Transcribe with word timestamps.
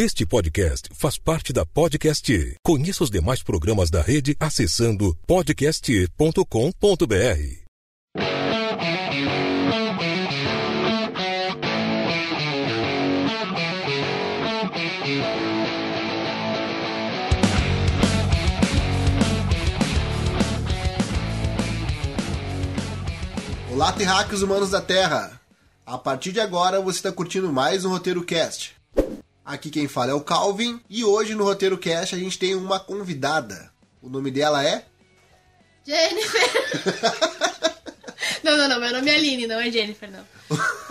Este 0.00 0.24
podcast 0.24 0.90
faz 0.94 1.18
parte 1.18 1.52
da 1.52 1.66
Podcast. 1.66 2.56
Conheça 2.62 3.02
os 3.02 3.10
demais 3.10 3.42
programas 3.42 3.90
da 3.90 4.00
rede 4.00 4.36
acessando 4.38 5.12
podcast.com.br. 5.26 6.44
Olá, 23.72 23.92
terráqueos 23.94 24.42
humanos 24.42 24.70
da 24.70 24.80
Terra! 24.80 25.40
A 25.84 25.98
partir 25.98 26.30
de 26.30 26.38
agora 26.38 26.80
você 26.80 26.98
está 26.98 27.10
curtindo 27.10 27.52
mais 27.52 27.84
um 27.84 27.88
Roteiro 27.88 28.22
Cast. 28.22 28.78
Aqui 29.48 29.70
quem 29.70 29.88
fala 29.88 30.10
é 30.10 30.14
o 30.14 30.20
Calvin 30.20 30.78
e 30.90 31.02
hoje 31.02 31.34
no 31.34 31.42
Roteiro 31.42 31.78
Cast 31.78 32.14
a 32.14 32.18
gente 32.18 32.38
tem 32.38 32.54
uma 32.54 32.78
convidada. 32.78 33.72
O 34.02 34.10
nome 34.10 34.30
dela 34.30 34.62
é. 34.62 34.84
Jennifer! 35.86 36.50
não, 38.44 38.58
não, 38.58 38.68
não, 38.68 38.78
meu 38.78 38.92
nome 38.92 39.10
é 39.10 39.14
Aline, 39.14 39.46
não 39.46 39.58
é 39.58 39.70
Jennifer, 39.70 40.10
não. 40.10 40.22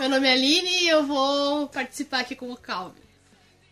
Meu 0.00 0.08
nome 0.08 0.26
é 0.26 0.32
Aline 0.32 0.82
e 0.82 0.88
eu 0.88 1.06
vou 1.06 1.68
participar 1.68 2.18
aqui 2.18 2.34
com 2.34 2.50
o 2.50 2.56
Calvin. 2.56 2.98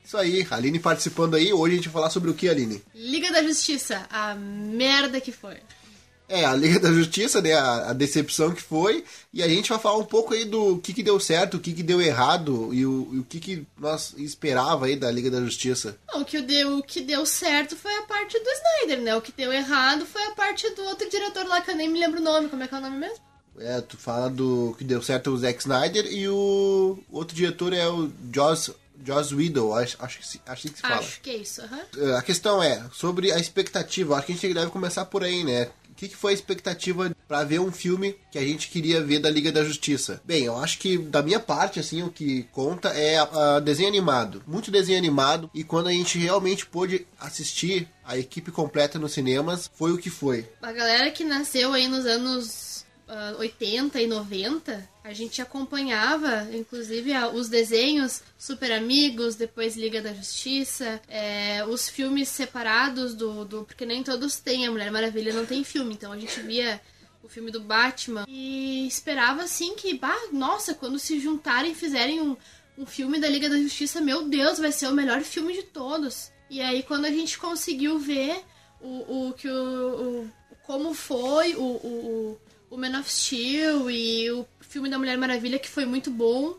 Isso 0.04 0.16
aí, 0.16 0.46
a 0.48 0.54
Aline 0.54 0.78
participando 0.78 1.34
aí. 1.34 1.52
Hoje 1.52 1.72
a 1.72 1.76
gente 1.78 1.88
vai 1.88 1.94
falar 1.94 2.10
sobre 2.10 2.30
o 2.30 2.34
que, 2.34 2.48
Aline? 2.48 2.80
Liga 2.94 3.32
da 3.32 3.42
Justiça, 3.42 4.06
a 4.08 4.36
merda 4.36 5.20
que 5.20 5.32
foi. 5.32 5.56
É, 6.28 6.44
a 6.44 6.54
Liga 6.54 6.80
da 6.80 6.92
Justiça, 6.92 7.40
né? 7.40 7.52
A, 7.54 7.90
a 7.90 7.92
decepção 7.92 8.52
que 8.52 8.60
foi. 8.60 9.04
E 9.32 9.42
a 9.42 9.48
gente 9.48 9.68
vai 9.70 9.78
falar 9.78 9.96
um 9.98 10.04
pouco 10.04 10.34
aí 10.34 10.44
do 10.44 10.78
que, 10.78 10.92
que 10.92 11.02
deu 11.02 11.20
certo, 11.20 11.56
o 11.56 11.60
que, 11.60 11.72
que 11.72 11.82
deu 11.82 12.02
errado 12.02 12.74
e 12.74 12.84
o, 12.84 13.08
e 13.12 13.18
o 13.20 13.24
que, 13.24 13.38
que 13.38 13.66
nós 13.78 14.12
esperava 14.18 14.86
aí 14.86 14.96
da 14.96 15.10
Liga 15.10 15.30
da 15.30 15.40
Justiça. 15.40 15.96
Não, 16.12 16.22
o, 16.22 16.24
que 16.24 16.40
deu, 16.42 16.78
o 16.78 16.82
que 16.82 17.00
deu 17.00 17.24
certo 17.24 17.76
foi 17.76 17.94
a 17.98 18.02
parte 18.02 18.38
do 18.38 18.50
Snyder, 18.50 19.02
né? 19.04 19.14
O 19.14 19.20
que 19.22 19.30
deu 19.32 19.52
errado 19.52 20.04
foi 20.04 20.22
a 20.24 20.32
parte 20.32 20.68
do 20.74 20.82
outro 20.84 21.08
diretor 21.08 21.46
lá, 21.46 21.60
que 21.60 21.70
eu 21.70 21.76
nem 21.76 21.88
me 21.88 22.00
lembro 22.00 22.20
o 22.20 22.24
nome. 22.24 22.48
Como 22.48 22.62
é 22.62 22.66
que 22.66 22.74
é 22.74 22.78
o 22.78 22.80
nome 22.80 22.96
mesmo? 22.98 23.24
É, 23.58 23.80
tu 23.80 23.96
fala 23.96 24.28
do 24.28 24.74
que 24.76 24.84
deu 24.84 25.00
certo 25.02 25.30
o 25.30 25.38
Zack 25.38 25.60
Snyder 25.60 26.06
e 26.12 26.28
o 26.28 26.98
outro 27.10 27.34
diretor 27.34 27.72
é 27.72 27.88
o 27.88 28.10
Joss, 28.34 28.74
Joss 29.02 29.34
Whedon, 29.34 29.74
acho, 29.74 29.96
acho, 29.98 30.18
que, 30.18 30.26
se- 30.26 30.40
acho 30.44 30.62
que 30.68 30.76
se 30.76 30.82
fala. 30.82 30.96
Acho 30.96 31.20
que 31.22 31.30
é 31.30 31.36
isso, 31.36 31.62
aham. 31.62 32.16
A 32.18 32.22
questão 32.22 32.62
é 32.62 32.82
sobre 32.92 33.32
a 33.32 33.38
expectativa. 33.38 34.16
Acho 34.16 34.26
que 34.26 34.32
a 34.32 34.34
gente 34.34 34.52
deve 34.54 34.70
começar 34.70 35.06
por 35.06 35.22
aí, 35.24 35.42
né? 35.44 35.70
O 35.96 35.98
que, 35.98 36.08
que 36.08 36.16
foi 36.16 36.32
a 36.32 36.34
expectativa 36.34 37.10
pra 37.26 37.42
ver 37.42 37.58
um 37.58 37.72
filme 37.72 38.18
que 38.30 38.38
a 38.38 38.42
gente 38.42 38.68
queria 38.68 39.02
ver 39.02 39.18
da 39.18 39.30
Liga 39.30 39.50
da 39.50 39.64
Justiça? 39.64 40.20
Bem, 40.26 40.44
eu 40.44 40.54
acho 40.58 40.78
que 40.78 40.98
da 40.98 41.22
minha 41.22 41.40
parte, 41.40 41.80
assim, 41.80 42.02
o 42.02 42.10
que 42.10 42.42
conta 42.52 42.90
é 42.90 43.16
a, 43.16 43.56
a 43.56 43.60
desenho 43.60 43.88
animado. 43.88 44.42
Muito 44.46 44.70
desenho 44.70 44.98
animado. 44.98 45.50
E 45.54 45.64
quando 45.64 45.86
a 45.86 45.92
gente 45.92 46.18
realmente 46.18 46.66
pôde 46.66 47.06
assistir 47.18 47.88
a 48.04 48.18
equipe 48.18 48.50
completa 48.50 48.98
nos 48.98 49.12
cinemas, 49.12 49.70
foi 49.74 49.90
o 49.90 49.96
que 49.96 50.10
foi. 50.10 50.46
A 50.60 50.70
galera 50.70 51.10
que 51.10 51.24
nasceu 51.24 51.72
aí 51.72 51.88
nos 51.88 52.04
anos 52.04 52.84
ah, 53.08 53.36
80 53.38 54.00
e 54.00 54.06
90, 54.06 54.88
a 55.04 55.12
gente 55.12 55.40
acompanhava, 55.40 56.48
inclusive, 56.52 57.12
os 57.34 57.48
desenhos 57.48 58.22
Super 58.38 58.72
Amigos, 58.72 59.34
depois 59.36 59.76
Liga 59.76 60.00
da 60.02 60.12
Justiça, 60.12 61.00
é, 61.08 61.64
os 61.66 61.88
filmes 61.88 62.28
separados 62.28 63.14
do, 63.14 63.44
do. 63.44 63.64
Porque 63.64 63.86
nem 63.86 64.02
todos 64.02 64.38
têm, 64.40 64.66
a 64.66 64.70
Mulher 64.70 64.90
Maravilha 64.90 65.32
não 65.32 65.46
tem 65.46 65.62
filme, 65.64 65.94
então 65.94 66.12
a 66.12 66.18
gente 66.18 66.40
via 66.40 66.80
o 67.22 67.28
filme 67.28 67.50
do 67.50 67.60
Batman 67.60 68.24
e 68.28 68.86
esperava 68.86 69.42
assim 69.42 69.74
que, 69.74 69.94
bah, 69.94 70.28
nossa, 70.32 70.74
quando 70.74 70.98
se 70.98 71.18
juntarem 71.20 71.74
fizerem 71.74 72.20
um, 72.20 72.36
um 72.78 72.86
filme 72.86 73.18
da 73.18 73.28
Liga 73.28 73.48
da 73.48 73.58
Justiça, 73.58 74.00
meu 74.00 74.28
Deus, 74.28 74.58
vai 74.58 74.70
ser 74.70 74.86
o 74.88 74.92
melhor 74.94 75.22
filme 75.22 75.52
de 75.52 75.62
todos. 75.64 76.30
E 76.48 76.60
aí 76.60 76.82
quando 76.84 77.04
a 77.06 77.10
gente 77.10 77.36
conseguiu 77.38 77.98
ver 77.98 78.44
o, 78.80 79.28
o 79.28 79.32
que 79.32 79.48
o, 79.48 80.22
o- 80.22 80.30
como 80.62 80.94
foi 80.94 81.54
o, 81.56 81.60
o, 81.62 82.38
o- 82.76 82.80
Man 82.80 82.98
of 83.00 83.10
Steel 83.10 83.90
e 83.90 84.30
o 84.30 84.46
filme 84.60 84.88
da 84.88 84.98
Mulher 84.98 85.16
Maravilha 85.18 85.58
que 85.58 85.68
foi 85.68 85.84
muito 85.86 86.10
bom. 86.10 86.56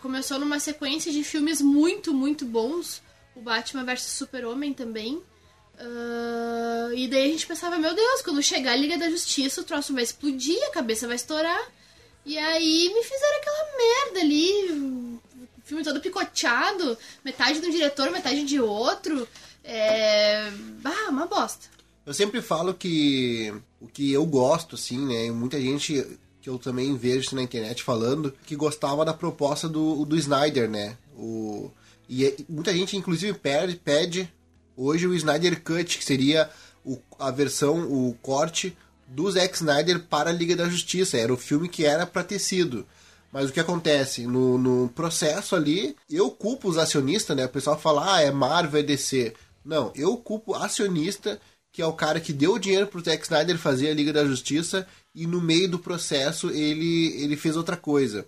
Começou 0.00 0.38
numa 0.38 0.60
sequência 0.60 1.10
de 1.12 1.24
filmes 1.24 1.60
muito, 1.60 2.14
muito 2.14 2.44
bons. 2.44 3.02
O 3.34 3.40
Batman 3.40 3.84
vs 3.84 4.02
Super-Homem 4.02 4.72
também. 4.72 5.20
Ah, 5.78 6.90
e 6.94 7.08
daí 7.08 7.24
a 7.24 7.32
gente 7.32 7.46
pensava, 7.46 7.76
meu 7.78 7.92
Deus, 7.94 8.22
quando 8.22 8.40
chegar 8.42 8.72
a 8.72 8.76
Liga 8.76 8.96
da 8.96 9.10
Justiça, 9.10 9.60
o 9.60 9.64
troço 9.64 9.92
vai 9.92 10.04
explodir, 10.04 10.56
a 10.68 10.70
cabeça 10.70 11.06
vai 11.08 11.16
estourar. 11.16 11.60
E 12.24 12.38
aí 12.38 12.90
me 12.94 13.02
fizeram 13.02 13.36
aquela 13.38 13.76
merda 13.76 14.20
ali, 14.20 15.20
filme 15.64 15.82
todo 15.84 16.00
picoteado, 16.00 16.96
metade 17.24 17.60
de 17.60 17.66
um 17.66 17.70
diretor, 17.70 18.10
metade 18.12 18.44
de 18.44 18.60
outro. 18.60 19.28
É. 19.64 20.48
Ah, 20.84 21.10
uma 21.10 21.26
bosta. 21.26 21.73
Eu 22.06 22.12
sempre 22.12 22.42
falo 22.42 22.74
que 22.74 23.52
o 23.80 23.86
que 23.86 24.12
eu 24.12 24.24
gosto, 24.26 24.74
assim, 24.74 24.98
né? 25.06 25.26
e 25.26 25.30
Muita 25.30 25.60
gente 25.60 26.18
que 26.40 26.50
eu 26.50 26.58
também 26.58 26.94
vejo 26.96 27.34
na 27.34 27.42
internet 27.42 27.82
falando 27.82 28.34
que 28.44 28.54
gostava 28.54 29.04
da 29.04 29.14
proposta 29.14 29.66
do, 29.68 30.04
do 30.04 30.16
Snyder, 30.16 30.68
né? 30.68 30.98
O, 31.16 31.70
e 32.08 32.26
é- 32.26 32.36
muita 32.48 32.72
gente, 32.72 32.96
inclusive, 32.96 33.32
pede, 33.38 33.76
pede 33.76 34.30
hoje 34.76 35.06
o 35.06 35.14
Snyder 35.14 35.62
Cut, 35.62 35.98
que 35.98 36.04
seria 36.04 36.50
o, 36.84 36.98
a 37.18 37.30
versão, 37.30 37.90
o 37.90 38.14
corte 38.20 38.76
do 39.06 39.30
Zack 39.30 39.54
Snyder 39.54 40.00
para 40.00 40.28
a 40.28 40.32
Liga 40.32 40.54
da 40.54 40.68
Justiça. 40.68 41.16
Era 41.16 41.32
o 41.32 41.38
filme 41.38 41.68
que 41.68 41.86
era 41.86 42.04
pra 42.06 42.22
ter 42.22 42.38
sido. 42.38 42.86
Mas 43.32 43.48
o 43.48 43.52
que 43.52 43.60
acontece? 43.60 44.26
No, 44.26 44.58
no 44.58 44.88
processo 44.90 45.56
ali, 45.56 45.96
eu 46.10 46.30
culpo 46.30 46.68
os 46.68 46.78
acionistas, 46.78 47.36
né? 47.36 47.46
O 47.46 47.48
pessoal 47.48 47.78
fala, 47.78 48.16
ah, 48.16 48.20
é 48.20 48.30
Marvel, 48.30 48.80
é 48.80 48.82
DC. 48.82 49.32
Não, 49.64 49.90
eu 49.96 50.16
culpo 50.18 50.54
acionista, 50.54 51.40
que 51.74 51.82
é 51.82 51.86
o 51.86 51.92
cara 51.92 52.20
que 52.20 52.32
deu 52.32 52.54
o 52.54 52.58
dinheiro 52.58 52.86
pro 52.86 53.02
Zack 53.02 53.24
Snyder 53.24 53.58
fazer 53.58 53.90
a 53.90 53.94
Liga 53.94 54.12
da 54.12 54.24
Justiça 54.24 54.86
e 55.12 55.26
no 55.26 55.40
meio 55.40 55.68
do 55.68 55.76
processo 55.76 56.48
ele, 56.50 57.20
ele 57.20 57.36
fez 57.36 57.56
outra 57.56 57.76
coisa. 57.76 58.24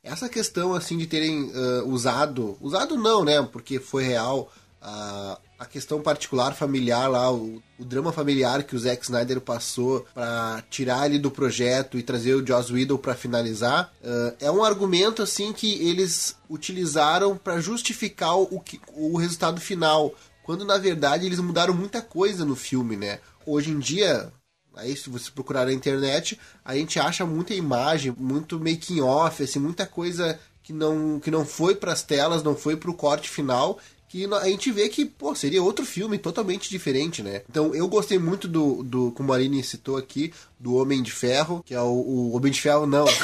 Essa 0.00 0.28
questão, 0.28 0.72
assim, 0.72 0.96
de 0.96 1.08
terem 1.08 1.50
ah, 1.52 1.82
usado... 1.86 2.56
Usado 2.60 2.96
não, 2.96 3.24
né? 3.24 3.42
Porque 3.50 3.80
foi 3.80 4.04
real 4.04 4.48
a, 4.80 5.40
a 5.58 5.66
questão 5.66 6.00
particular 6.00 6.54
familiar 6.54 7.10
lá, 7.10 7.32
o, 7.32 7.60
o 7.80 7.84
drama 7.84 8.12
familiar 8.12 8.62
que 8.62 8.76
o 8.76 8.78
Zack 8.78 9.02
Snyder 9.02 9.40
passou 9.40 10.06
pra 10.14 10.62
tirar 10.70 11.06
ele 11.06 11.18
do 11.18 11.32
projeto 11.32 11.98
e 11.98 12.02
trazer 12.02 12.34
o 12.34 12.46
Joss 12.46 12.72
Whedon 12.72 12.98
pra 12.98 13.16
finalizar, 13.16 13.92
ah, 14.04 14.34
é 14.38 14.50
um 14.52 14.62
argumento 14.62 15.20
assim 15.20 15.52
que 15.52 15.82
eles 15.84 16.36
utilizaram 16.48 17.36
pra 17.36 17.60
justificar 17.60 18.38
o, 18.38 18.60
que, 18.60 18.80
o 18.94 19.16
resultado 19.16 19.60
final, 19.60 20.14
quando 20.44 20.64
na 20.64 20.78
verdade 20.78 21.26
eles 21.26 21.40
mudaram 21.40 21.74
muita 21.74 22.00
coisa 22.00 22.44
no 22.44 22.54
filme, 22.54 22.96
né? 22.96 23.18
Hoje 23.44 23.70
em 23.70 23.78
dia, 23.78 24.32
Aí, 24.76 24.96
se 24.96 25.08
você 25.08 25.30
procurar 25.30 25.66
na 25.66 25.72
internet, 25.72 26.38
a 26.64 26.74
gente 26.74 26.98
acha 26.98 27.24
muita 27.24 27.54
imagem, 27.54 28.12
muito 28.18 28.58
making 28.58 29.00
off, 29.00 29.42
assim, 29.42 29.60
muita 29.60 29.86
coisa 29.86 30.38
que 30.64 30.72
não, 30.72 31.20
que 31.20 31.30
não 31.30 31.46
foi 31.46 31.76
pras 31.76 32.02
telas, 32.02 32.42
não 32.42 32.56
foi 32.56 32.76
pro 32.76 32.94
corte 32.94 33.28
final, 33.28 33.78
que 34.08 34.24
a 34.32 34.48
gente 34.48 34.72
vê 34.72 34.88
que, 34.88 35.04
pô, 35.04 35.34
seria 35.34 35.62
outro 35.62 35.84
filme 35.84 36.18
totalmente 36.18 36.70
diferente, 36.70 37.22
né? 37.22 37.42
Então, 37.48 37.74
eu 37.74 37.86
gostei 37.86 38.18
muito 38.18 38.48
do, 38.48 38.82
do 38.82 39.12
como 39.12 39.32
a 39.32 39.36
Aline 39.36 39.62
citou 39.62 39.96
aqui, 39.96 40.32
do 40.58 40.74
Homem 40.74 41.02
de 41.02 41.12
Ferro, 41.12 41.62
que 41.64 41.74
é 41.74 41.80
o, 41.80 41.86
o 41.86 42.36
Homem 42.36 42.50
de 42.50 42.60
Ferro, 42.60 42.86
não. 42.86 43.04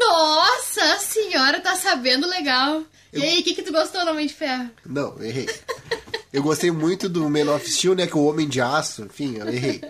Nossa 0.00 0.98
senhora, 0.98 1.60
tá 1.60 1.76
sabendo 1.76 2.26
legal. 2.26 2.82
E 3.12 3.22
aí, 3.22 3.40
o 3.40 3.44
que, 3.44 3.54
que 3.54 3.62
tu 3.62 3.72
gostou 3.72 4.04
do 4.04 4.10
Homem 4.10 4.26
de 4.26 4.34
Ferro? 4.34 4.70
Não, 4.86 5.16
eu 5.18 5.24
errei. 5.24 5.48
Eu 6.32 6.42
gostei 6.42 6.70
muito 6.70 7.08
do 7.08 7.28
Man 7.28 7.52
of 7.52 7.68
Steel, 7.68 7.94
né? 7.94 8.06
Que 8.06 8.12
é 8.12 8.16
o 8.16 8.24
Homem 8.24 8.48
de 8.48 8.60
Aço, 8.60 9.02
enfim, 9.02 9.36
eu 9.36 9.48
errei. 9.48 9.80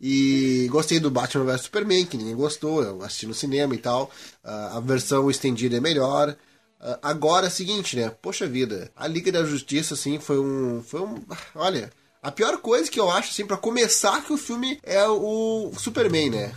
E 0.00 0.68
gostei 0.70 1.00
do 1.00 1.10
Batman 1.10 1.44
vs 1.44 1.62
Superman, 1.62 2.06
que 2.06 2.16
ninguém 2.16 2.36
gostou, 2.36 2.82
eu 2.84 3.02
assisti 3.02 3.26
no 3.26 3.34
cinema 3.34 3.74
e 3.74 3.78
tal. 3.78 4.10
Ah, 4.44 4.76
a 4.76 4.80
versão 4.80 5.28
estendida 5.28 5.76
é 5.76 5.80
melhor. 5.80 6.36
Ah, 6.80 6.98
agora 7.02 7.46
é 7.46 7.48
o 7.48 7.52
seguinte, 7.52 7.96
né? 7.96 8.10
Poxa 8.22 8.46
vida, 8.46 8.92
a 8.94 9.08
Liga 9.08 9.32
da 9.32 9.44
Justiça, 9.44 9.94
assim, 9.94 10.20
foi 10.20 10.38
um. 10.38 10.82
Foi 10.82 11.00
um. 11.00 11.20
Olha, 11.56 11.90
a 12.22 12.30
pior 12.30 12.58
coisa 12.58 12.88
que 12.88 13.00
eu 13.00 13.10
acho, 13.10 13.30
assim, 13.30 13.44
pra 13.44 13.56
começar 13.56 14.24
que 14.24 14.32
o 14.32 14.38
filme 14.38 14.78
é 14.84 15.04
o 15.08 15.72
Superman, 15.76 16.30
né? 16.30 16.52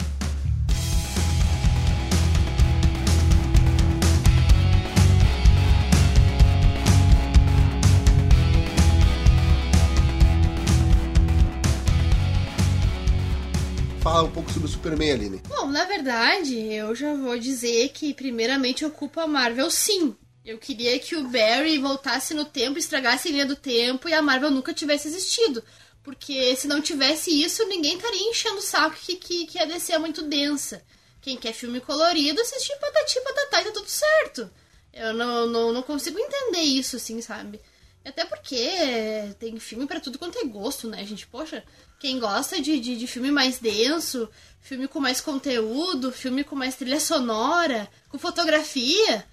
Fala 14.02 14.24
um 14.24 14.32
pouco 14.32 14.52
sobre 14.52 14.68
o 14.68 14.72
Superman, 14.72 15.12
Aline. 15.12 15.42
Bom, 15.48 15.68
na 15.68 15.86
verdade, 15.86 16.56
eu 16.74 16.96
já 16.96 17.14
vou 17.14 17.38
dizer 17.38 17.90
que 17.90 18.16
primeiramente 18.16 18.84
culpo 18.90 19.20
a 19.20 19.28
Marvel 19.28 19.70
sim. 19.70 20.16
Eu 20.44 20.58
queria 20.58 20.98
que 20.98 21.16
o 21.16 21.28
Barry 21.30 21.78
voltasse 21.78 22.34
no 22.34 22.44
tempo, 22.44 22.80
estragasse 22.80 23.28
a 23.28 23.32
linha 23.32 23.46
do 23.46 23.56
tempo 23.56 24.10
e 24.10 24.14
a 24.14 24.22
Marvel 24.22 24.50
nunca 24.50 24.74
tivesse 24.74 25.08
existido. 25.08 25.64
Porque 26.02 26.56
se 26.56 26.68
não 26.68 26.82
tivesse 26.82 27.30
isso, 27.30 27.64
ninguém 27.68 27.96
estaria 27.96 28.28
enchendo 28.28 28.58
o 28.58 28.62
saco 28.62 28.96
que, 29.00 29.18
que, 29.18 29.46
que 29.46 29.60
a 29.60 29.66
DC 29.66 29.94
é 29.94 30.00
muito 30.00 30.24
densa. 30.24 30.82
Quem 31.22 31.38
quer 31.38 31.54
filme 31.54 31.80
colorido, 31.80 32.42
assistir 32.42 32.76
patati 32.80 33.22
patatá 33.22 33.62
e 33.62 33.66
tá 33.66 33.72
tudo 33.72 33.88
certo. 33.88 34.50
Eu 34.92 35.14
não, 35.14 35.46
não, 35.46 35.72
não 35.72 35.84
consigo 35.84 36.18
entender 36.18 36.62
isso, 36.62 36.96
assim, 36.96 37.22
sabe? 37.22 37.62
Até 38.04 38.26
porque 38.26 38.68
tem 39.40 39.60
filme 39.60 39.86
para 39.86 40.00
tudo 40.00 40.18
quanto 40.18 40.40
é 40.40 40.46
gosto, 40.46 40.88
né, 40.88 41.06
gente? 41.06 41.28
Poxa, 41.28 41.64
quem 42.00 42.20
gosta 42.20 42.60
de, 42.60 42.80
de, 42.80 42.98
de, 42.98 43.08
filme 43.08 43.30
mais 43.30 43.60
denso, 43.60 44.28
filme 44.60 44.88
com 44.88 45.00
mais 45.00 45.22
conteúdo, 45.22 46.12
filme 46.12 46.44
com 46.44 46.56
mais 46.56 46.76
trilha 46.76 47.00
sonora, 47.00 47.88
com 48.10 48.18
fotografia, 48.18 49.24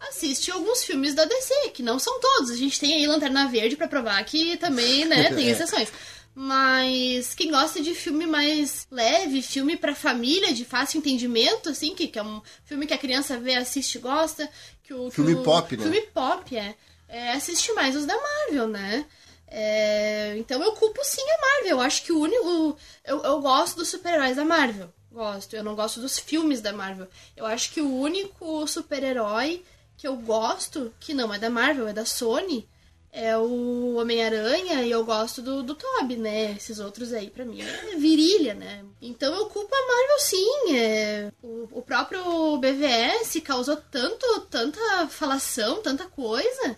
assiste 0.00 0.50
alguns 0.50 0.82
filmes 0.84 1.14
da 1.14 1.26
DC, 1.26 1.70
que 1.74 1.82
não 1.82 1.98
são 1.98 2.18
todos. 2.18 2.50
A 2.50 2.56
gente 2.56 2.80
tem 2.80 2.94
aí 2.94 3.06
Lanterna 3.06 3.46
Verde 3.46 3.76
para 3.76 3.88
provar 3.88 4.24
que 4.24 4.56
também, 4.56 5.04
né, 5.04 5.28
tem 5.34 5.48
exceções. 5.48 5.92
Mas 6.34 7.32
quem 7.34 7.50
gosta 7.50 7.80
de 7.80 7.94
filme 7.94 8.26
mais 8.26 8.88
leve, 8.90 9.40
filme 9.40 9.76
para 9.76 9.94
família, 9.94 10.52
de 10.52 10.64
fácil 10.64 10.98
entendimento, 10.98 11.68
assim, 11.68 11.94
que, 11.94 12.08
que 12.08 12.18
é 12.18 12.22
um 12.22 12.42
filme 12.64 12.86
que 12.86 12.94
a 12.94 12.98
criança 12.98 13.38
vê, 13.38 13.54
assiste, 13.54 14.00
gosta, 14.00 14.50
que 14.82 14.92
o 14.92 15.10
que 15.10 15.14
filme 15.14 15.34
o, 15.34 15.42
pop, 15.42 15.76
né? 15.76 15.82
Filme 15.84 16.00
pop, 16.12 16.56
é, 16.56 16.74
é 17.14 17.32
assiste 17.32 17.72
mais 17.72 17.94
os 17.94 18.04
da 18.04 18.16
Marvel, 18.20 18.68
né? 18.68 19.06
É, 19.46 20.34
então 20.36 20.60
eu 20.62 20.72
culpo 20.72 21.00
sim 21.04 21.22
a 21.22 21.40
Marvel. 21.40 21.70
Eu 21.70 21.80
acho 21.80 22.02
que 22.02 22.12
o 22.12 22.18
único. 22.18 22.76
Eu, 23.04 23.22
eu 23.22 23.40
gosto 23.40 23.76
dos 23.76 23.88
super-heróis 23.88 24.36
da 24.36 24.44
Marvel. 24.44 24.92
Gosto. 25.12 25.54
Eu 25.54 25.62
não 25.62 25.76
gosto 25.76 26.00
dos 26.00 26.18
filmes 26.18 26.60
da 26.60 26.72
Marvel. 26.72 27.06
Eu 27.36 27.46
acho 27.46 27.70
que 27.72 27.80
o 27.80 28.00
único 28.00 28.66
super-herói 28.66 29.64
que 29.96 30.08
eu 30.08 30.16
gosto, 30.16 30.92
que 30.98 31.14
não 31.14 31.32
é 31.32 31.38
da 31.38 31.48
Marvel, 31.48 31.86
é 31.86 31.92
da 31.92 32.04
Sony, 32.04 32.68
é 33.12 33.38
o 33.38 33.94
Homem-Aranha 33.94 34.82
e 34.82 34.90
eu 34.90 35.04
gosto 35.04 35.40
do, 35.40 35.62
do 35.62 35.76
Toby, 35.76 36.16
né? 36.16 36.50
Esses 36.56 36.80
outros 36.80 37.12
aí, 37.12 37.30
pra 37.30 37.44
mim, 37.44 37.62
é 37.62 37.94
virilha, 37.96 38.54
né? 38.54 38.84
Então 39.00 39.32
eu 39.32 39.46
culpo 39.46 39.72
a 39.72 39.86
Marvel 39.86 40.18
sim. 40.18 40.76
É... 40.76 41.32
O, 41.40 41.68
o 41.78 41.82
próprio 41.82 42.58
BVS 42.58 43.40
causou 43.44 43.76
tanto, 43.76 44.26
tanta 44.50 45.06
falação, 45.06 45.80
tanta 45.80 46.06
coisa. 46.06 46.76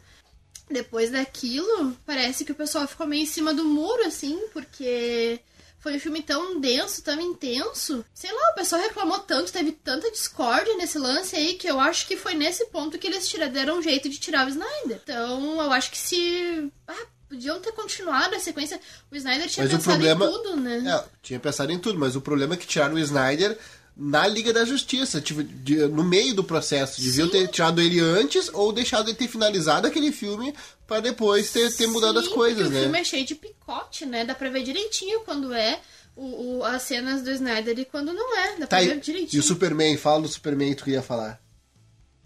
Depois 0.68 1.10
daquilo, 1.10 1.96
parece 2.04 2.44
que 2.44 2.52
o 2.52 2.56
pessoal 2.56 2.86
ficou 2.88 3.06
meio 3.06 3.22
em 3.22 3.26
cima 3.26 3.54
do 3.54 3.64
muro, 3.64 4.02
assim, 4.04 4.36
porque 4.52 5.38
foi 5.78 5.94
um 5.96 6.00
filme 6.00 6.22
tão 6.22 6.60
denso, 6.60 7.02
tão 7.02 7.20
intenso. 7.20 8.04
Sei 8.12 8.32
lá, 8.32 8.50
o 8.50 8.54
pessoal 8.56 8.82
reclamou 8.82 9.20
tanto, 9.20 9.52
teve 9.52 9.70
tanta 9.70 10.10
discórdia 10.10 10.76
nesse 10.76 10.98
lance 10.98 11.36
aí 11.36 11.54
que 11.54 11.68
eu 11.68 11.78
acho 11.78 12.06
que 12.08 12.16
foi 12.16 12.34
nesse 12.34 12.66
ponto 12.66 12.98
que 12.98 13.06
eles 13.06 13.28
tiraram, 13.28 13.52
deram 13.52 13.78
um 13.78 13.82
jeito 13.82 14.08
de 14.08 14.18
tirar 14.18 14.46
o 14.46 14.50
Snyder. 14.50 15.00
Então, 15.04 15.62
eu 15.62 15.72
acho 15.72 15.90
que 15.92 15.98
se. 15.98 16.72
Ah, 16.88 17.06
podiam 17.28 17.60
ter 17.60 17.72
continuado 17.72 18.34
a 18.34 18.40
sequência. 18.40 18.80
O 19.10 19.16
Snyder 19.16 19.48
tinha 19.48 19.64
Mas 19.64 19.72
pensado 19.74 19.96
problema- 19.96 20.24
em 20.26 20.30
tudo, 20.32 20.56
né? 20.56 20.84
É, 20.86 21.04
tinha 21.22 21.38
pensado 21.40 21.72
em 21.72 21.78
tudo, 21.78 21.98
mas 21.98 22.16
o 22.16 22.20
problema 22.20 22.54
é 22.54 22.56
que 22.56 22.66
tiraram 22.66 22.94
o 22.94 22.98
Snyder 22.98 23.56
na 23.96 24.26
Liga 24.26 24.52
da 24.52 24.64
Justiça, 24.64 25.20
tipo, 25.20 25.42
de- 25.42 25.86
no 25.88 26.04
meio 26.04 26.34
do 26.34 26.44
processo. 26.44 27.00
Deviam 27.00 27.26
Sim. 27.26 27.32
ter 27.32 27.48
tirado 27.48 27.80
ele 27.80 27.98
antes 27.98 28.50
ou 28.52 28.70
deixado 28.72 29.08
ele 29.08 29.16
ter 29.16 29.26
finalizado 29.28 29.86
aquele 29.86 30.12
filme 30.12 30.54
pra 30.86 31.00
depois 31.00 31.50
ter, 31.50 31.74
ter 31.74 31.86
mudado 31.86 32.18
as 32.18 32.26
Sim, 32.26 32.32
coisas, 32.34 32.62
porque 32.64 32.74
né? 32.74 32.80
O 32.80 32.82
filme 32.84 33.00
é 33.00 33.04
cheio 33.04 33.24
de 33.24 33.34
picote, 33.34 34.04
né? 34.04 34.24
Dá 34.24 34.34
pra 34.34 34.50
ver 34.50 34.62
direitinho 34.62 35.20
quando 35.20 35.52
é 35.54 35.80
o, 36.14 36.58
o- 36.58 36.64
as 36.64 36.82
cenas 36.82 37.22
do 37.22 37.30
Snyder 37.30 37.78
e 37.78 37.84
quando 37.86 38.12
não 38.12 38.36
é. 38.38 38.56
Dá 38.58 38.66
Tá, 38.66 38.76
pra 38.76 38.82
e, 38.82 38.88
ver 38.88 38.96
e 38.96 39.00
direitinho. 39.00 39.42
o 39.42 39.46
Superman? 39.46 39.96
Fala 39.96 40.22
do 40.22 40.28
Superman 40.28 40.70
que 40.70 40.76
tu 40.76 40.84
queria 40.84 41.02
falar. 41.02 41.40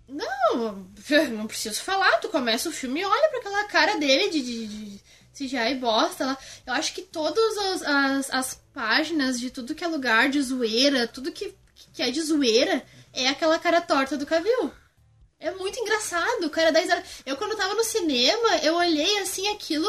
Não, 0.08 0.84
não 1.32 1.46
preciso 1.46 1.80
falar. 1.82 2.18
Tu 2.18 2.28
começa 2.28 2.68
o 2.68 2.72
filme 2.72 3.00
e 3.00 3.04
olha 3.04 3.28
pra 3.28 3.38
aquela 3.38 3.64
cara 3.64 3.96
dele 3.96 4.28
de, 4.30 4.42
de, 4.42 4.66
de 4.66 5.00
CGI 5.32 5.76
bosta 5.76 6.26
lá. 6.26 6.38
Eu 6.66 6.72
acho 6.74 6.92
que 6.92 7.02
todas 7.02 7.56
as, 7.58 7.82
as, 7.82 8.30
as 8.30 8.60
páginas 8.74 9.38
de 9.38 9.50
tudo 9.50 9.74
que 9.74 9.84
é 9.84 9.88
lugar 9.88 10.28
de 10.28 10.42
zoeira, 10.42 11.06
tudo 11.06 11.30
que, 11.30 11.54
que 11.92 12.02
é 12.02 12.10
de 12.10 12.20
zoeira, 12.20 12.84
é 13.12 13.28
aquela 13.28 13.58
cara 13.58 13.80
torta 13.80 14.16
do 14.16 14.26
Cavill. 14.26 14.72
É 15.38 15.50
muito 15.52 15.80
engraçado, 15.80 16.44
o 16.44 16.50
cara 16.50 16.78
risada. 16.78 17.02
Eu, 17.24 17.36
quando 17.36 17.56
tava 17.56 17.74
no 17.74 17.82
cinema, 17.82 18.56
eu 18.62 18.74
olhei 18.74 19.18
assim 19.18 19.48
aquilo 19.48 19.88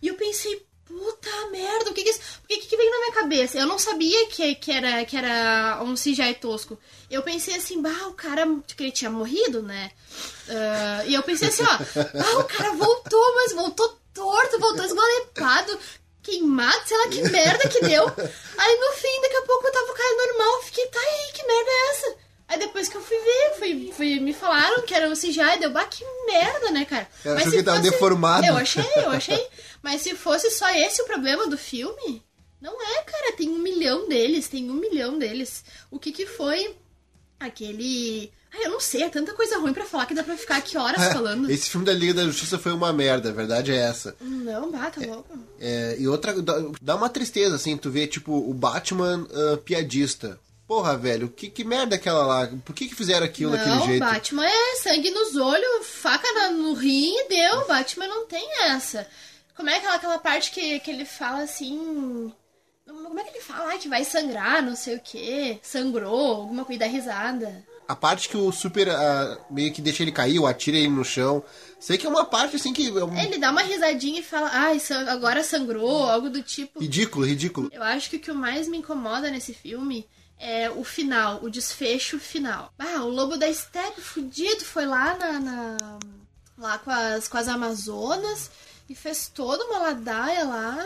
e 0.00 0.08
eu 0.08 0.14
pensei, 0.14 0.66
puta 0.86 1.50
merda, 1.50 1.90
o 1.90 1.94
que 1.94 2.02
que 2.02 2.08
é 2.08 2.12
isso? 2.12 2.20
O 2.44 2.46
que, 2.46 2.58
que 2.58 2.76
veio 2.76 2.90
na 2.90 2.98
minha 2.98 3.12
cabeça? 3.12 3.58
Eu 3.58 3.66
não 3.66 3.78
sabia 3.78 4.26
que, 4.28 4.54
que, 4.54 4.72
era, 4.72 5.04
que 5.04 5.16
era 5.16 5.82
um 5.82 5.94
CGI 5.94 6.34
tosco. 6.40 6.78
Eu 7.10 7.22
pensei 7.22 7.56
assim, 7.56 7.82
bah, 7.82 8.06
o 8.08 8.14
cara, 8.14 8.46
que 8.66 8.82
ele 8.82 8.92
tinha 8.92 9.10
morrido, 9.10 9.62
né? 9.62 9.90
Ah, 10.48 11.04
e 11.06 11.14
eu 11.14 11.22
pensei 11.22 11.48
assim, 11.48 11.62
ó, 11.62 11.66
ah, 11.68 12.38
o 12.38 12.44
cara 12.44 12.72
voltou, 12.72 13.34
mas 13.34 13.52
voltou 13.52 13.98
torto, 14.14 14.58
voltou 14.58 14.84
esgolepado, 14.84 15.78
queimado, 16.26 16.82
sei 16.86 16.96
lá 16.98 17.08
que 17.08 17.22
merda 17.30 17.68
que 17.68 17.80
deu. 17.80 18.04
Aí 18.58 18.76
no 18.80 18.92
fim, 18.96 19.20
daqui 19.22 19.36
a 19.36 19.42
pouco 19.42 19.66
eu 19.66 19.72
tava 19.72 19.86
com 19.86 19.92
o 19.92 19.96
cara 19.96 20.26
normal, 20.26 20.62
fiquei, 20.64 20.86
tá 20.88 20.98
aí, 20.98 21.32
que 21.32 21.46
merda 21.46 21.70
é 21.70 21.90
essa? 21.90 22.16
Aí 22.48 22.58
depois 22.58 22.88
que 22.88 22.96
eu 22.96 23.00
fui 23.00 23.16
ver, 23.18 23.54
fui, 23.58 23.92
fui- 23.96 24.20
me 24.20 24.32
falaram 24.32 24.82
que 24.82 24.94
era 24.94 25.08
um 25.08 25.14
CGI, 25.14 25.58
deu, 25.60 25.70
bah, 25.70 25.84
que 25.86 26.04
merda, 26.26 26.70
né, 26.70 26.84
cara? 26.84 27.08
Eu 27.24 27.34
Mas 27.34 27.44
se 27.44 27.50
que 27.50 27.62
tava 27.62 27.80
deformado. 27.80 28.46
Eu 28.46 28.56
achei, 28.56 28.84
eu 28.96 29.10
achei. 29.10 29.46
Mas 29.82 30.02
se 30.02 30.14
fosse 30.14 30.50
só 30.50 30.68
esse 30.70 31.02
o 31.02 31.06
problema 31.06 31.46
do 31.48 31.58
filme, 31.58 32.22
não 32.60 32.80
é, 32.80 33.02
cara. 33.02 33.32
Tem 33.36 33.48
um 33.48 33.58
milhão 33.58 34.08
deles, 34.08 34.48
tem 34.48 34.70
um 34.70 34.74
milhão 34.74 35.18
deles. 35.18 35.64
O 35.90 35.98
que 35.98 36.12
que 36.12 36.24
foi 36.26 36.76
aquele... 37.40 38.32
Ai, 38.56 38.66
eu 38.66 38.70
não 38.70 38.80
sei, 38.80 39.02
é 39.02 39.08
tanta 39.10 39.34
coisa 39.34 39.58
ruim 39.58 39.74
pra 39.74 39.84
falar 39.84 40.06
que 40.06 40.14
dá 40.14 40.22
pra 40.22 40.36
ficar 40.36 40.56
aqui 40.56 40.78
horas 40.78 41.12
falando. 41.12 41.50
Esse 41.50 41.68
filme 41.68 41.84
da 41.84 41.92
Liga 41.92 42.14
da 42.14 42.24
Justiça 42.24 42.58
foi 42.58 42.72
uma 42.72 42.92
merda, 42.92 43.28
a 43.28 43.32
verdade 43.32 43.70
é 43.70 43.76
essa. 43.76 44.16
Não, 44.20 44.70
bata 44.70 45.04
louco. 45.06 45.38
É, 45.60 45.96
e 45.98 46.08
outra, 46.08 46.34
dá, 46.80 46.96
uma 46.96 47.10
tristeza, 47.10 47.56
assim, 47.56 47.76
tu 47.76 47.90
vê, 47.90 48.06
tipo, 48.06 48.32
o 48.32 48.54
Batman 48.54 49.26
ah, 49.32 49.58
piadista. 49.58 50.40
Porra, 50.66 50.96
velho, 50.96 51.28
que, 51.28 51.48
que 51.48 51.62
merda 51.62 51.94
é 51.94 51.98
aquela 51.98 52.26
lá? 52.26 52.50
Por 52.64 52.74
que, 52.74 52.88
que 52.88 52.94
fizeram 52.94 53.24
aquilo 53.24 53.52
daquele 53.52 53.76
Não, 53.76 53.86
jeito? 53.86 54.04
Batman 54.04 54.46
é 54.46 54.76
sangue 54.76 55.10
nos 55.10 55.36
olhos, 55.36 55.86
faca 55.86 56.48
no 56.50 56.74
rim 56.74 57.14
e 57.14 57.28
deu. 57.28 57.66
Batman 57.68 58.08
não 58.08 58.26
tem 58.26 58.44
essa. 58.64 59.06
Como 59.54 59.70
é 59.70 59.76
aquela, 59.76 59.94
aquela 59.94 60.18
parte 60.18 60.50
que, 60.50 60.80
que 60.80 60.90
ele 60.90 61.04
fala 61.04 61.42
assim. 61.42 62.32
Como 62.84 63.18
é 63.18 63.22
que 63.22 63.30
ele 63.30 63.44
fala? 63.44 63.70
Ai, 63.70 63.78
que 63.78 63.88
vai 63.88 64.04
sangrar, 64.04 64.60
não 64.62 64.74
sei 64.74 64.96
o 64.96 65.00
que. 65.00 65.58
Sangrou, 65.62 66.40
alguma 66.42 66.64
coisa, 66.64 66.80
dá 66.80 66.86
risada. 66.86 67.64
A 67.88 67.94
parte 67.94 68.28
que 68.28 68.36
o 68.36 68.50
Super 68.50 68.88
ah, 68.90 69.38
meio 69.50 69.72
que 69.72 69.80
deixa 69.80 70.02
ele 70.02 70.10
cair, 70.12 70.38
ou 70.38 70.46
atira 70.46 70.76
ele 70.76 70.88
no 70.88 71.04
chão. 71.04 71.42
Sei 71.78 71.96
que 71.96 72.06
é 72.06 72.08
uma 72.10 72.24
parte, 72.24 72.56
assim, 72.56 72.72
que 72.72 72.88
é 72.88 73.04
um 73.04 73.16
Ele 73.18 73.38
dá 73.38 73.50
uma 73.50 73.62
risadinha 73.62 74.20
e 74.20 74.24
fala, 74.24 74.50
ai, 74.52 74.80
san- 74.80 75.08
agora 75.08 75.44
sangrou, 75.44 76.02
algo 76.08 76.28
do 76.28 76.42
tipo. 76.42 76.80
ridículo, 76.80 77.24
ridículo. 77.26 77.70
Eu 77.72 77.82
acho 77.82 78.10
que 78.10 78.16
o 78.16 78.20
que 78.20 78.32
mais 78.32 78.66
me 78.66 78.78
incomoda 78.78 79.30
nesse 79.30 79.54
filme 79.54 80.04
é 80.38 80.68
o 80.70 80.82
final, 80.82 81.42
o 81.44 81.48
desfecho 81.50 82.18
final. 82.18 82.72
Ah, 82.78 83.02
o 83.04 83.08
lobo 83.08 83.36
da 83.36 83.52
steppe 83.52 84.00
fudido 84.00 84.64
foi 84.64 84.84
lá 84.86 85.16
na, 85.16 85.38
na- 85.40 85.98
lá 86.58 86.78
com 86.78 86.90
as, 86.90 87.28
com 87.28 87.36
as 87.38 87.46
Amazonas 87.48 88.50
e 88.88 88.94
fez 88.94 89.28
toda 89.32 89.64
uma 89.66 89.78
ladaia 89.78 90.44
lá. 90.44 90.84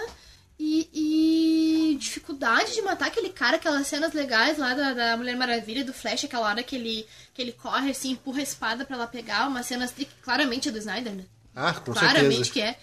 E, 0.62 0.90
e 0.92 1.96
dificuldade 1.96 2.74
de 2.74 2.82
matar 2.82 3.06
aquele 3.06 3.30
cara, 3.30 3.56
aquelas 3.56 3.86
cenas 3.86 4.12
legais 4.12 4.58
lá 4.58 4.74
da, 4.74 4.92
da 4.92 5.16
Mulher 5.16 5.34
Maravilha, 5.34 5.82
do 5.82 5.94
Flash, 5.94 6.24
aquela 6.24 6.46
hora 6.46 6.62
que 6.62 6.76
ele, 6.76 7.06
que 7.32 7.40
ele 7.40 7.52
corre 7.52 7.90
assim, 7.90 8.10
empurra 8.10 8.40
a 8.40 8.42
espada 8.42 8.84
pra 8.84 8.94
ela 8.94 9.06
pegar, 9.06 9.48
uma 9.48 9.62
cena 9.62 9.88
que 9.88 10.06
claramente 10.22 10.68
é 10.68 10.72
do 10.72 10.76
Snyder, 10.76 11.14
né? 11.14 11.24
Ah, 11.56 11.72
com 11.72 11.92
Claramente 11.92 12.44
certeza. 12.44 12.52
que 12.52 12.60
é. 12.60 12.78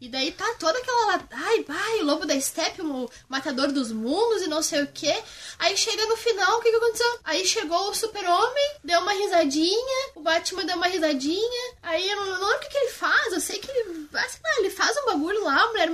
E 0.00 0.08
daí 0.08 0.32
tá 0.32 0.54
toda 0.58 0.78
aquela 0.78 1.06
lá, 1.06 1.20
ai, 1.30 1.62
vai, 1.64 2.00
o 2.00 2.04
lobo 2.04 2.24
da 2.24 2.40
steppe, 2.40 2.80
o 2.80 3.10
matador 3.28 3.70
dos 3.70 3.92
mundos 3.92 4.42
e 4.42 4.48
não 4.48 4.62
sei 4.62 4.82
o 4.82 4.86
que. 4.86 5.14
Aí 5.58 5.76
chega 5.76 6.06
no 6.06 6.16
final, 6.16 6.56
o 6.56 6.62
que 6.62 6.70
que 6.70 6.76
aconteceu? 6.76 7.18
Aí 7.22 7.46
chegou 7.46 7.90
o 7.90 7.94
super-homem, 7.94 8.70
deu 8.82 9.00
uma 9.00 9.12
risadinha, 9.12 10.10
o 10.14 10.20
Batman 10.20 10.64
deu 10.64 10.76
uma 10.76 10.86
risadinha. 10.86 11.74
Aí 11.82 12.08
eu 12.08 12.16
não, 12.16 12.32
lembro 12.32 12.56
o 12.56 12.60
que, 12.60 12.68
que 12.68 12.78
ele 12.78 12.92
faz, 12.92 13.32
eu 13.32 13.40
sei 13.40 13.58
que 13.58 13.70
ele, 13.70 14.08
ah, 14.14 14.26
ele 14.58 14.70
faz 14.70 14.96
um 14.98 15.06
bagulho 15.06 15.44
lá, 15.44 15.62
a 15.62 15.68
Mulher, 15.68 15.90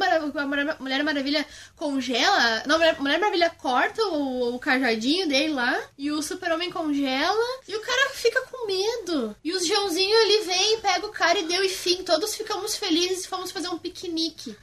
Mulher, 0.78 1.02
Maravilha 1.02 1.46
congela, 1.74 2.62
não, 2.66 2.78
Mulher, 2.78 3.00
Mulher 3.00 3.18
Maravilha 3.18 3.50
corta 3.50 4.02
o, 4.06 4.54
o 4.54 4.58
cajadinho 4.58 5.28
dele 5.28 5.52
lá, 5.52 5.82
e 5.98 6.12
o 6.12 6.22
super-homem 6.22 6.70
congela, 6.70 7.60
e 7.66 7.74
o 7.74 7.80
cara 7.80 8.10
fica 8.10 8.40
com 8.42 8.66
medo. 8.66 9.36
E 9.42 9.52
os 9.52 9.66
Joãozinho 9.66 10.16
ali 10.22 10.40
vem, 10.42 10.80
pega 10.80 11.06
o 11.06 11.12
cara 11.12 11.38
e 11.38 11.46
deu 11.46 11.64
e 11.64 11.68
fim, 11.68 12.04
todos 12.04 12.34
ficamos 12.34 12.76
felizes 12.76 13.24
e 13.24 13.28
fomos 13.28 13.50
fazer 13.50 13.68
um 13.68 13.78
piquenique. 13.96 14.56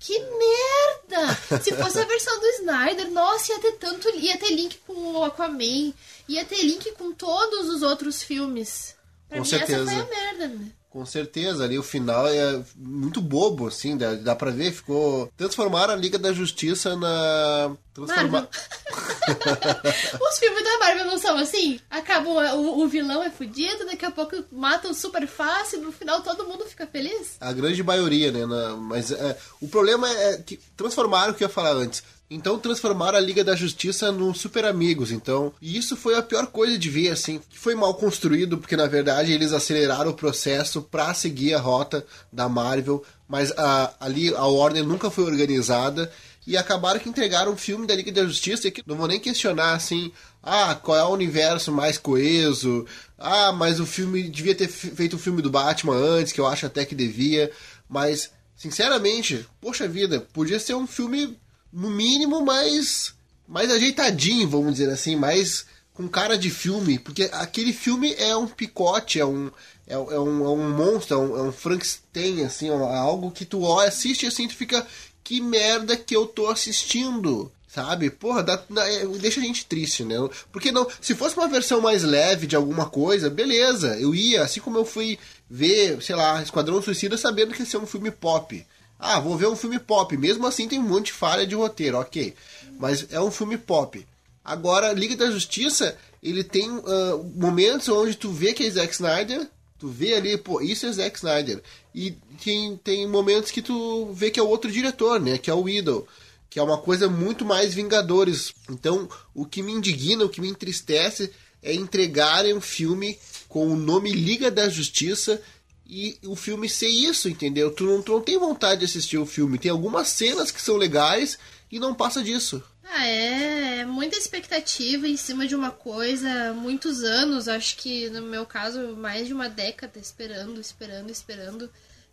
Que 0.00 0.16
merda! 0.18 1.34
Se 1.60 1.74
fosse 1.74 1.98
a 1.98 2.04
versão 2.04 2.38
do 2.38 2.46
Snyder, 2.46 3.10
nossa, 3.10 3.52
ia 3.52 3.58
ter 3.58 3.72
tanto. 3.72 4.08
ia 4.10 4.38
ter 4.38 4.50
link 4.50 4.78
com 4.86 4.92
o 4.94 5.24
Aquaman, 5.24 5.92
ia 6.28 6.44
ter 6.44 6.62
link 6.62 6.92
com 6.92 7.12
todos 7.12 7.68
os 7.68 7.82
outros 7.82 8.22
filmes. 8.22 8.94
Pra 9.28 9.38
Com 9.38 9.44
mim, 9.44 9.50
certeza. 9.50 9.82
essa 9.82 9.84
foi 9.90 10.00
a 10.00 10.06
merda, 10.06 10.48
né? 10.48 10.70
Com 10.98 11.06
certeza, 11.06 11.62
ali 11.62 11.78
o 11.78 11.82
final 11.84 12.26
é 12.26 12.60
muito 12.76 13.20
bobo, 13.20 13.68
assim, 13.68 13.96
dá, 13.96 14.14
dá 14.14 14.34
pra 14.34 14.50
ver, 14.50 14.72
ficou... 14.72 15.30
Transformaram 15.36 15.94
a 15.94 15.96
Liga 15.96 16.18
da 16.18 16.32
Justiça 16.32 16.96
na... 16.96 17.70
Transforma... 17.94 18.48
Os 20.20 20.38
filmes 20.40 20.64
da 20.64 20.78
Marvel 20.80 21.04
não 21.04 21.16
são 21.16 21.38
assim? 21.38 21.78
Acaba 21.88 22.28
o, 22.56 22.80
o 22.82 22.88
vilão 22.88 23.22
é 23.22 23.30
fudido, 23.30 23.86
daqui 23.86 24.04
a 24.04 24.10
pouco 24.10 24.42
matam 24.50 24.92
super 24.92 25.24
fácil, 25.28 25.82
no 25.82 25.92
final 25.92 26.20
todo 26.22 26.46
mundo 26.48 26.64
fica 26.64 26.84
feliz. 26.84 27.36
A 27.40 27.52
grande 27.52 27.80
maioria, 27.84 28.32
né? 28.32 28.44
na- 28.44 28.74
mas 28.76 29.12
é, 29.12 29.38
o 29.60 29.68
problema 29.68 30.10
é 30.10 30.38
que 30.38 30.58
transformaram 30.76 31.30
o 31.32 31.34
que 31.36 31.44
eu 31.44 31.48
ia 31.48 31.54
falar 31.54 31.74
antes. 31.74 32.02
Então 32.30 32.58
transformaram 32.58 33.16
a 33.16 33.20
Liga 33.20 33.42
da 33.42 33.56
Justiça 33.56 34.12
no 34.12 34.34
Super 34.34 34.66
Amigos, 34.66 35.10
então. 35.10 35.52
E 35.62 35.78
isso 35.78 35.96
foi 35.96 36.14
a 36.14 36.22
pior 36.22 36.46
coisa 36.48 36.76
de 36.76 36.90
ver, 36.90 37.10
assim. 37.10 37.40
Foi 37.50 37.74
mal 37.74 37.94
construído, 37.94 38.58
porque 38.58 38.76
na 38.76 38.86
verdade 38.86 39.32
eles 39.32 39.52
aceleraram 39.52 40.10
o 40.10 40.14
processo 40.14 40.82
para 40.82 41.14
seguir 41.14 41.54
a 41.54 41.60
rota 41.60 42.04
da 42.30 42.46
Marvel, 42.46 43.02
mas 43.26 43.50
a, 43.52 43.94
ali 43.98 44.34
a 44.34 44.44
Warner 44.44 44.84
nunca 44.84 45.10
foi 45.10 45.24
organizada 45.24 46.12
e 46.46 46.56
acabaram 46.56 46.98
que 46.98 47.08
entregaram 47.10 47.52
um 47.52 47.56
filme 47.56 47.86
da 47.86 47.94
Liga 47.94 48.10
da 48.10 48.24
Justiça 48.24 48.70
que 48.70 48.82
não 48.86 48.96
vou 48.96 49.06
nem 49.06 49.20
questionar 49.20 49.74
assim, 49.74 50.10
ah, 50.42 50.74
qual 50.74 50.96
é 50.96 51.04
o 51.04 51.12
universo 51.12 51.70
mais 51.70 51.98
coeso, 51.98 52.86
ah, 53.18 53.52
mas 53.52 53.78
o 53.80 53.84
filme 53.84 54.22
devia 54.22 54.54
ter 54.54 54.66
feito 54.66 55.16
o 55.16 55.18
filme 55.18 55.42
do 55.42 55.50
Batman 55.50 55.94
antes, 55.94 56.32
que 56.32 56.40
eu 56.40 56.46
acho 56.46 56.64
até 56.64 56.86
que 56.86 56.94
devia, 56.94 57.50
mas 57.86 58.30
sinceramente, 58.56 59.46
poxa 59.60 59.86
vida, 59.86 60.26
podia 60.32 60.58
ser 60.58 60.74
um 60.74 60.86
filme 60.86 61.38
no 61.72 61.90
mínimo, 61.90 62.44
mais, 62.44 63.14
mais 63.46 63.70
ajeitadinho, 63.70 64.48
vamos 64.48 64.72
dizer 64.72 64.90
assim, 64.90 65.16
mais 65.16 65.66
com 65.92 66.08
cara 66.08 66.38
de 66.38 66.48
filme, 66.48 66.98
porque 66.98 67.28
aquele 67.32 67.72
filme 67.72 68.14
é 68.14 68.36
um 68.36 68.46
picote, 68.46 69.18
é 69.18 69.26
um, 69.26 69.50
é, 69.84 69.94
é 69.94 69.98
um, 69.98 70.44
é 70.44 70.48
um 70.48 70.70
monstro, 70.70 71.16
é 71.16 71.18
um, 71.18 71.36
é 71.36 71.42
um 71.42 71.52
Frankenstein, 71.52 72.44
assim, 72.44 72.68
é 72.68 72.72
algo 72.72 73.32
que 73.32 73.44
tu 73.44 73.66
assiste 73.80 74.24
assim, 74.24 74.46
tu 74.46 74.54
fica, 74.54 74.86
que 75.24 75.40
merda 75.40 75.96
que 75.96 76.14
eu 76.14 76.26
tô 76.26 76.46
assistindo? 76.46 77.50
Sabe? 77.66 78.10
Porra, 78.10 78.42
dá, 78.42 78.62
dá, 78.70 78.88
é, 78.88 79.04
deixa 79.06 79.40
a 79.40 79.42
gente 79.42 79.66
triste, 79.66 80.02
né? 80.02 80.16
Porque 80.50 80.72
não, 80.72 80.86
se 81.00 81.14
fosse 81.14 81.36
uma 81.36 81.48
versão 81.48 81.82
mais 81.82 82.02
leve 82.02 82.46
de 82.46 82.56
alguma 82.56 82.88
coisa, 82.88 83.28
beleza, 83.28 83.98
eu 83.98 84.14
ia, 84.14 84.42
assim 84.42 84.60
como 84.60 84.78
eu 84.78 84.86
fui 84.86 85.18
ver, 85.50 86.00
sei 86.02 86.16
lá, 86.16 86.40
Esquadrão 86.42 86.80
Suicida 86.80 87.18
sabendo 87.18 87.52
que 87.52 87.60
ia 87.60 87.66
ser 87.66 87.76
um 87.76 87.86
filme 87.86 88.10
pop. 88.10 88.64
Ah, 88.98 89.20
vou 89.20 89.36
ver 89.36 89.46
um 89.46 89.56
filme 89.56 89.78
pop. 89.78 90.16
Mesmo 90.16 90.46
assim 90.46 90.66
tem 90.66 90.78
um 90.78 90.88
monte 90.88 91.06
de 91.06 91.12
falha 91.12 91.46
de 91.46 91.54
roteiro, 91.54 91.98
ok. 91.98 92.34
Mas 92.78 93.06
é 93.10 93.20
um 93.20 93.30
filme 93.30 93.56
pop. 93.56 94.04
Agora, 94.44 94.92
Liga 94.92 95.14
da 95.14 95.30
Justiça, 95.30 95.96
ele 96.22 96.42
tem 96.42 96.70
uh, 96.70 97.32
momentos 97.36 97.88
onde 97.88 98.16
tu 98.16 98.30
vê 98.30 98.52
que 98.52 98.64
é 98.64 98.70
Zack 98.70 98.94
Snyder, 98.94 99.46
tu 99.78 99.88
vê 99.88 100.14
ali, 100.14 100.36
pô, 100.36 100.60
isso 100.60 100.86
é 100.86 100.92
Zack 100.92 101.16
Snyder. 101.16 101.62
E 101.94 102.12
tem, 102.42 102.76
tem 102.78 103.06
momentos 103.06 103.50
que 103.50 103.62
tu 103.62 104.10
vê 104.12 104.30
que 104.30 104.40
é 104.40 104.42
outro 104.42 104.70
diretor, 104.70 105.20
né? 105.20 105.38
Que 105.38 105.50
é 105.50 105.54
o 105.54 105.68
Idol. 105.68 106.08
Que 106.50 106.58
é 106.58 106.62
uma 106.62 106.78
coisa 106.78 107.08
muito 107.08 107.44
mais 107.44 107.74
Vingadores. 107.74 108.54
Então, 108.70 109.08
o 109.34 109.44
que 109.44 109.62
me 109.62 109.72
indigna, 109.72 110.24
o 110.24 110.28
que 110.28 110.40
me 110.40 110.48
entristece 110.48 111.30
é 111.62 111.74
entregarem 111.74 112.54
um 112.54 112.60
filme 112.60 113.18
com 113.48 113.66
o 113.66 113.76
nome 113.76 114.12
Liga 114.12 114.50
da 114.50 114.68
Justiça 114.68 115.40
e 115.88 116.18
o 116.26 116.36
filme 116.36 116.68
ser 116.68 116.88
isso, 116.88 117.28
entendeu? 117.28 117.70
Tu 117.70 117.84
não, 117.84 118.02
tu 118.02 118.12
não 118.12 118.20
tem 118.20 118.38
vontade 118.38 118.80
de 118.80 118.84
assistir 118.84 119.16
o 119.16 119.24
filme. 119.24 119.58
Tem 119.58 119.70
algumas 119.70 120.08
cenas 120.08 120.50
que 120.50 120.60
são 120.60 120.76
legais 120.76 121.38
e 121.72 121.78
não 121.78 121.94
passa 121.94 122.22
disso. 122.22 122.62
Ah, 122.84 123.06
é, 123.06 123.78
é 123.78 123.84
muita 123.86 124.16
expectativa 124.16 125.08
em 125.08 125.16
cima 125.16 125.46
de 125.46 125.54
uma 125.54 125.70
coisa, 125.70 126.52
muitos 126.54 127.02
anos, 127.02 127.48
acho 127.48 127.76
que 127.76 128.08
no 128.10 128.22
meu 128.22 128.46
caso, 128.46 128.96
mais 128.96 129.26
de 129.26 129.32
uma 129.32 129.48
década 129.48 129.98
esperando, 129.98 130.60
esperando, 130.60 131.10
esperando 131.10 131.70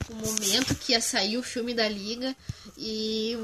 o 0.09 0.15
momento 0.15 0.75
que 0.75 0.91
ia 0.91 1.01
sair 1.01 1.37
o 1.37 1.43
filme 1.43 1.73
da 1.73 1.87
Liga. 1.87 2.35
E 2.77 3.37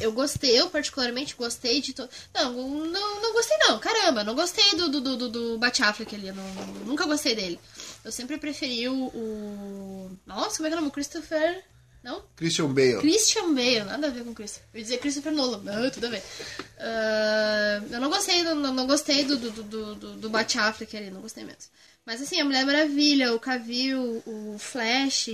eu 0.00 0.12
gostei, 0.12 0.58
eu 0.58 0.68
particularmente 0.68 1.34
gostei 1.36 1.80
de. 1.80 1.92
To... 1.92 2.08
Não, 2.34 2.52
não, 2.52 3.22
não 3.22 3.32
gostei 3.32 3.56
não, 3.58 3.78
caramba, 3.78 4.24
não 4.24 4.34
gostei 4.34 4.74
do, 4.74 4.88
do, 4.88 5.00
do, 5.00 5.28
do 5.28 5.58
Bat 5.58 5.82
Affleck 5.82 6.14
ali, 6.14 6.32
não, 6.32 6.44
nunca 6.84 7.06
gostei 7.06 7.34
dele. 7.34 7.58
Eu 8.04 8.12
sempre 8.12 8.36
preferi 8.36 8.88
o, 8.88 9.06
o. 9.06 10.18
Nossa, 10.26 10.56
como 10.58 10.66
é 10.66 10.70
que 10.70 10.74
é 10.74 10.78
o 10.78 10.80
nome? 10.80 10.92
Christopher. 10.92 11.64
Não? 12.04 12.22
Christian 12.36 12.68
Bale. 12.68 12.98
Christian 12.98 13.54
Bale, 13.54 13.84
nada 13.84 14.08
a 14.08 14.10
ver 14.10 14.24
com 14.24 14.34
Christopher. 14.34 14.68
Eu 14.74 14.78
ia 14.78 14.84
dizer 14.84 14.98
Christopher 14.98 15.32
Nolan. 15.32 15.62
Não, 15.62 15.90
tudo 15.90 16.06
a 16.06 16.10
ver. 16.10 16.18
Uh, 16.18 17.94
eu 17.94 17.98
não 17.98 18.10
gostei, 18.10 18.42
não, 18.42 18.54
não 18.54 18.86
gostei 18.86 19.24
do, 19.24 19.38
do, 19.38 19.50
do, 19.50 19.94
do, 19.94 20.14
do 20.16 20.30
Bat 20.30 20.58
Affleck 20.58 20.94
ali, 20.94 21.10
não 21.10 21.22
gostei 21.22 21.44
mesmo. 21.44 21.62
Mas 22.04 22.20
assim, 22.20 22.38
a 22.38 22.44
Mulher 22.44 22.66
Maravilha, 22.66 23.32
o 23.32 23.40
Cavill, 23.40 24.22
o 24.26 24.56
Flash. 24.58 25.30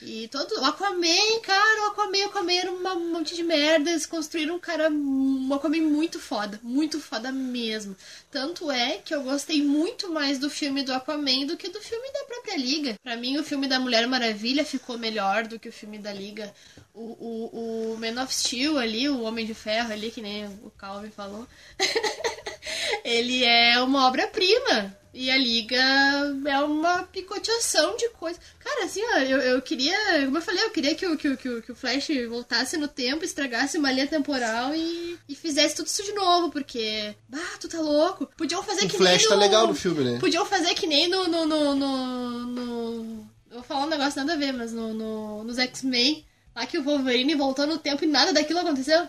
E 0.00 0.28
todo. 0.28 0.60
O 0.60 0.64
Aquaman, 0.64 1.40
cara, 1.42 1.84
o 1.84 1.86
Aquaman, 1.86 2.18
o 2.18 2.26
Aquaman 2.26 2.52
era 2.52 2.70
um 2.70 3.12
monte 3.12 3.34
de 3.34 3.42
merda. 3.42 3.90
Eles 3.90 4.04
construíram 4.04 4.56
um 4.56 4.58
cara. 4.58 4.90
Um 4.90 5.48
Aquaman 5.54 5.80
muito 5.80 6.20
foda. 6.20 6.60
Muito 6.62 7.00
foda 7.00 7.32
mesmo. 7.32 7.96
Tanto 8.30 8.70
é 8.70 8.98
que 8.98 9.14
eu 9.14 9.22
gostei 9.22 9.62
muito 9.62 10.10
mais 10.12 10.38
do 10.38 10.50
filme 10.50 10.82
do 10.82 10.92
Aquaman 10.92 11.46
do 11.46 11.56
que 11.56 11.70
do 11.70 11.80
filme 11.80 12.12
da 12.12 12.24
própria 12.24 12.56
Liga. 12.58 12.94
Para 13.02 13.16
mim, 13.16 13.38
o 13.38 13.44
filme 13.44 13.66
da 13.66 13.80
Mulher 13.80 14.06
Maravilha 14.06 14.64
ficou 14.64 14.98
melhor 14.98 15.46
do 15.46 15.58
que 15.58 15.68
o 15.68 15.72
filme 15.72 15.98
da 15.98 16.12
Liga. 16.12 16.52
O, 16.92 17.00
o, 17.00 17.92
o 17.92 17.98
Man 17.98 18.22
of 18.22 18.34
Steel 18.34 18.78
ali, 18.78 19.08
o 19.08 19.22
Homem 19.22 19.46
de 19.46 19.54
Ferro 19.54 19.92
ali, 19.92 20.10
que 20.10 20.20
nem 20.20 20.46
o 20.62 20.70
Calvin 20.76 21.10
falou. 21.10 21.46
ele 23.02 23.44
é 23.44 23.80
uma 23.80 24.06
obra-prima. 24.06 24.94
E 25.18 25.30
a 25.30 25.38
Liga 25.38 25.80
é 26.44 26.58
uma 26.60 27.04
picoteação 27.04 27.96
de 27.96 28.06
coisas. 28.10 28.38
Cara, 28.58 28.84
assim, 28.84 29.00
ó, 29.14 29.18
eu, 29.20 29.38
eu 29.40 29.62
queria. 29.62 29.96
Como 30.26 30.36
eu 30.36 30.42
falei, 30.42 30.62
eu 30.62 30.70
queria 30.70 30.94
que 30.94 31.06
o, 31.06 31.16
que, 31.16 31.34
que, 31.38 31.62
que 31.62 31.72
o 31.72 31.74
Flash 31.74 32.08
voltasse 32.28 32.76
no 32.76 32.86
tempo, 32.86 33.24
estragasse 33.24 33.78
uma 33.78 33.90
linha 33.90 34.06
temporal 34.06 34.74
e, 34.74 35.18
e 35.26 35.34
fizesse 35.34 35.76
tudo 35.76 35.86
isso 35.86 36.04
de 36.04 36.12
novo, 36.12 36.50
porque. 36.50 37.14
Ah, 37.32 37.56
tu 37.58 37.66
tá 37.66 37.80
louco. 37.80 38.28
Podiam 38.36 38.62
fazer 38.62 38.84
o 38.84 38.88
que 38.90 38.98
Flash 38.98 39.22
nem. 39.22 39.28
tá 39.30 39.36
no, 39.36 39.40
legal 39.40 39.66
no 39.66 39.74
filme, 39.74 40.04
né? 40.04 40.18
Podiam 40.18 40.44
fazer 40.44 40.74
que 40.74 40.86
nem 40.86 41.08
no. 41.08 41.26
no, 41.26 41.46
no, 41.46 41.74
no, 41.74 42.46
no 42.46 43.30
vou 43.50 43.62
falar 43.62 43.86
um 43.86 43.88
negócio 43.88 44.20
nada 44.20 44.34
a 44.34 44.36
ver, 44.36 44.52
mas 44.52 44.70
no, 44.74 44.92
no, 44.92 45.44
nos 45.44 45.58
X-Men, 45.58 46.26
lá 46.54 46.66
que 46.66 46.76
o 46.76 46.82
Wolverine 46.82 47.34
voltou 47.34 47.66
no 47.66 47.78
tempo 47.78 48.04
e 48.04 48.06
nada 48.06 48.34
daquilo 48.34 48.58
aconteceu. 48.58 49.06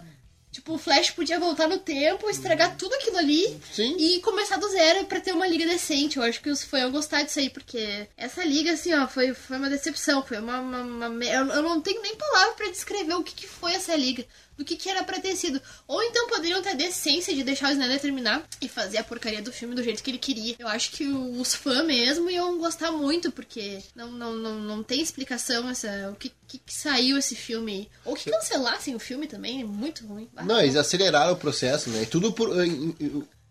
Tipo, 0.58 0.74
o 0.74 0.78
Flash 0.80 1.12
podia 1.12 1.40
voltar 1.40 1.68
no 1.68 1.78
tempo, 1.78 2.28
estragar 2.28 2.76
tudo 2.76 2.96
aquilo 2.96 3.18
ali 3.18 3.62
Sim. 3.72 3.96
e 3.96 4.20
começar 4.22 4.58
do 4.58 4.68
zero 4.70 5.06
pra 5.06 5.20
ter 5.20 5.32
uma 5.32 5.46
liga 5.46 5.68
decente. 5.68 6.18
Eu 6.18 6.24
acho 6.24 6.42
que 6.42 6.50
os 6.50 6.64
fãs 6.64 6.82
iam 6.82 6.92
gostar 6.92 7.22
disso 7.22 7.38
aí, 7.38 7.48
porque 7.48 8.08
essa 8.18 8.44
liga, 8.44 8.72
assim, 8.72 8.92
ó, 8.92 9.08
foi, 9.08 9.36
foi 9.36 9.58
uma 9.58 9.70
decepção. 9.70 10.24
Foi 10.24 10.40
uma. 10.40 10.60
uma, 10.60 10.82
uma 10.82 11.26
eu, 11.26 11.46
eu, 11.46 11.62
não 11.62 11.80
tenho 11.80 12.02
nem 12.02 12.16
palavra 12.16 12.56
para 12.56 12.72
descrever 12.72 13.14
o 13.14 13.24
que, 13.24 13.36
que 13.36 13.48
foi 13.48 13.76
essa 13.76 13.96
liga 13.96 14.26
do 14.58 14.66
que, 14.66 14.76
que 14.76 14.90
era 14.90 15.04
pra 15.04 15.20
ter 15.20 15.36
sido. 15.36 15.62
Ou 15.88 16.02
então 16.04 16.28
poderiam 16.28 16.62
ter 16.62 16.70
a 16.70 16.74
decência 16.74 17.34
de 17.34 17.44
deixar 17.44 17.70
o 17.70 17.72
Snyder 17.72 18.00
terminar 18.00 18.44
e 18.62 18.68
fazer 18.68 18.98
a 18.98 19.04
porcaria 19.04 19.42
do 19.42 19.52
filme 19.52 19.76
do 19.76 19.84
jeito 19.84 20.02
que 20.02 20.10
ele 20.10 20.18
queria. 20.18 20.56
Eu 20.58 20.68
acho 20.68 20.92
que 20.92 21.06
os 21.06 21.54
fãs 21.54 21.86
mesmo 21.86 22.30
iam 22.30 22.58
gostar 22.58 22.92
muito, 22.92 23.32
porque 23.32 23.80
não, 23.96 24.12
não, 24.12 24.36
não, 24.36 24.60
não 24.60 24.84
tem 24.84 25.02
explicação 25.02 25.70
essa, 25.70 26.10
o 26.12 26.16
que, 26.16 26.32
que, 26.48 26.58
que 26.58 26.74
saiu 26.74 27.18
esse 27.18 27.36
filme. 27.36 27.90
Ou 28.04 28.16
que 28.16 28.32
cancelassem 28.32 28.96
o 28.96 29.00
filme 29.00 29.28
também, 29.28 29.62
é 29.62 29.66
muito 29.66 30.06
ruim. 30.06 30.28
Não, 30.44 30.60
eles 30.60 30.76
aceleraram 30.76 31.34
o 31.34 31.38
processo, 31.38 31.90
né? 31.90 32.04
E 32.04 32.06
tudo 32.06 32.32
por. 32.32 32.50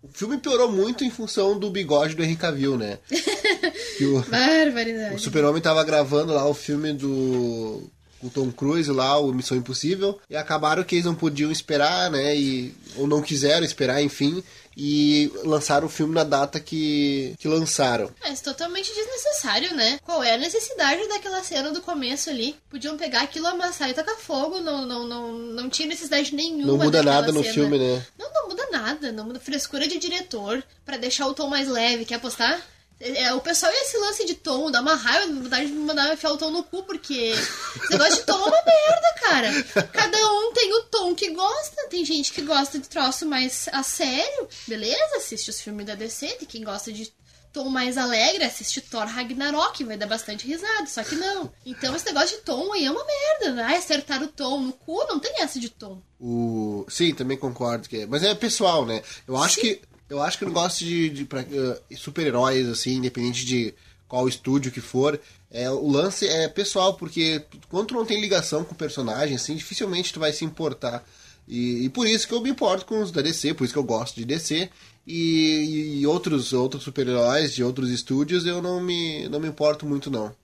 O 0.03 0.09
filme 0.13 0.39
piorou 0.39 0.71
muito 0.71 1.03
em 1.05 1.11
função 1.11 1.59
do 1.59 1.69
bigode 1.69 2.15
do 2.15 2.23
Henry 2.23 2.37
Cavill, 2.37 2.77
né? 2.79 2.99
o, 4.01 4.21
Barbaridade. 4.31 5.15
O 5.17 5.19
Super-Homem 5.19 5.61
tava 5.61 5.83
gravando 5.83 6.33
lá 6.33 6.47
o 6.49 6.55
filme 6.55 6.93
do 6.93 7.91
o 8.23 8.31
Tom 8.31 8.51
Cruise 8.51 8.91
lá, 8.91 9.19
o 9.19 9.33
Missão 9.33 9.57
Impossível, 9.57 10.19
e 10.29 10.37
acabaram 10.37 10.85
que 10.85 10.97
eles 10.97 11.05
não 11.05 11.15
podiam 11.15 11.51
esperar, 11.51 12.11
né, 12.11 12.37
e, 12.37 12.75
ou 12.97 13.07
não 13.07 13.23
quiseram 13.23 13.65
esperar, 13.65 14.03
enfim, 14.03 14.43
e 14.77 15.33
lançaram 15.43 15.87
o 15.87 15.91
filme 15.91 16.15
na 16.15 16.23
data 16.23 16.61
que, 16.61 17.35
que 17.39 17.49
lançaram. 17.49 18.11
É, 18.23 18.33
totalmente 18.35 18.93
desnecessário, 18.93 19.75
né? 19.75 19.99
Qual 20.05 20.23
é 20.23 20.35
a 20.35 20.39
necessidade 20.39 21.09
daquela 21.09 21.43
cena 21.43 21.73
do 21.73 21.81
começo 21.81 22.29
ali? 22.29 22.55
Podiam 22.69 22.97
pegar 22.97 23.23
aquilo, 23.23 23.47
amassar 23.47 23.89
e 23.89 23.95
tacar 23.95 24.17
fogo, 24.17 24.61
não, 24.61 24.85
não, 24.85 25.07
não, 25.07 25.33
não 25.33 25.71
tinha 25.71 25.89
necessidade 25.89 26.35
nenhuma. 26.35 26.67
Não 26.67 26.77
muda 26.77 27.03
nada 27.03 27.29
cena. 27.29 27.39
no 27.39 27.45
filme, 27.45 27.79
né? 27.79 28.05
Não, 28.19 28.33
não 28.35 28.49
muda 28.49 28.69
nada, 28.71 29.11
não 29.11 29.25
muda 29.25 29.41
frescura 29.41 29.89
de 29.89 29.99
diretor 29.99 30.63
para 30.85 30.99
deixar 30.99 31.27
o 31.27 31.35
tom 31.35 31.49
mais 31.49 31.69
leve. 31.69 32.05
Quer 32.05 32.17
apostar? 32.17 32.61
É, 32.99 33.33
o 33.35 33.41
pessoal 33.41 33.71
ia 33.71 33.83
esse 33.83 33.99
lance 33.99 34.25
de 34.25 34.35
tom, 34.35 34.71
dá 34.71 34.81
uma 34.81 34.95
raiva, 34.95 35.31
vontade 35.33 35.67
de 35.67 35.73
mandar 35.73 36.13
enfiar 36.13 36.33
o 36.33 36.39
tom 36.39 36.51
no 36.51 36.63
cu, 36.63 36.83
porque 36.83 37.15
esse 37.15 37.91
negócio 37.91 38.17
de 38.17 38.23
tom 38.23 38.33
é 38.33 38.49
uma 38.49 38.63
merda, 38.63 39.15
cara. 39.21 39.89
Cada 39.93 40.19
um 40.33 40.53
tem 40.55 40.73
o 40.73 40.83
tom 40.85 41.15
que 41.15 41.31
gosta, 41.31 41.89
tem 41.91 42.05
gente 42.07 42.33
que 42.33 42.41
gosta 42.41 42.79
de 42.79 42.89
troço 42.89 43.27
mais 43.27 43.69
a 43.71 43.83
sério, 43.83 44.49
beleza? 44.67 45.17
Assiste 45.17 45.51
os 45.51 45.61
filmes 45.61 45.85
da 45.85 45.95
DC, 45.95 46.27
tem 46.27 46.49
quem 46.49 46.65
gosta 46.65 46.91
de 46.91 47.13
tom 47.53 47.69
mais 47.69 47.99
alegre, 47.99 48.45
assiste 48.45 48.83
Thor 48.83 49.07
Ragnarok, 49.07 49.83
vai 49.85 49.97
dar 49.97 50.07
bastante 50.07 50.47
risada, 50.47 50.87
só 50.87 51.03
que 51.03 51.15
não. 51.15 51.51
Então 51.65 51.95
esse 51.97 52.05
negócio 52.05 52.37
de 52.37 52.43
tom 52.43 52.73
aí 52.73 52.85
é 52.85 52.91
uma 52.91 53.05
merda, 53.05 53.55
né? 53.55 53.77
Acertar 53.77 54.23
o 54.23 54.29
tom 54.29 54.61
no 54.61 54.73
cu, 54.73 55.05
não 55.09 55.19
tem 55.19 55.43
essa 55.43 55.59
de 55.59 55.71
tom. 55.71 56.03
O... 56.21 56.85
Sim, 56.89 57.15
também 57.15 57.37
concordo 57.37 57.89
que 57.89 58.01
é. 58.03 58.07
Mas 58.07 58.23
é 58.23 58.35
pessoal, 58.35 58.85
né? 58.85 59.03
Eu 59.27 59.37
acho 59.37 59.57
Sim. 59.57 59.61
que 59.61 59.83
eu 60.09 60.23
acho 60.23 60.39
que 60.39 60.45
o 60.45 60.49
negócio 60.49 60.87
de, 60.87 61.11
de, 61.11 61.23
uh, 61.25 61.97
super-heróis, 61.97 62.69
assim, 62.69 62.95
independente 62.95 63.45
de 63.45 63.75
qual 64.07 64.29
estúdio 64.29 64.71
que 64.71 64.81
for, 64.81 65.21
é, 65.51 65.71
o 65.71 65.89
lance 65.89 66.27
é 66.27 66.49
pessoal, 66.49 66.95
porque 66.95 67.45
quando 67.69 67.89
tu 67.89 67.95
não 67.95 68.05
tem 68.05 68.21
ligação 68.21 68.65
com 68.65 68.73
o 68.73 68.77
personagem, 68.77 69.37
assim, 69.37 69.57
dificilmente 69.57 70.13
tu 70.13 70.21
vai 70.21 70.33
se 70.33 70.45
importar. 70.45 71.05
E, 71.49 71.85
e, 71.85 71.89
por 71.89 72.07
isso 72.07 72.27
que 72.27 72.35
eu 72.35 72.41
me 72.41 72.51
importo 72.51 72.85
com 72.85 73.01
os 73.01 73.13
da 73.13 73.23
DC, 73.23 73.55
por 73.55 73.65
isso 73.65 73.73
que 73.73 73.79
eu 73.79 73.85
gosto 73.85 74.17
de 74.17 74.25
DC. 74.25 74.69
E, 75.07 76.01
e 76.01 76.07
outros, 76.07 76.53
outros 76.53 76.83
super-heróis 76.83 77.55
de 77.55 77.63
outros 77.63 77.91
estúdios 77.91 78.45
eu 78.45 78.61
não 78.61 78.81
me, 78.81 79.29
não 79.29 79.39
me 79.39 79.47
importo 79.47 79.87
muito, 79.87 80.11
não. 80.11 80.35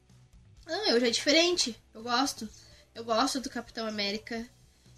Ah, 0.67 0.91
eu 0.91 1.01
já 1.01 1.09
é 1.09 1.11
diferente. 1.11 1.77
Eu 1.93 2.03
gosto. 2.03 2.49
Eu 2.95 3.05
gosto 3.05 3.41
do 3.41 3.51
Capitão 3.51 3.87
América. 3.87 4.47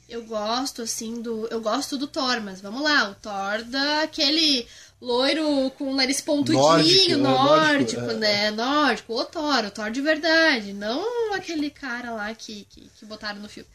Eu 0.08 0.24
gosto, 0.24 0.82
assim, 0.82 1.20
do. 1.20 1.46
Eu 1.48 1.60
gosto 1.60 1.96
do 1.96 2.06
Thor, 2.06 2.40
mas 2.40 2.60
vamos 2.60 2.82
lá, 2.82 3.10
o 3.10 3.14
Thor 3.14 3.64
daquele 3.64 4.66
loiro 5.00 5.70
com 5.76 5.90
o 5.90 5.94
nariz 5.94 6.20
pontudinho, 6.20 6.62
Nórdico, 6.62 7.16
nórdico, 7.18 8.00
é, 8.00 8.02
nórdico, 8.02 8.12
né? 8.20 8.50
Nórdico, 8.50 9.14
o 9.14 9.24
Thor, 9.24 9.64
o 9.64 9.70
Thor 9.70 9.90
de 9.90 10.00
verdade, 10.00 10.72
não 10.72 11.34
aquele 11.34 11.70
cara 11.70 12.12
lá 12.12 12.34
que, 12.34 12.66
que, 12.70 12.90
que 12.96 13.06
botaram 13.06 13.40
no 13.40 13.48
filme. 13.48 13.68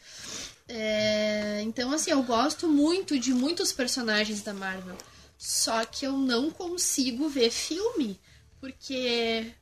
É, 0.68 1.60
então, 1.62 1.92
assim, 1.92 2.12
eu 2.12 2.22
gosto 2.22 2.68
muito 2.68 3.18
de 3.18 3.34
muitos 3.34 3.72
personagens 3.72 4.40
da 4.42 4.54
Marvel. 4.54 4.96
Só 5.36 5.84
que 5.84 6.06
eu 6.06 6.12
não 6.12 6.50
consigo 6.50 7.28
ver 7.28 7.50
filme. 7.50 8.20
Porque 8.60 9.52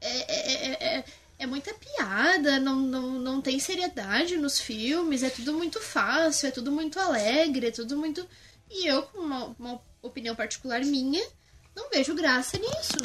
é, 0.00 0.98
é, 0.98 1.04
é, 1.38 1.46
muita 1.46 1.72
piada, 1.74 2.58
não, 2.58 2.76
não, 2.76 3.10
não 3.18 3.40
tem 3.40 3.58
seriedade 3.58 4.36
nos 4.36 4.58
filmes, 4.58 5.22
é 5.22 5.30
tudo 5.30 5.52
muito 5.54 5.80
fácil, 5.80 6.48
é 6.48 6.50
tudo 6.50 6.72
muito 6.72 6.98
alegre, 6.98 7.68
é 7.68 7.70
tudo 7.70 7.96
muito. 7.96 8.26
E 8.70 8.86
eu, 8.86 9.02
com 9.04 9.18
uma, 9.18 9.54
uma 9.58 9.80
opinião 10.02 10.34
particular 10.34 10.80
minha, 10.84 11.24
não 11.74 11.88
vejo 11.90 12.14
graça 12.14 12.58
nisso. 12.58 12.96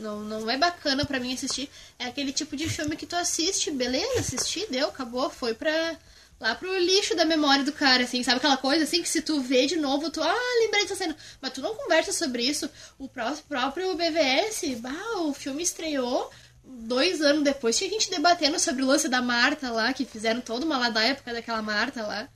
Não, 0.00 0.20
não, 0.20 0.40
não 0.40 0.50
é 0.50 0.56
bacana 0.56 1.04
pra 1.04 1.20
mim 1.20 1.34
assistir. 1.34 1.68
É 1.98 2.06
aquele 2.06 2.32
tipo 2.32 2.56
de 2.56 2.68
filme 2.68 2.96
que 2.96 3.06
tu 3.06 3.14
assiste, 3.14 3.70
beleza, 3.70 4.20
assisti, 4.20 4.66
deu, 4.70 4.88
acabou, 4.88 5.28
foi 5.30 5.54
pra. 5.54 5.96
Lá 6.40 6.54
pro 6.54 6.74
lixo 6.78 7.14
da 7.14 7.26
memória 7.26 7.62
do 7.62 7.70
cara, 7.72 8.02
assim, 8.04 8.22
sabe 8.22 8.38
aquela 8.38 8.56
coisa 8.56 8.84
assim 8.84 9.02
que 9.02 9.08
se 9.10 9.20
tu 9.20 9.42
vê 9.42 9.66
de 9.66 9.76
novo, 9.76 10.08
tu, 10.08 10.22
ah, 10.22 10.58
lembrei 10.62 10.84
dessa 10.84 10.94
cena. 10.96 11.14
Mas 11.38 11.52
tu 11.52 11.60
não 11.60 11.74
conversa 11.74 12.14
sobre 12.14 12.42
isso. 12.42 12.70
O 12.98 13.06
pró- 13.10 13.36
próprio 13.46 13.94
BVS, 13.94 14.76
bah, 14.80 15.18
o 15.18 15.34
filme 15.34 15.62
estreou 15.62 16.30
dois 16.78 17.20
anos 17.20 17.42
depois, 17.42 17.76
tinha 17.76 17.90
gente 17.90 18.10
debatendo 18.10 18.58
sobre 18.58 18.82
o 18.82 18.86
lance 18.86 19.08
da 19.08 19.20
Marta 19.22 19.70
lá, 19.70 19.92
que 19.92 20.04
fizeram 20.04 20.40
toda 20.40 20.64
uma 20.64 20.78
ladaia 20.78 21.14
por 21.14 21.24
causa 21.24 21.40
daquela 21.40 21.62
Marta 21.62 22.02
lá. 22.02 22.28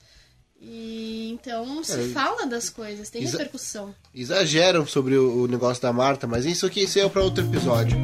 E 0.60 1.30
então 1.32 1.84
se 1.84 2.00
É, 2.00 2.08
fala 2.08 2.46
das 2.46 2.70
coisas, 2.70 3.10
tem 3.10 3.22
repercussão. 3.26 3.94
Exageram 4.14 4.86
sobre 4.86 5.16
o, 5.16 5.42
o 5.42 5.46
negócio 5.46 5.82
da 5.82 5.92
Marta, 5.92 6.26
mas 6.26 6.46
isso 6.46 6.64
aqui 6.66 6.84
isso 6.84 6.98
é 6.98 7.08
para 7.08 7.22
outro 7.22 7.44
episódio. 7.44 7.96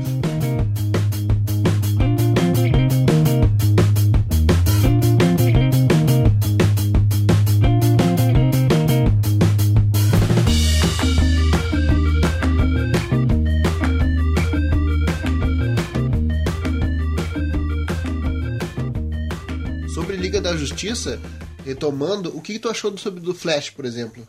Justiça, 20.74 21.20
retomando, 21.64 22.34
o 22.36 22.40
que, 22.40 22.52
que 22.54 22.58
tu 22.60 22.68
achou 22.68 22.96
sobre 22.96 23.20
do 23.20 23.34
Flash, 23.34 23.70
por 23.70 23.84
exemplo? 23.84 24.26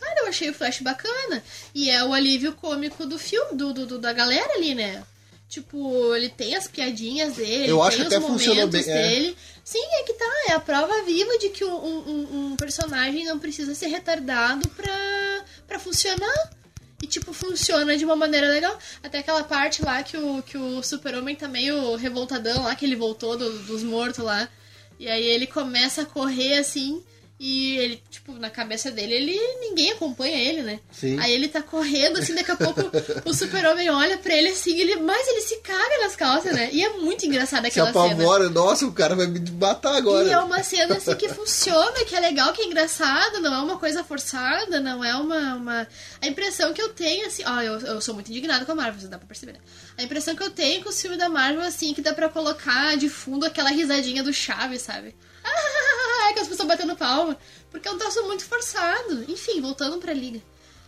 Cara, 0.00 0.20
eu 0.20 0.26
achei 0.26 0.48
o 0.48 0.54
Flash 0.54 0.80
bacana. 0.80 1.42
E 1.74 1.90
é 1.90 2.02
o 2.02 2.14
alívio 2.14 2.54
cômico 2.54 3.04
do 3.06 3.18
filme, 3.18 3.56
do, 3.56 3.72
do- 3.74 3.86
do- 3.86 3.98
da 3.98 4.12
galera 4.12 4.54
ali, 4.54 4.74
né? 4.74 5.02
Tipo, 5.50 6.14
ele 6.14 6.30
tem 6.30 6.56
as 6.56 6.66
piadinhas 6.66 7.34
dele, 7.34 7.70
Eu 7.70 7.76
tem 7.76 7.86
acho 7.86 7.96
que 7.98 8.02
os 8.04 8.06
até 8.06 8.20
funcionou 8.20 8.66
momentos 8.66 8.86
bem, 8.86 8.94
é. 8.94 9.02
dele. 9.08 9.36
Sim, 9.62 9.84
é 9.84 10.02
que 10.04 10.14
tá, 10.14 10.24
é 10.48 10.52
a 10.54 10.60
prova 10.60 11.02
viva 11.02 11.36
de 11.38 11.50
que 11.50 11.62
um, 11.62 11.74
um- 11.74 12.46
um 12.52 12.56
personagem 12.56 13.26
não 13.26 13.38
precisa 13.38 13.74
ser 13.74 13.88
retardado 13.88 14.66
pra, 14.70 15.44
pra 15.68 15.78
funcionar. 15.78 16.50
E, 17.02 17.06
tipo, 17.06 17.32
funciona 17.34 17.96
de 17.98 18.04
uma 18.04 18.16
maneira 18.16 18.48
legal. 18.48 18.78
Até 19.02 19.18
aquela 19.18 19.44
parte 19.44 19.84
lá 19.84 20.02
que 20.02 20.16
o, 20.16 20.42
que 20.42 20.56
o 20.56 20.82
super-homem 20.82 21.36
tá 21.36 21.48
meio 21.48 21.96
revoltadão 21.96 22.62
lá, 22.62 22.74
que 22.74 22.86
ele 22.86 22.96
voltou 22.96 23.36
do- 23.36 23.58
dos 23.64 23.82
mortos 23.82 24.24
lá. 24.24 24.48
E 24.98 25.08
aí 25.08 25.24
ele 25.24 25.46
começa 25.46 26.02
a 26.02 26.06
correr 26.06 26.58
assim. 26.58 27.02
E 27.44 27.76
ele, 27.76 28.02
tipo, 28.08 28.34
na 28.34 28.48
cabeça 28.48 28.88
dele, 28.92 29.14
ele 29.14 29.36
ninguém 29.58 29.90
acompanha 29.90 30.36
ele, 30.36 30.62
né? 30.62 30.78
Sim. 30.92 31.18
Aí 31.18 31.32
ele 31.32 31.48
tá 31.48 31.60
correndo, 31.60 32.20
assim, 32.20 32.36
daqui 32.36 32.52
a 32.52 32.56
pouco 32.56 32.80
o 33.28 33.34
super-homem 33.34 33.90
olha 33.90 34.16
pra 34.16 34.32
ele 34.32 34.50
assim, 34.50 34.78
ele, 34.78 34.94
mas 35.00 35.26
ele 35.26 35.40
se 35.40 35.56
caga 35.56 36.02
nas 36.02 36.14
calças, 36.14 36.52
né? 36.52 36.70
E 36.72 36.84
é 36.84 36.90
muito 36.90 37.26
engraçada 37.26 37.62
Se 37.62 37.80
aquela 37.80 37.92
cena. 37.92 38.14
apavora, 38.14 38.48
nossa, 38.48 38.86
o 38.86 38.92
cara 38.92 39.16
vai 39.16 39.26
me 39.26 39.40
matar 39.50 39.96
agora. 39.96 40.28
E 40.28 40.30
é 40.30 40.38
uma 40.38 40.62
cena 40.62 40.96
assim 40.98 41.16
que 41.16 41.28
funciona, 41.30 42.04
que 42.04 42.14
é 42.14 42.20
legal, 42.20 42.52
que 42.52 42.62
é 42.62 42.66
engraçado, 42.66 43.40
não 43.40 43.52
é 43.52 43.58
uma 43.58 43.76
coisa 43.76 44.04
forçada, 44.04 44.78
não 44.78 45.04
é 45.04 45.16
uma. 45.16 45.54
uma... 45.56 45.88
A 46.20 46.26
impressão 46.28 46.72
que 46.72 46.80
eu 46.80 46.90
tenho, 46.90 47.26
assim. 47.26 47.42
Ó, 47.44 47.60
eu, 47.60 47.76
eu 47.80 48.00
sou 48.00 48.14
muito 48.14 48.30
indignada 48.30 48.64
com 48.64 48.70
a 48.70 48.76
Marvel, 48.76 49.00
você 49.00 49.08
dá 49.08 49.18
pra 49.18 49.26
perceber, 49.26 49.54
né? 49.54 49.58
A 49.98 50.04
impressão 50.04 50.36
que 50.36 50.44
eu 50.44 50.50
tenho 50.50 50.84
com 50.84 50.90
o 50.90 50.92
filme 50.92 51.16
da 51.16 51.28
Marvel, 51.28 51.62
assim, 51.62 51.92
que 51.92 52.02
dá 52.02 52.14
pra 52.14 52.28
colocar 52.28 52.96
de 52.96 53.08
fundo 53.08 53.44
aquela 53.44 53.70
risadinha 53.70 54.22
do 54.22 54.32
Chaves, 54.32 54.82
sabe? 54.82 55.12
Ah, 55.44 55.50
que 56.32 56.40
as 56.40 56.48
pessoas 56.48 56.68
batendo 56.68 56.96
palma. 56.96 57.36
Porque 57.70 57.88
é 57.88 57.90
um 57.90 57.98
troço 57.98 58.22
muito 58.24 58.44
forçado. 58.44 59.24
Enfim, 59.28 59.60
voltando 59.60 59.98
pra 59.98 60.12
liga. 60.12 60.40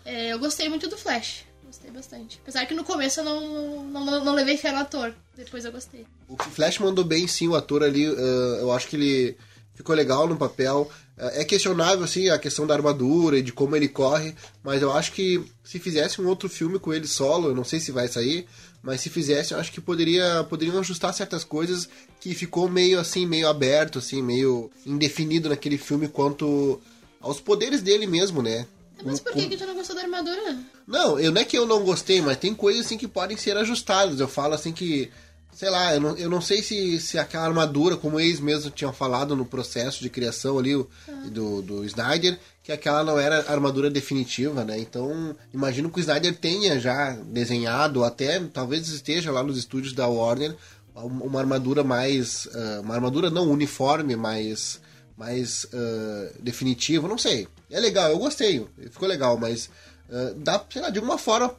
É, 0.04 0.33
eu 0.33 0.38
gostei 0.38 0.68
muito 0.68 0.88
do 0.88 0.96
Flash. 0.96 1.44
Gostei 1.64 1.90
bastante. 1.90 2.38
Apesar 2.42 2.66
que 2.66 2.74
no 2.74 2.85
começo 2.85 3.20
eu 3.20 3.24
não, 3.24 3.85
não, 3.85 4.04
não, 4.04 4.24
não 4.24 4.35
levei 4.35 4.57
fé 4.57 4.70
no 4.70 4.78
ator. 4.78 5.14
Depois 5.37 5.64
eu 5.64 5.72
gostei. 5.72 6.07
O 6.28 6.37
Flash 6.37 6.78
mandou 6.78 7.04
bem 7.04 7.26
sim, 7.26 7.48
o 7.48 7.57
ator 7.57 7.83
ali, 7.83 8.07
ah, 8.07 8.59
eu 8.61 8.70
acho 8.72 8.87
que 8.87 8.96
ele 8.96 9.37
ficou 9.74 9.94
legal 9.94 10.28
no 10.28 10.37
papel. 10.37 10.90
Ah, 11.18 11.30
é 11.35 11.44
questionável, 11.44 12.04
assim, 12.04 12.28
a 12.28 12.38
questão 12.38 12.66
da 12.66 12.74
armadura 12.74 13.38
e 13.38 13.42
de 13.42 13.52
como 13.52 13.74
ele 13.74 13.88
corre, 13.88 14.35
mas 14.62 14.83
eu 14.83 14.92
acho 14.92 15.12
que 15.12 15.44
se 15.64 15.78
fizesse 15.78 16.20
um 16.20 16.28
outro 16.28 16.48
filme 16.48 16.78
com 16.78 16.92
ele 16.92 17.07
solo, 17.07 17.48
eu 17.48 17.54
não 17.54 17.64
sei 17.64 17.80
se 17.80 17.90
vai 17.90 18.09
sair, 18.09 18.46
mas 18.85 19.01
se 19.01 19.09
fizesse, 19.09 19.55
eu 19.55 19.59
acho 19.59 19.73
que 19.73 19.81
poderia, 19.81 20.44
poderiam 20.44 20.79
ajustar 20.79 21.14
certas 21.14 21.42
coisas 21.42 21.88
que 22.20 22.35
ficou 22.35 22.68
meio 22.68 23.01
assim, 23.01 23.25
meio 23.25 23.49
aberto, 23.49 23.99
assim, 23.99 24.20
meio 24.20 24.70
indefinido 24.85 25.49
naquele 25.49 25.79
filme 25.79 26.07
quanto 26.07 26.79
aos 27.18 27.40
poderes 27.40 27.81
dele 27.81 28.07
mesmo, 28.07 28.42
né? 28.42 28.66
Mas 29.03 29.20
por 29.20 29.33
que 29.33 29.57
tu 29.57 29.66
não 29.66 29.75
gostou 29.75 29.97
da 29.97 30.03
armadura? 30.03 30.59
não, 30.87 31.18
eu 31.18 31.33
não 31.33 31.40
é 31.40 31.44
que 31.44 31.57
eu 31.57 31.64
não 31.66 31.83
gostei, 31.83 32.20
mas 32.20 32.37
tem 32.37 32.55
coisas 32.55 32.85
assim 32.85 32.99
que 32.99 33.09
podem 33.09 33.38
ser 33.38 33.57
ajustadas. 33.57 34.20
Eu 34.20 34.29
falo 34.29 34.53
assim 34.53 34.70
que, 34.73 35.11
sei 35.55 35.71
lá, 35.71 35.95
eu 35.95 36.01
não, 36.01 36.17
eu 36.17 36.29
não 36.29 36.40
sei 36.40 36.62
se, 36.62 36.99
se 37.01 37.19
aquela 37.19 37.45
armadura, 37.47 37.97
como 37.97 38.19
eles 38.21 38.40
mesmos 38.40 38.73
tinham 38.75 38.93
falado 38.93 39.35
no 39.37 39.45
processo 39.45 40.03
de 40.03 40.11
criação 40.11 40.59
ali 40.59 40.75
o- 40.77 40.88
do, 41.31 41.62
do 41.62 41.85
Snyder, 41.85 42.38
que 42.62 42.73
aquela 42.73 43.05
não 43.05 43.19
era 43.19 43.40
a 43.43 43.53
armadura 43.53 43.90
definitiva, 43.90 44.64
né? 44.64 44.79
Então, 44.79 45.37
imagino 45.53 45.90
que 45.90 45.99
o 45.99 46.01
Snyder 46.01 46.35
tenha 46.37 46.79
já 46.81 47.12
desenhado, 47.12 48.03
até 48.05 48.40
talvez 48.40 48.88
esteja 48.88 49.31
lá 49.31 49.43
nos 49.43 49.57
estúdios 49.59 49.93
da 49.93 50.07
Warner, 50.09 50.55
uma 50.95 51.40
armadura 51.40 51.83
mais. 51.85 52.49
ah, 52.55 52.81
uma 52.83 52.95
armadura 52.95 53.29
não 53.31 53.51
uniforme, 53.51 54.17
mas 54.17 54.81
mais 55.17 55.67
ah, 55.75 56.31
definitiva, 56.40 57.07
não 57.09 57.19
sei. 57.19 57.47
É 57.71 57.79
legal, 57.81 58.11
eu 58.11 58.19
gostei, 58.19 58.67
ficou 58.90 59.09
legal, 59.09 59.37
mas 59.38 59.69
ah, 60.11 60.33
dá, 60.37 60.64
sei 60.71 60.81
lá, 60.83 60.90
de 60.90 60.99
alguma 60.99 61.19
forma 61.19 61.55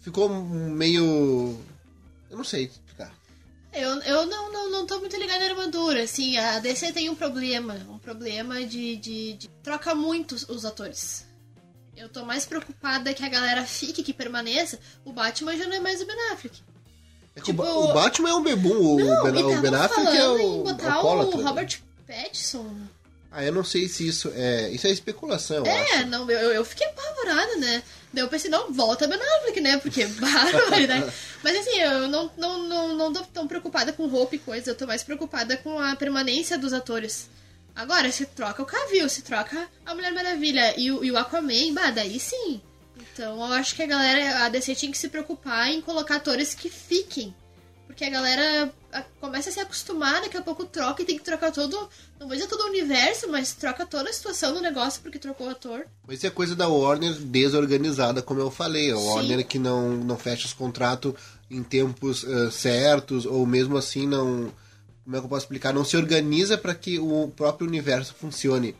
ficou 0.00 0.28
meio. 0.28 1.56
Eu 2.30 2.36
não 2.36 2.44
sei. 2.44 2.70
Eu, 3.72 4.00
eu 4.02 4.26
não, 4.26 4.52
não, 4.52 4.70
não 4.70 4.86
tô 4.86 4.98
muito 4.98 5.16
ligada 5.16 5.40
na 5.44 5.50
armadura. 5.50 6.02
Assim, 6.02 6.36
a 6.36 6.58
DC 6.58 6.92
tem 6.92 7.08
um 7.08 7.14
problema. 7.14 7.74
Um 7.88 7.98
problema 7.98 8.64
de, 8.64 8.96
de, 8.96 9.32
de- 9.34 9.48
troca 9.62 9.94
muito 9.94 10.34
os- 10.34 10.64
atores. 10.64 11.24
Eu 11.96 12.08
tô 12.08 12.24
mais 12.24 12.46
preocupada 12.46 13.12
que 13.14 13.22
a 13.24 13.28
galera 13.28 13.64
fique, 13.64 14.02
que 14.02 14.12
permaneça. 14.12 14.78
O 15.04 15.12
Batman 15.12 15.56
já 15.56 15.66
não 15.66 15.74
é 15.76 15.80
mais 15.80 16.00
o 16.00 16.06
Ben 16.06 16.32
Affleck. 16.32 16.60
É 17.36 17.40
Tipo, 17.40 17.62
o 17.62 17.92
Batman 17.92 18.30
é 18.30 18.34
um 18.34 18.42
bebum, 18.42 18.94
o, 18.94 18.96
ben, 18.96 19.40
e 19.40 19.42
o 19.44 19.60
Ben 19.60 19.74
Affleck 19.74 20.16
é 20.16 20.28
o 20.28 20.38
em 20.38 20.62
botar 20.64 20.94
alcoólatra. 20.94 21.36
o 21.38 21.42
Robert 21.44 21.80
Pattinson. 22.06 22.76
Ah, 23.30 23.44
eu 23.44 23.52
não 23.52 23.62
sei 23.62 23.86
se 23.88 24.04
isso 24.08 24.32
é. 24.34 24.68
Isso 24.70 24.86
é 24.88 24.90
especulação, 24.90 25.58
eu 25.58 25.66
É, 25.66 25.80
acho. 25.96 26.06
não, 26.08 26.28
eu, 26.28 26.50
eu 26.52 26.64
fiquei 26.64 26.86
apavorada, 26.88 27.56
né? 27.58 27.82
Daí 28.12 28.24
eu 28.24 28.28
pensei, 28.28 28.50
não, 28.50 28.72
volta 28.72 29.06
Ben 29.06 29.18
Affleck, 29.18 29.60
né? 29.60 29.78
Porque 29.78 30.04
barbaridade. 30.18 31.12
Mas 31.42 31.56
assim, 31.56 31.78
eu 31.78 32.08
não, 32.08 32.30
não, 32.36 32.62
não, 32.64 32.96
não 32.96 33.12
tô 33.12 33.22
tão 33.22 33.46
preocupada 33.46 33.92
com 33.92 34.06
roupa 34.06 34.34
e 34.34 34.38
coisa, 34.38 34.70
eu 34.70 34.74
tô 34.74 34.86
mais 34.86 35.02
preocupada 35.02 35.56
com 35.56 35.78
a 35.78 35.94
permanência 35.94 36.58
dos 36.58 36.72
atores. 36.72 37.28
Agora, 37.74 38.10
se 38.10 38.26
troca 38.26 38.62
o 38.62 38.66
Cavill, 38.66 39.08
se 39.08 39.22
troca 39.22 39.68
a 39.86 39.94
Mulher 39.94 40.12
Maravilha 40.12 40.74
e 40.76 40.90
o, 40.90 41.04
e 41.04 41.10
o 41.10 41.16
Aquaman, 41.16 41.72
bah, 41.72 41.90
daí 41.90 42.18
sim. 42.18 42.60
Então 43.12 43.36
eu 43.36 43.52
acho 43.52 43.74
que 43.74 43.82
a 43.82 43.86
galera, 43.86 44.44
a 44.44 44.48
DC 44.48 44.74
tinha 44.74 44.92
que 44.92 44.98
se 44.98 45.08
preocupar 45.08 45.68
em 45.70 45.80
colocar 45.80 46.16
atores 46.16 46.54
que 46.54 46.68
fiquem. 46.68 47.34
Porque 47.90 48.04
a 48.04 48.10
galera 48.10 48.72
começa 49.20 49.50
a 49.50 49.52
se 49.52 49.58
acostumar, 49.58 50.20
daqui 50.20 50.36
a 50.36 50.42
pouco 50.42 50.64
troca 50.64 51.02
e 51.02 51.04
tem 51.04 51.18
que 51.18 51.24
trocar 51.24 51.50
todo. 51.50 51.76
Não 52.20 52.28
vou 52.28 52.36
dizer 52.36 52.46
todo 52.46 52.60
o 52.60 52.68
universo, 52.68 53.28
mas 53.28 53.52
troca 53.52 53.84
toda 53.84 54.08
a 54.08 54.12
situação 54.12 54.54
do 54.54 54.60
negócio 54.60 55.02
porque 55.02 55.18
trocou 55.18 55.48
o 55.48 55.50
ator. 55.50 55.84
Mas 56.06 56.18
isso 56.18 56.26
é 56.28 56.30
coisa 56.30 56.54
da 56.54 56.68
Warner 56.68 57.12
desorganizada, 57.14 58.22
como 58.22 58.38
eu 58.38 58.48
falei. 58.48 58.92
A 58.92 58.96
Sim. 58.96 59.08
Warner 59.08 59.44
que 59.44 59.58
não, 59.58 59.90
não 59.96 60.16
fecha 60.16 60.46
os 60.46 60.52
contratos 60.52 61.14
em 61.50 61.64
tempos 61.64 62.24
eh, 62.24 62.48
certos, 62.52 63.26
ou 63.26 63.44
mesmo 63.44 63.76
assim 63.76 64.06
não. 64.06 64.52
Como 65.02 65.16
é 65.16 65.18
que 65.18 65.24
eu 65.24 65.28
posso 65.28 65.46
explicar? 65.46 65.74
Não 65.74 65.84
se 65.84 65.96
organiza 65.96 66.56
para 66.56 66.76
que 66.76 67.00
o 67.00 67.32
próprio 67.34 67.66
universo 67.66 68.14
funcione. 68.14 68.76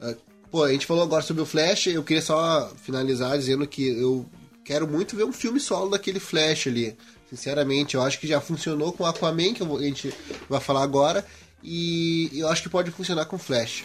Ah, 0.00 0.14
pô, 0.50 0.64
a 0.64 0.72
gente 0.72 0.86
falou 0.86 1.02
agora 1.02 1.22
sobre 1.22 1.42
o 1.42 1.46
Flash, 1.46 1.88
eu 1.88 2.02
queria 2.02 2.22
só 2.22 2.72
finalizar 2.82 3.36
dizendo 3.36 3.66
que 3.66 3.86
eu 3.86 4.24
quero 4.64 4.88
muito 4.88 5.14
ver 5.14 5.24
um 5.24 5.32
filme 5.32 5.60
solo 5.60 5.90
daquele 5.90 6.18
Flash 6.18 6.68
ali. 6.68 6.96
Sinceramente, 7.28 7.94
eu 7.94 8.02
acho 8.02 8.20
que 8.20 8.26
já 8.26 8.40
funcionou 8.40 8.92
com 8.92 9.04
Aquaman, 9.04 9.52
que 9.52 9.62
a 9.62 9.78
gente 9.82 10.14
vai 10.48 10.60
falar 10.60 10.82
agora, 10.82 11.26
e 11.62 12.30
eu 12.32 12.48
acho 12.48 12.62
que 12.62 12.68
pode 12.68 12.90
funcionar 12.90 13.24
com 13.26 13.36
Flash. 13.36 13.84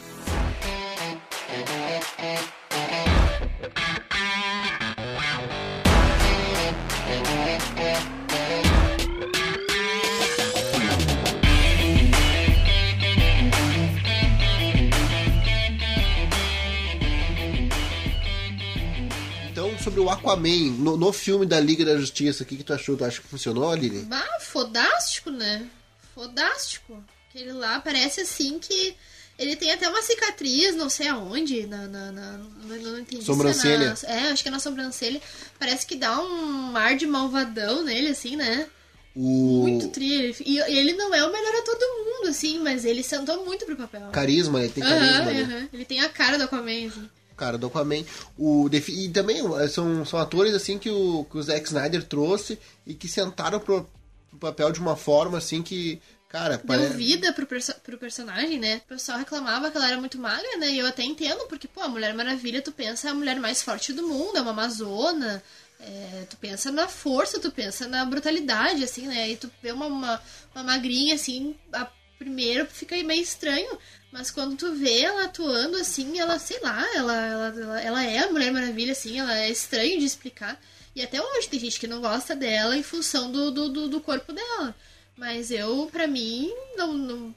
Sobre 19.91 19.99
o 19.99 20.10
Aquaman 20.10 20.71
no, 20.77 20.95
no 20.95 21.12
filme 21.12 21.45
da 21.45 21.60
Liga 21.60 21.84
da 21.84 21.97
Justiça. 21.97 22.43
O 22.43 22.45
que, 22.45 22.58
que 22.58 22.63
tu 22.63 22.73
achou? 22.73 22.95
Tu 22.95 23.04
acha 23.04 23.21
que 23.21 23.27
funcionou, 23.27 23.69
Aline? 23.69 24.04
Bah, 24.04 24.39
fodástico, 24.39 25.30
né? 25.30 25.67
Fodástico. 26.15 27.04
Aquele 27.30 27.51
lá 27.51 27.80
parece 27.80 28.21
assim 28.21 28.58
que. 28.58 28.95
Ele 29.38 29.56
tem 29.56 29.71
até 29.71 29.89
uma 29.89 30.01
cicatriz, 30.04 30.75
não 30.75 30.88
sei 30.89 31.08
aonde, 31.08 31.65
na. 31.65 31.88
na, 31.88 32.12
na 32.12 32.38
não, 32.38 32.99
entendi. 32.99 33.23
Sobrancelha. 33.23 33.95
É, 34.04 34.08
na, 34.08 34.27
é, 34.27 34.32
acho 34.32 34.43
que 34.43 34.49
é 34.49 34.51
na 34.51 34.60
sobrancelha. 34.60 35.21
Parece 35.60 35.86
que 35.86 35.95
dá 35.95 36.21
um 36.21 36.75
ar 36.75 36.95
de 36.95 37.08
malvadão 37.08 37.84
nele, 37.84 38.10
assim, 38.10 38.36
né? 38.36 38.67
O 39.15 39.63
Muito 39.63 39.89
tri. 39.89 40.36
E 40.45 40.60
ele 40.60 40.93
não 40.93 41.13
é 41.13 41.25
o 41.25 41.32
melhor 41.32 41.56
ator 41.56 41.77
do 41.77 41.88
mundo, 42.06 42.30
assim, 42.30 42.60
mas 42.60 42.86
ele 42.86 43.04
sentou 43.04 43.43
muito 43.43 43.65
pro 43.65 43.75
papel. 43.75 44.10
carisma, 44.12 44.62
ele 44.62 44.71
tem 44.71 44.84
carisma, 44.84 45.32
né? 45.32 45.69
Ele 45.73 45.86
tem 45.86 45.99
a 45.99 46.08
cara 46.08 46.38
do 46.38 46.45
Aquaman, 46.45 46.88
assim. 46.88 47.10
Cara, 47.41 47.58
do 47.58 47.65
Aquaman. 47.65 48.04
O, 48.38 48.69
defi- 48.69 49.06
e 49.06 49.10
também 49.10 49.41
eh, 49.60 49.67
são, 49.67 50.06
são 50.06 50.19
atores 50.19 50.54
assim 50.54 50.77
que 50.77 50.91
o, 50.91 51.25
que 51.25 51.39
o 51.39 51.41
Zack 51.41 51.65
Snyder 51.65 52.04
trouxe 52.04 52.60
e 52.86 52.93
que 52.93 53.08
sentaram 53.08 53.60
pro, 53.60 53.89
pro 54.30 54.38
papel 54.39 54.71
de 54.71 54.80
uma 54.80 54.95
forma 54.95 55.39
assim 55.39 55.63
que. 55.63 55.99
Cara, 56.30 56.58
Deu 56.58 56.65
parece. 56.67 56.93
vida 56.95 57.34
pro, 57.34 57.47
perso 57.47 57.73
pro 57.84 57.97
personagem, 57.97 58.60
né? 58.60 58.80
O 58.86 58.89
pessoal 58.89 59.17
reclamava 59.17 59.71
que 59.71 59.75
ela 59.77 59.88
era 59.88 59.99
muito 59.99 60.19
magra, 60.19 60.56
né? 60.58 60.69
E 60.69 60.77
eu 60.77 60.86
até 60.86 61.01
entendo, 61.04 61.47
porque, 61.47 61.67
pô, 61.67 61.82
a 61.82 61.89
Mulher 61.89 62.13
Maravilha, 62.13 62.62
tu 62.62 62.71
pensa 62.71 63.10
a 63.10 63.13
mulher 63.15 63.39
mais 63.39 63.63
forte 63.63 63.91
do 63.91 64.08
mundo, 64.08 64.38
é 64.38 64.41
uma 64.41 64.51
amazona. 64.51 65.41
é, 65.80 66.25
tu 66.30 66.38
pensa 66.38 66.71
na 66.71 66.88
força, 66.88 67.39
tu 67.39 67.51
pensa 67.51 67.88
na 67.88 68.06
brutalidade, 68.06 68.84
assim, 68.84 69.08
né? 69.08 69.32
E 69.32 69.36
tu 69.36 69.49
vê 69.63 69.71
uma, 69.71 69.88
uma, 69.88 70.21
uma 70.54 70.63
magrinha, 70.63 71.15
assim, 71.15 71.56
a, 71.73 71.88
primeiro 72.21 72.67
fica 72.67 72.95
meio 73.03 73.23
estranho. 73.23 73.77
Mas 74.12 74.29
quando 74.29 74.55
tu 74.55 74.73
vê 74.73 75.01
ela 75.01 75.25
atuando, 75.25 75.77
assim, 75.77 76.19
ela, 76.19 76.38
sei 76.38 76.60
lá, 76.60 76.86
ela, 76.93 77.15
ela, 77.15 77.81
ela, 77.81 78.03
é 78.05 78.19
a 78.19 78.31
Mulher 78.31 78.51
Maravilha, 78.51 78.91
assim, 78.91 79.17
ela 79.19 79.39
é 79.39 79.49
estranho 79.49 79.99
de 79.99 80.05
explicar. 80.05 80.62
E 80.95 81.01
até 81.01 81.21
hoje 81.21 81.47
tem 81.47 81.60
gente 81.60 81.79
que 81.79 81.88
não 81.88 82.01
gosta 82.01 82.36
dela 82.36 82.77
em 82.77 82.84
função 82.84 83.31
do, 83.31 83.49
do, 83.49 83.69
do, 83.69 83.88
do 83.88 84.01
corpo 84.01 84.34
dela. 84.34 84.75
Mas 85.17 85.49
eu, 85.49 85.89
pra 85.91 86.07
mim, 86.07 86.51
não, 86.75 86.93
não. 86.93 87.36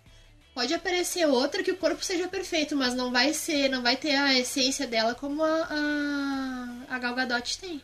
Pode 0.53 0.75
aparecer 0.75 1.27
outra 1.27 1.63
que 1.63 1.71
o 1.71 1.77
corpo 1.77 2.05
seja 2.05 2.29
perfeito, 2.29 2.77
mas 2.77 2.95
não 2.95 3.11
vai 3.11 3.33
ser, 3.33 3.69
não 3.69 3.83
vai 3.83 3.97
ter 3.97 4.15
a 4.15 4.39
essência 4.39 4.87
dela 4.87 5.15
como 5.15 5.43
a, 5.43 5.67
a, 6.89 6.95
a 6.95 6.99
Gal 6.99 7.15
Gadot 7.15 7.59
tem. 7.59 7.83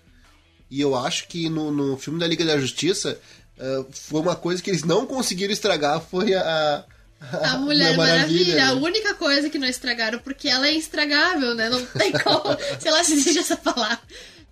E 0.71 0.81
eu 0.81 0.95
acho 0.95 1.27
que 1.27 1.49
no, 1.49 1.73
no 1.73 1.97
filme 1.97 2.21
da 2.21 2.29
Liga 2.29 2.45
da 2.45 2.59
Justiça 2.59 3.21
eh, 3.61 3.85
foi 3.93 4.21
uma 4.21 4.35
coisa 4.35 4.63
que 4.63 4.71
eles 4.71 4.83
não 4.83 5.07
conseguiram 5.07 5.53
estragar 5.53 6.01
foi 6.01 6.35
a. 6.35 6.85
A 7.21 7.59
Mulher 7.59 7.99
Maravilha, 7.99 8.55
né? 8.55 8.63
a 8.63 8.73
única 8.73 9.13
coisa 9.13 9.51
que 9.51 9.59
não 9.59 9.69
estragaram, 9.69 10.19
porque 10.21 10.49
ela 10.49 10.67
é 10.67 10.73
estragável, 10.73 11.55
né? 11.55 11.69
Não 11.69 11.85
tem 11.85 12.13
como. 12.13 12.57
sei 12.81 12.91
lá 12.91 13.05
se 13.05 13.13
existe 13.13 13.41
essa 13.41 13.59
palavra. 13.59 14.01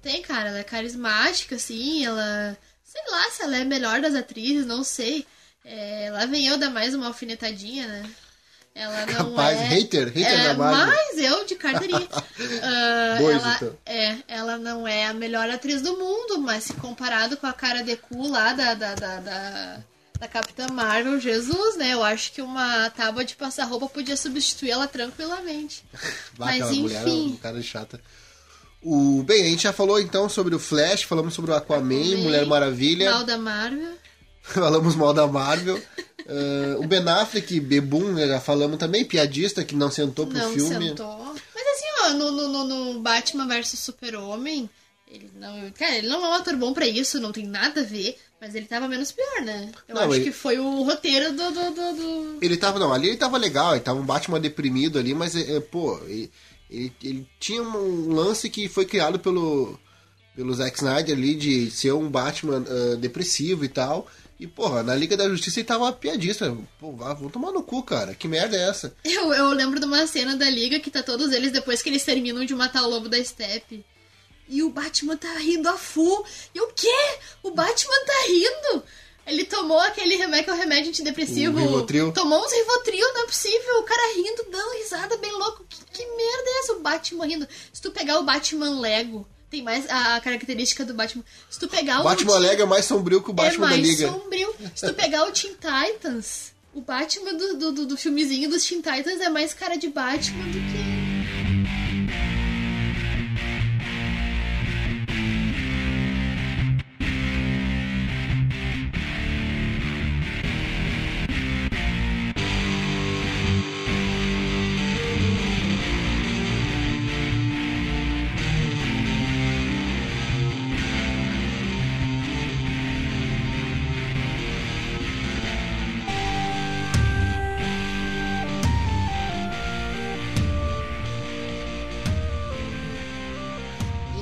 Tem, 0.02 0.20
cara, 0.20 0.50
ela 0.50 0.58
é 0.58 0.64
carismática, 0.64 1.56
assim, 1.56 2.04
ela. 2.04 2.56
Sei 2.84 3.00
lá 3.10 3.30
se 3.30 3.42
ela 3.42 3.56
é 3.56 3.62
a 3.62 3.64
melhor 3.64 4.02
das 4.02 4.14
atrizes, 4.14 4.66
não 4.66 4.84
sei. 4.84 5.26
É, 5.64 6.10
lá 6.12 6.26
vem 6.26 6.46
eu 6.46 6.58
dar 6.58 6.70
mais 6.70 6.94
uma 6.94 7.06
alfinetadinha, 7.06 7.86
né? 7.86 8.10
Ela 8.74 9.06
não 9.06 9.30
Capaz, 9.30 9.58
é... 9.58 9.64
hater, 9.64 10.06
hater 10.06 10.40
é, 10.40 10.44
da 10.44 10.54
Marvel. 10.54 10.86
Mas 10.86 11.18
eu 11.18 11.44
de 11.44 11.54
carteirinha. 11.56 12.08
Ah, 12.62 13.16
Dois, 13.18 13.36
ela, 13.36 13.56
então. 13.56 13.76
É, 13.84 14.16
ela 14.28 14.56
não 14.58 14.86
é 14.86 15.06
a 15.06 15.12
melhor 15.12 15.50
atriz 15.50 15.82
do 15.82 15.96
mundo, 15.96 16.38
mas 16.38 16.64
se 16.64 16.72
comparado 16.74 17.36
com 17.36 17.46
a 17.46 17.52
cara 17.52 17.82
de 17.82 17.96
cu 17.96 18.28
lá 18.28 18.52
da, 18.52 18.74
da, 18.74 18.94
da, 18.94 19.16
da, 19.16 19.80
da 20.20 20.28
Capitã 20.28 20.68
Marvel, 20.68 21.18
Jesus, 21.18 21.76
né? 21.76 21.94
Eu 21.94 22.04
acho 22.04 22.32
que 22.32 22.40
uma 22.40 22.90
tábua 22.90 23.24
de 23.24 23.34
passar 23.34 23.64
roupa 23.64 23.88
podia 23.88 24.16
substituir 24.16 24.70
ela 24.70 24.86
tranquilamente. 24.86 25.84
Bah, 26.36 26.46
Mas 26.46 26.76
mulher 26.76 26.96
é 26.96 27.08
enfim. 27.08 27.32
um 27.32 27.36
cara 27.36 27.60
chata. 27.60 28.00
O, 28.80 29.24
bem, 29.24 29.42
a 29.42 29.48
gente 29.48 29.64
já 29.64 29.72
falou 29.72 29.98
então 29.98 30.28
sobre 30.28 30.54
o 30.54 30.58
Flash, 30.58 31.02
falamos 31.02 31.34
sobre 31.34 31.50
o 31.50 31.54
Aquaman, 31.54 32.00
Aquaman, 32.00 32.16
Mulher 32.22 32.46
Maravilha, 32.46 33.10
Mal 33.10 33.24
da 33.24 33.36
Marvel. 33.36 33.94
falamos 34.42 34.94
mal 34.94 35.12
da 35.12 35.26
Marvel. 35.26 35.82
Ah, 36.28 36.76
o 36.78 36.86
Ben 36.86 37.06
Affleck, 37.08 37.58
Bebum, 37.60 38.12
né, 38.12 38.26
já 38.28 38.40
falamos 38.40 38.76
também, 38.78 39.04
piadista 39.04 39.64
que 39.64 39.74
não 39.74 39.90
sentou 39.90 40.26
pro 40.26 40.36
não 40.36 40.52
filme. 40.52 40.88
sentou. 40.90 41.16
Mas 41.54 41.66
assim, 41.66 41.86
ó, 42.04 42.08
no, 42.14 42.30
no, 42.30 42.64
no- 42.64 43.00
Batman 43.00 43.46
vs 43.48 43.78
Super-Homem, 43.78 44.68
ele 45.10 45.30
não. 45.40 45.70
Cara, 45.70 45.96
ele 45.96 46.08
não 46.08 46.22
é 46.24 46.28
um 46.28 46.32
ator 46.34 46.54
bom 46.56 46.74
pra 46.74 46.86
isso, 46.86 47.18
não 47.18 47.32
tem 47.32 47.46
nada 47.46 47.80
a 47.80 47.84
ver. 47.84 48.18
Mas 48.40 48.54
ele 48.54 48.66
tava 48.66 48.86
menos 48.86 49.10
pior, 49.10 49.40
né? 49.42 49.72
Eu 49.88 49.96
Não, 49.96 50.02
acho 50.02 50.14
ele- 50.14 50.24
que 50.24 50.30
foi 50.32 50.58
o 50.60 50.82
roteiro 50.82 51.32
do. 51.32 51.50
do, 51.50 51.70
do, 51.70 51.92
do- 51.96 52.38
Ele 52.40 52.56
tava, 52.56 52.78
não, 52.78 52.92
ali 52.92 53.08
ele 53.08 53.16
tava 53.16 53.36
legal, 53.36 53.72
ele 53.72 53.80
tava 53.80 53.98
um 53.98 54.04
Batman 54.06 54.38
deprimido 54.38 54.96
ali, 54.98 55.12
mas, 55.14 55.34
é, 55.34 55.58
pô, 55.58 55.98
ele, 56.06 56.30
ele, 56.70 56.92
ele 57.02 57.26
tinha 57.40 57.60
um 57.62 58.12
lance 58.12 58.48
que 58.48 58.68
foi 58.68 58.84
criado 58.84 59.18
pelo, 59.18 59.76
pelo 60.36 60.54
Zack 60.54 60.76
Snyder 60.76 61.16
ali 61.16 61.34
de 61.34 61.68
ser 61.70 61.92
um 61.92 62.08
Batman 62.08 62.64
ah, 62.68 62.96
depressivo 62.96 63.64
e 63.64 63.68
tal. 63.68 64.06
E, 64.38 64.46
porra, 64.46 64.84
na 64.84 64.94
Liga 64.94 65.16
da 65.16 65.28
Justiça 65.28 65.58
ele 65.58 65.66
tava 65.66 65.92
piadista. 65.92 66.56
Pô, 66.78 66.92
vão 66.92 67.28
tomar 67.28 67.50
no 67.50 67.62
cu, 67.62 67.82
cara. 67.82 68.14
Que 68.14 68.28
merda 68.28 68.56
é 68.56 68.68
essa? 68.68 68.94
Eu, 69.04 69.32
eu 69.32 69.50
lembro 69.50 69.80
de 69.80 69.86
uma 69.86 70.06
cena 70.06 70.36
da 70.36 70.48
Liga 70.48 70.78
que 70.78 70.90
tá 70.90 71.02
todos 71.02 71.32
eles 71.32 71.50
depois 71.50 71.82
que 71.82 71.88
eles 71.88 72.04
terminam 72.04 72.44
de 72.44 72.54
matar 72.54 72.84
o 72.84 72.88
lobo 72.88 73.08
da 73.08 73.22
Steppe. 73.22 73.84
E 74.48 74.62
o 74.62 74.70
Batman 74.70 75.16
tá 75.16 75.32
rindo 75.38 75.68
a 75.68 75.76
full. 75.76 76.24
E 76.54 76.60
o 76.60 76.68
quê? 76.68 77.18
O 77.42 77.50
Batman 77.50 78.04
tá 78.06 78.26
rindo? 78.28 78.84
Ele 79.26 79.44
tomou 79.44 79.78
aquele 79.80 80.16
remédio, 80.16 80.54
é 80.54 80.56
remédio 80.56 80.88
antidepressivo. 80.88 81.58
O 81.58 81.60
Rivotril. 81.60 82.12
Tomou 82.12 82.42
uns 82.42 82.52
Rivotril, 82.52 83.12
não 83.12 83.22
é 83.22 83.26
possível. 83.26 83.80
O 83.80 83.82
cara 83.82 84.14
rindo, 84.14 84.46
dando 84.50 84.78
risada 84.78 85.16
bem 85.18 85.32
louco. 85.32 85.66
Que, 85.68 85.84
que 85.92 86.06
merda 86.06 86.44
é 86.46 86.58
essa? 86.60 86.72
O 86.74 86.80
Batman 86.80 87.26
rindo. 87.26 87.48
Se 87.72 87.82
tu 87.82 87.90
pegar 87.90 88.18
o 88.20 88.24
Batman 88.24 88.80
Lego, 88.80 89.28
tem 89.50 89.62
mais 89.62 89.88
a, 89.88 90.20
característica 90.20 90.84
do 90.84 90.94
Batman. 90.94 91.24
Se 91.48 91.58
tu 91.58 91.68
pegar 91.68 92.00
O 92.00 92.04
Batman 92.04 92.38
Lego 92.38 92.62
é 92.62 92.66
mais 92.66 92.84
sombrio 92.84 93.22
que 93.22 93.30
o 93.30 93.32
Batman 93.32 93.66
é 93.66 93.70
da 93.70 93.76
mais 93.76 93.88
Liga. 93.88 94.08
sombrio. 94.08 94.54
Se 94.74 94.86
tu 94.86 94.94
pegar 94.94 95.24
o 95.24 95.32
Teen 95.32 95.54
Titans, 95.54 96.52
o 96.74 96.80
Batman 96.80 97.34
do, 97.34 97.56
do, 97.56 97.72
do, 97.72 97.86
do 97.86 97.96
filmezinho 97.96 98.48
dos 98.50 98.64
Teen 98.64 98.80
Titans 98.80 99.20
é 99.20 99.28
mais 99.28 99.54
cara 99.54 99.76
de 99.76 99.88
Batman 99.88 100.44
do 100.46 100.58
que. 100.58 100.97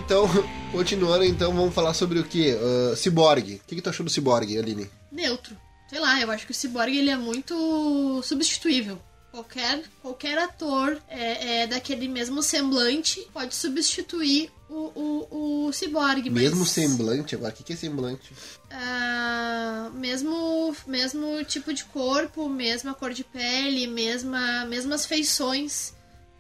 Então, 0.07 0.25
continuando, 0.71 1.25
então, 1.25 1.53
vamos 1.53 1.75
falar 1.75 1.93
sobre 1.93 2.19
o 2.21 2.25
que? 2.25 2.55
Cyborg. 2.97 3.57
O 3.57 3.61
que, 3.67 3.75
que 3.75 3.83
tu 3.83 3.91
achou 3.91 4.05
do 4.05 4.11
Cyborg, 4.11 4.57
Aline? 4.57 4.89
neutro. 5.11 5.57
Sei 5.89 5.99
lá, 6.01 6.21
eu 6.21 6.31
acho 6.33 6.45
que 6.47 6.51
o 6.53 6.55
Cyborg 6.55 6.97
ele 6.97 7.11
é 7.11 7.17
muito 7.17 8.21
substituível. 8.25 8.99
Qualquer, 9.31 9.85
qualquer 10.03 10.37
ator 10.39 10.99
é, 11.09 11.63
é 11.63 11.67
daquele 11.67 12.09
mesmo 12.09 12.43
semblante 12.43 13.21
pode 13.33 13.55
substituir 13.55 14.51
o, 14.69 14.75
o, 15.31 15.67
o 15.69 15.73
Cyborg. 15.73 16.29
mas- 16.31 16.43
Mesmo 16.43 16.65
semblante 16.67 17.35
agora. 17.37 17.53
O 17.53 17.57
que, 17.57 17.63
que 17.63 17.73
é 17.73 17.77
semblante? 17.77 18.33
Ah, 18.71 19.91
mesmo, 19.95 20.75
mesmo 20.87 21.45
tipo 21.45 21.73
de 21.73 21.85
corpo, 21.85 22.49
mesma 22.49 22.93
cor 22.95 23.13
de 23.13 23.23
pele, 23.25 23.87
mesma, 23.87 24.65
mesmas 24.67 25.07
feições. 25.07 25.95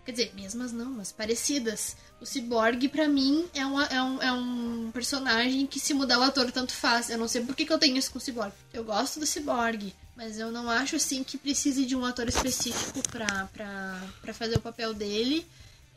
Quer 0.04 0.10
dizer, 0.12 0.32
mesmas 0.34 0.72
não, 0.72 0.90
mas 0.90 1.12
parecidas. 1.12 1.96
O 2.20 2.24
Cyborg, 2.24 2.88
pra 2.88 3.06
mim, 3.06 3.44
é, 3.54 3.64
uma, 3.66 3.84
é, 3.84 4.02
um, 4.02 4.22
é 4.22 4.32
um 4.32 4.90
personagem 4.92 5.66
que 5.66 5.78
se 5.78 5.92
mudar 5.92 6.18
o 6.18 6.22
ator 6.22 6.50
tanto 6.50 6.72
faz. 6.72 7.10
Eu 7.10 7.18
não 7.18 7.28
sei 7.28 7.42
por 7.42 7.54
que, 7.54 7.66
que 7.66 7.72
eu 7.72 7.78
tenho 7.78 7.96
isso 7.96 8.10
com 8.10 8.18
o 8.18 8.20
Cyborg. 8.20 8.52
Eu 8.72 8.84
gosto 8.84 9.20
do 9.20 9.26
Cyborg, 9.26 9.94
mas 10.16 10.38
eu 10.38 10.50
não 10.50 10.70
acho 10.70 10.96
assim 10.96 11.22
que 11.22 11.36
precise 11.36 11.84
de 11.84 11.94
um 11.94 12.04
ator 12.04 12.26
específico 12.28 13.02
pra, 13.10 13.48
pra, 13.52 14.02
pra 14.22 14.34
fazer 14.34 14.56
o 14.56 14.60
papel 14.60 14.94
dele. 14.94 15.46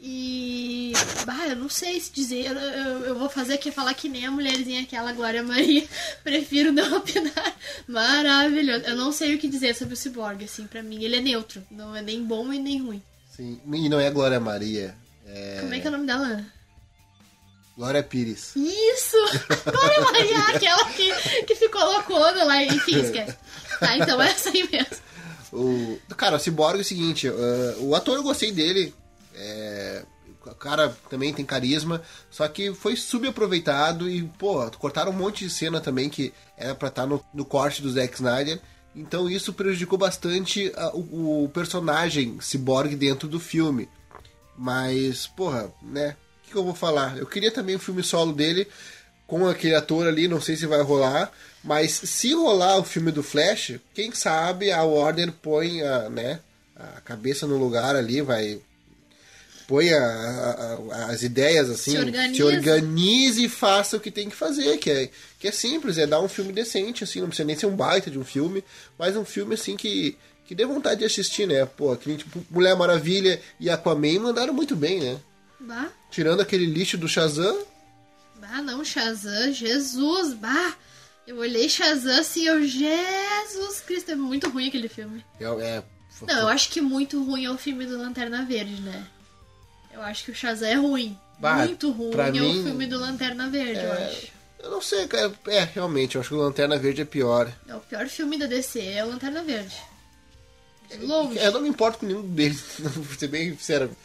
E. 0.02 0.94
Bah, 1.26 1.48
eu 1.48 1.56
não 1.58 1.70
sei 1.70 2.00
se 2.00 2.12
dizer. 2.12 2.46
Eu, 2.46 2.54
eu, 2.54 3.00
eu 3.06 3.20
vou 3.20 3.30
fazer 3.30 3.54
aqui 3.54 3.70
falar 3.70 3.94
que 3.94 4.08
nem 4.08 4.26
a 4.26 4.32
mulherzinha 4.32 4.82
aquela 4.82 5.12
Glória 5.12 5.44
Maria. 5.44 5.86
Prefiro 6.24 6.72
não 6.72 6.98
opinar. 6.98 7.56
Maravilhoso. 7.88 8.86
Eu 8.86 8.96
não 8.96 9.12
sei 9.12 9.36
o 9.36 9.38
que 9.38 9.48
dizer 9.48 9.76
sobre 9.76 9.94
o 9.96 9.98
Cyborg, 9.98 10.44
assim. 10.46 10.68
Pra 10.68 10.82
mim, 10.82 11.04
ele 11.04 11.18
é 11.18 11.22
neutro. 11.22 11.62
Não 11.70 11.94
é 11.96 12.02
nem 12.02 12.24
bom 12.24 12.52
e 12.54 12.60
nem 12.60 12.82
ruim. 12.82 13.02
Sim. 13.36 13.60
E 13.74 13.90
não 13.90 14.00
é 14.00 14.10
Glória 14.10 14.40
Maria. 14.40 14.96
É 15.30 15.58
Como 15.62 15.74
é 15.74 15.80
que 15.80 15.88
é 15.88 15.90
o 15.90 15.94
nome 15.94 16.08
dela? 16.08 16.46
Glória 17.78 18.04
Pires. 18.04 18.54
Isso! 18.56 19.18
Glória 19.64 20.02
Maria, 20.02 20.40
aquela 20.56 20.86
que, 20.92 21.44
que 21.44 21.56
ficou 21.56 21.82
loucona 21.82 22.44
lá. 22.44 22.64
Enfim, 22.64 23.00
esquece. 23.00 23.38
Tá, 23.80 23.98
então 23.98 24.22
é 24.22 24.32
essa 24.32 24.50
aí 24.50 24.68
mesmo. 24.70 24.98
O, 25.52 26.00
cara, 26.16 26.36
o 26.36 26.40
Cyborg 26.40 26.78
é 26.78 26.82
o 26.82 26.86
seguinte, 26.86 27.28
uh, 27.28 27.76
o 27.80 27.96
ator 27.96 28.18
eu 28.18 28.24
gostei 28.24 28.52
dele. 28.52 28.94
é, 29.34 30.04
o 30.46 30.56
cara 30.56 30.96
também 31.10 31.34
tem 31.34 31.46
carisma, 31.46 32.02
só 32.30 32.48
que 32.48 32.74
foi 32.74 32.96
subaproveitado 32.96 34.10
e, 34.10 34.24
pô, 34.24 34.70
cortaram 34.72 35.12
um 35.12 35.16
monte 35.16 35.46
de 35.46 35.50
cena 35.50 35.80
também 35.80 36.10
que 36.10 36.34
era 36.58 36.74
pra 36.74 36.88
estar 36.88 37.04
tá 37.04 37.08
no, 37.08 37.24
no 37.34 37.46
corte 37.46 37.82
do 37.82 37.92
Zack 37.92 38.16
Snyder. 38.16 38.60
Então 38.96 39.30
isso 39.30 39.54
prejudicou 39.54 39.98
bastante 39.98 40.72
a, 40.76 40.90
o, 40.96 41.44
o, 41.46 41.50
personagem 41.50 42.40
Cyborg 42.42 42.96
dentro 42.96 43.28
do 43.28 43.40
filme. 43.40 43.88
Mas, 44.60 45.26
porra, 45.26 45.72
né? 45.82 46.10
O 46.10 46.46
que, 46.46 46.52
que 46.52 46.58
eu 46.58 46.64
vou 46.66 46.76
falar? 46.76 47.18
Eu 47.18 47.26
queria 47.26 47.50
também 47.50 47.76
o 47.76 47.80
filme 47.80 48.04
solo 48.04 48.34
dele 48.34 48.68
com 49.26 49.48
aquele 49.48 49.76
ator 49.76 50.06
ali, 50.06 50.28
não 50.28 50.42
sei 50.42 50.58
se 50.58 50.66
vai 50.66 50.82
rolar. 50.82 51.32
Mas 51.64 51.92
se 51.92 52.34
rolar 52.34 52.78
o 52.78 52.84
filme 52.84 53.10
do 53.10 53.24
Flash, 53.24 53.80
quem 53.94 54.12
sabe 54.12 54.70
a 54.70 54.84
Warner 54.84 55.32
põe 55.32 55.82
a, 55.82 56.10
né, 56.10 56.40
a 56.76 57.00
cabeça 57.02 57.48
no 57.48 57.58
lugar 57.58 57.96
ali, 57.96 58.22
vai 58.22 58.60
põe 59.66 59.94
a, 59.94 60.80
a, 60.92 61.06
as 61.12 61.22
ideias 61.22 61.70
assim, 61.70 61.92
se, 61.92 62.36
se 62.36 62.44
organize 62.44 63.46
e 63.46 63.48
faça 63.48 63.98
o 63.98 64.00
que 64.00 64.10
tem 64.10 64.28
que 64.28 64.36
fazer, 64.36 64.80
que 64.80 64.90
é, 64.90 65.10
que 65.40 65.48
é 65.48 65.52
simples, 65.52 66.00
é 66.00 66.08
dar 66.08 66.20
um 66.22 66.28
filme 66.28 66.52
decente, 66.52 67.04
assim, 67.04 67.22
não 67.22 67.28
precisa 67.28 67.46
nem 67.46 67.56
ser 67.56 67.68
um 67.68 67.76
baita 67.76 68.10
de 68.10 68.18
um 68.18 68.26
filme, 68.26 68.64
mas 68.98 69.16
um 69.16 69.24
filme 69.24 69.54
assim 69.54 69.78
que, 69.78 70.18
que 70.50 70.56
dê 70.56 70.66
vontade 70.66 71.02
de 71.02 71.06
assistir, 71.06 71.46
né? 71.46 71.64
Pô, 71.64 71.96
que 71.96 72.18
tipo, 72.18 72.44
Mulher 72.50 72.76
Maravilha 72.76 73.40
e 73.60 73.70
Aquaman 73.70 74.20
mandaram 74.20 74.52
muito 74.52 74.76
bem, 74.76 75.00
né? 75.00 75.20
Bah. 75.60 75.90
Tirando 76.10 76.42
aquele 76.42 76.66
lixo 76.66 76.98
do 76.98 77.08
Shazam. 77.08 77.56
Bah, 78.42 78.60
não, 78.60 78.84
Shazam, 78.84 79.54
Jesus, 79.54 80.34
bah! 80.34 80.74
Eu 81.28 81.38
olhei 81.38 81.70
Shazam 81.70 82.20
assim, 82.20 82.48
eu, 82.48 82.64
Jesus 82.64 83.82
Cristo, 83.82 84.10
é 84.10 84.16
muito 84.16 84.50
ruim 84.50 84.70
aquele 84.70 84.88
filme. 84.90 85.24
É, 85.40 85.44
é... 85.46 85.84
Não, 86.24 86.40
eu 86.40 86.48
acho 86.48 86.70
que 86.72 86.82
muito 86.82 87.24
ruim 87.24 87.46
é 87.46 87.52
o 87.52 87.58
filme 87.60 87.86
do 87.86 88.00
Lanterna 88.00 88.44
Verde, 88.44 88.82
né? 88.82 89.06
Eu 89.94 90.02
acho 90.02 90.26
que 90.26 90.32
o 90.32 90.36
Shazam 90.36 90.68
é 90.68 90.74
ruim. 90.74 91.16
Bah, 91.38 91.58
muito 91.58 91.92
ruim 91.92 92.18
é 92.18 92.32
mim, 92.32 92.60
o 92.60 92.64
filme 92.64 92.88
do 92.88 92.98
Lanterna 92.98 93.48
Verde, 93.52 93.82
é... 93.82 93.86
eu 93.86 93.94
acho. 93.94 94.28
Eu 94.64 94.72
não 94.72 94.82
sei, 94.82 95.08
cara. 95.08 95.32
É, 95.46 95.60
realmente, 95.60 96.16
eu 96.16 96.22
acho 96.22 96.32
que 96.32 96.36
o 96.36 96.40
Lanterna 96.40 96.76
Verde 96.76 97.04
é 97.04 97.06
pior. 97.06 97.54
É 97.68 97.76
o 97.76 97.80
pior 97.82 98.08
filme 98.08 98.36
da 98.36 98.48
DC, 98.48 98.84
é 98.84 99.06
o 99.06 99.10
Lanterna 99.10 99.44
Verde. 99.44 99.78
É 100.90 100.98
longe. 100.98 101.38
Eu 101.38 101.52
não 101.52 101.62
me 101.62 101.70
importo 101.70 102.00
com 102.00 102.06
nenhum 102.06 102.22
deles, 102.22 102.64
vou 102.80 103.18
ser 103.18 103.28
bem 103.28 103.52
sincero. 103.52 103.96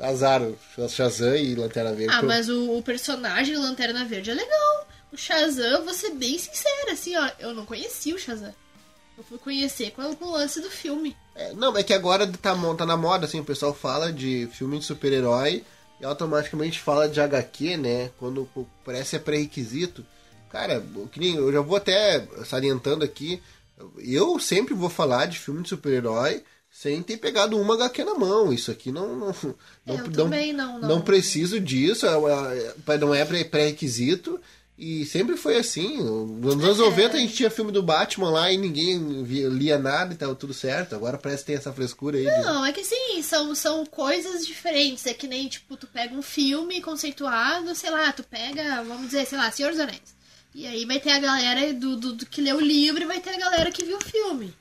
Azar, 0.00 0.42
Shazam 0.88 1.36
e 1.36 1.54
Lanterna 1.54 1.92
Verde. 1.92 2.14
Ah, 2.14 2.22
mas 2.22 2.48
o, 2.48 2.76
o 2.76 2.82
personagem 2.82 3.56
Lanterna 3.56 4.04
Verde 4.04 4.30
é 4.30 4.34
legal 4.34 4.88
o 5.14 5.16
Shazam, 5.16 5.84
vou 5.84 5.94
ser 5.94 6.10
bem 6.10 6.36
sincera, 6.36 6.92
assim, 6.92 7.16
ó, 7.16 7.30
eu 7.38 7.54
não 7.54 7.64
conhecia 7.64 8.14
o 8.14 8.18
Shazam. 8.18 8.52
Eu 9.16 9.22
fui 9.22 9.38
conhecer 9.38 9.92
com 9.92 10.02
o 10.02 10.32
lance 10.32 10.60
do 10.60 10.68
filme. 10.68 11.16
É, 11.36 11.52
não, 11.52 11.76
é 11.76 11.84
que 11.84 11.92
agora 11.92 12.26
tá, 12.26 12.54
tá 12.76 12.86
na 12.86 12.96
moda, 12.96 13.26
assim, 13.26 13.38
o 13.38 13.44
pessoal 13.44 13.72
fala 13.72 14.12
de 14.12 14.48
filme 14.52 14.78
de 14.78 14.84
super-herói 14.84 15.64
e 16.00 16.04
automaticamente 16.04 16.80
fala 16.80 17.08
de 17.08 17.20
HQ, 17.20 17.76
né? 17.76 18.10
Quando 18.18 18.48
parece 18.84 19.14
é 19.14 19.20
pré-requisito. 19.20 20.04
Cara, 20.50 20.84
que 21.12 21.20
nem, 21.20 21.36
eu 21.36 21.52
já 21.52 21.60
vou 21.60 21.76
até 21.76 22.26
salientando 22.44 23.04
aqui, 23.04 23.40
eu 23.98 24.38
sempre 24.38 24.74
vou 24.74 24.90
falar 24.90 25.26
de 25.26 25.38
filme 25.38 25.62
de 25.62 25.68
super-herói 25.68 26.42
sem 26.70 27.02
ter 27.02 27.18
pegado 27.18 27.58
uma 27.58 27.74
HQ 27.74 28.04
na 28.04 28.14
mão. 28.14 28.52
Isso 28.52 28.70
aqui 28.70 28.90
não. 28.90 29.16
Não, 29.16 29.34
não, 29.86 29.94
eu 29.96 30.08
não, 30.08 30.28
não, 30.28 30.78
não, 30.80 30.88
não 30.88 31.00
preciso 31.00 31.60
disso, 31.60 32.04
é, 32.06 32.94
é, 32.94 32.98
não 32.98 33.14
é 33.14 33.24
pré-requisito. 33.24 34.40
E 34.76 35.06
sempre 35.06 35.36
foi 35.36 35.56
assim. 35.56 36.02
Nos 36.02 36.54
anos 36.54 36.80
é. 36.80 36.82
90 36.82 37.16
a 37.16 37.20
gente 37.20 37.34
tinha 37.34 37.50
filme 37.50 37.70
do 37.70 37.80
Batman 37.80 38.30
lá 38.30 38.50
e 38.50 38.56
ninguém 38.56 39.22
via, 39.22 39.48
lia 39.48 39.78
nada 39.78 40.12
e 40.12 40.16
tava 40.16 40.34
tudo 40.34 40.52
certo. 40.52 40.96
Agora 40.96 41.16
parece 41.16 41.42
que 41.42 41.46
tem 41.46 41.56
essa 41.56 41.72
frescura 41.72 42.18
aí. 42.18 42.24
Não, 42.24 42.62
de... 42.62 42.70
é 42.70 42.72
que 42.72 42.82
sim, 42.82 43.22
são, 43.22 43.54
são 43.54 43.86
coisas 43.86 44.44
diferentes. 44.44 45.06
É 45.06 45.14
que 45.14 45.28
nem, 45.28 45.46
tipo, 45.46 45.76
tu 45.76 45.86
pega 45.86 46.12
um 46.12 46.22
filme 46.22 46.80
conceituado, 46.80 47.72
sei 47.76 47.90
lá, 47.90 48.12
tu 48.12 48.24
pega, 48.24 48.82
vamos 48.82 49.06
dizer, 49.06 49.24
sei 49.26 49.38
lá, 49.38 49.48
Senhor 49.52 49.70
dos 49.70 49.78
Anéis. 49.78 50.13
E 50.54 50.66
aí 50.66 50.84
vai 50.84 51.00
ter 51.00 51.10
a 51.10 51.18
galera 51.18 51.72
do, 51.74 51.96
do, 51.96 52.12
do 52.12 52.26
que 52.26 52.40
leu 52.40 52.56
o 52.56 52.60
livro 52.60 53.02
e 53.02 53.06
vai 53.06 53.20
ter 53.20 53.30
a 53.30 53.38
galera 53.38 53.72
que 53.72 53.84
viu 53.84 53.96
o 53.96 54.04
filme. 54.04 54.54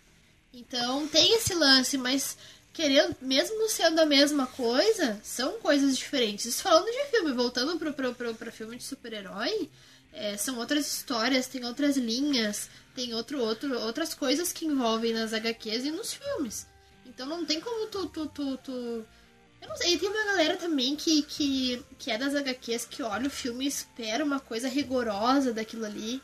Então 0.54 1.08
tem 1.08 1.36
esse 1.36 1.54
lance, 1.54 1.98
mas 1.98 2.36
querendo, 2.74 3.16
mesmo 3.22 3.70
sendo 3.70 4.00
a 4.00 4.06
mesma 4.06 4.48
coisa, 4.48 5.20
são 5.24 5.60
coisas 5.60 5.96
diferentes. 5.96 6.60
Falando 6.60 6.86
de 6.86 7.12
filme, 7.12 7.32
voltando 7.32 7.78
pro, 7.78 7.94
pro, 7.94 8.16
pro, 8.16 8.34
pro 8.34 8.52
filme 8.52 8.78
de 8.78 8.84
super-herói, 8.84 9.70
é, 10.12 10.36
são 10.36 10.58
outras 10.58 10.88
histórias, 10.88 11.48
tem 11.48 11.64
outras 11.64 11.96
linhas, 11.96 12.70
tem 12.96 13.14
outro, 13.14 13.40
outro, 13.40 13.80
outras 13.80 14.14
coisas 14.14 14.52
que 14.52 14.66
envolvem 14.66 15.14
nas 15.14 15.34
HQs 15.34 15.86
e 15.86 15.92
nos 15.92 16.14
filmes. 16.14 16.68
Então 17.06 17.28
não 17.28 17.46
tem 17.46 17.60
como 17.60 17.88
tu. 17.88 18.08
tu, 18.08 18.28
tu, 18.28 18.58
tu... 18.58 19.06
Eu 19.64 19.70
não 19.70 19.78
sei, 19.78 19.94
e 19.94 19.98
tem 19.98 20.10
uma 20.10 20.26
galera 20.26 20.58
também 20.58 20.94
que, 20.94 21.24
que, 21.24 21.82
que 21.98 22.12
é 22.12 22.18
das 22.18 22.36
HQs 22.36 22.86
que 22.86 23.02
olha 23.02 23.28
o 23.28 23.32
filme 23.32 23.64
e 23.64 23.70
espera 23.70 24.24
uma 24.24 24.40
coisa 24.40 24.68
rigorosa 24.68 25.54
daquilo 25.54 25.86
ali. 25.86 26.22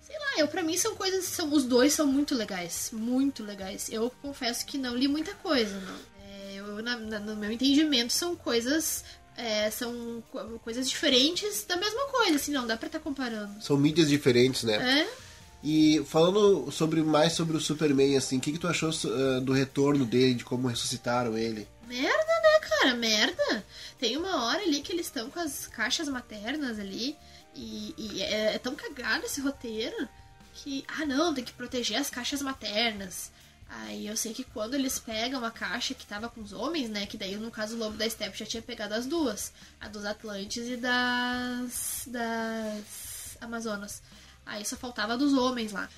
Sei 0.00 0.18
lá, 0.18 0.38
eu 0.38 0.48
para 0.48 0.62
mim 0.62 0.76
são 0.76 0.96
coisas. 0.96 1.26
São, 1.26 1.52
os 1.52 1.64
dois 1.64 1.92
são 1.92 2.06
muito 2.06 2.34
legais. 2.34 2.88
Muito 2.90 3.44
legais. 3.44 3.90
Eu 3.90 4.10
confesso 4.22 4.64
que 4.64 4.78
não 4.78 4.96
li 4.96 5.06
muita 5.06 5.34
coisa, 5.34 5.78
não. 5.78 5.96
É, 6.26 6.54
eu, 6.54 6.82
na, 6.82 6.96
na, 6.96 7.20
no 7.20 7.36
meu 7.36 7.52
entendimento, 7.52 8.14
são 8.14 8.34
coisas 8.34 9.04
é, 9.36 9.70
são 9.70 10.22
coisas 10.62 10.88
diferentes 10.88 11.64
da 11.64 11.76
mesma 11.76 12.06
coisa, 12.06 12.36
assim, 12.36 12.52
não 12.52 12.66
dá 12.66 12.76
pra 12.76 12.86
estar 12.86 12.98
tá 12.98 13.04
comparando. 13.04 13.62
São 13.62 13.76
mídias 13.76 14.08
diferentes, 14.08 14.62
né? 14.62 15.02
É. 15.02 15.24
E 15.62 16.02
falando 16.06 16.70
sobre 16.70 17.02
mais 17.02 17.32
sobre 17.32 17.56
o 17.56 17.60
Superman, 17.60 18.16
assim, 18.16 18.38
o 18.38 18.40
que, 18.40 18.52
que 18.52 18.58
tu 18.58 18.68
achou 18.68 18.90
uh, 18.90 19.40
do 19.40 19.52
retorno 19.52 20.04
dele, 20.04 20.34
de 20.34 20.44
como 20.44 20.68
ressuscitaram 20.68 21.36
ele? 21.36 21.66
Merda, 21.86 22.40
né, 22.42 22.68
cara? 22.68 22.94
Merda. 22.94 23.66
Tem 23.98 24.16
uma 24.16 24.44
hora 24.44 24.62
ali 24.62 24.80
que 24.80 24.92
eles 24.92 25.06
estão 25.06 25.30
com 25.30 25.40
as 25.40 25.66
caixas 25.66 26.08
maternas 26.08 26.78
ali 26.78 27.16
e, 27.54 27.94
e 27.96 28.22
é, 28.22 28.54
é 28.54 28.58
tão 28.58 28.74
cagado 28.74 29.26
esse 29.26 29.40
roteiro 29.40 30.08
que, 30.54 30.84
ah 30.88 31.04
não, 31.04 31.34
tem 31.34 31.44
que 31.44 31.52
proteger 31.52 31.98
as 31.98 32.10
caixas 32.10 32.40
maternas. 32.42 33.30
Aí 33.68 34.06
eu 34.06 34.16
sei 34.16 34.32
que 34.32 34.44
quando 34.44 34.74
eles 34.74 34.98
pegam 34.98 35.44
a 35.44 35.50
caixa 35.50 35.94
que 35.94 36.06
tava 36.06 36.28
com 36.28 36.40
os 36.40 36.52
homens, 36.52 36.88
né? 36.88 37.06
Que 37.06 37.16
daí 37.16 37.36
no 37.36 37.50
caso 37.50 37.74
o 37.74 37.78
Lobo 37.78 37.96
da 37.96 38.08
Steppe 38.08 38.38
já 38.38 38.46
tinha 38.46 38.62
pegado 38.62 38.94
as 38.94 39.06
duas. 39.06 39.52
A 39.80 39.88
dos 39.88 40.04
Atlantes 40.04 40.68
e 40.68 40.76
das. 40.76 42.04
das 42.06 43.36
Amazonas. 43.40 44.02
Aí 44.46 44.64
só 44.64 44.76
faltava 44.76 45.14
a 45.14 45.16
dos 45.16 45.32
homens 45.32 45.72
lá. 45.72 45.88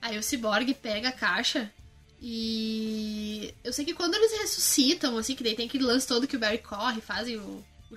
Aí 0.00 0.18
o 0.18 0.22
Cyborg 0.22 0.72
pega 0.74 1.08
a 1.08 1.12
caixa 1.12 1.72
e. 2.20 3.54
Eu 3.62 3.72
sei 3.72 3.84
que 3.84 3.94
quando 3.94 4.14
eles 4.14 4.32
ressuscitam, 4.32 5.16
assim, 5.18 5.34
que 5.34 5.42
daí 5.42 5.54
tem 5.54 5.66
aquele 5.66 5.84
lance 5.84 6.06
todo 6.06 6.26
que 6.26 6.36
o 6.36 6.38
Barry 6.38 6.58
corre, 6.58 7.00
fazem 7.00 7.36
o, 7.36 7.64
o 7.90 7.96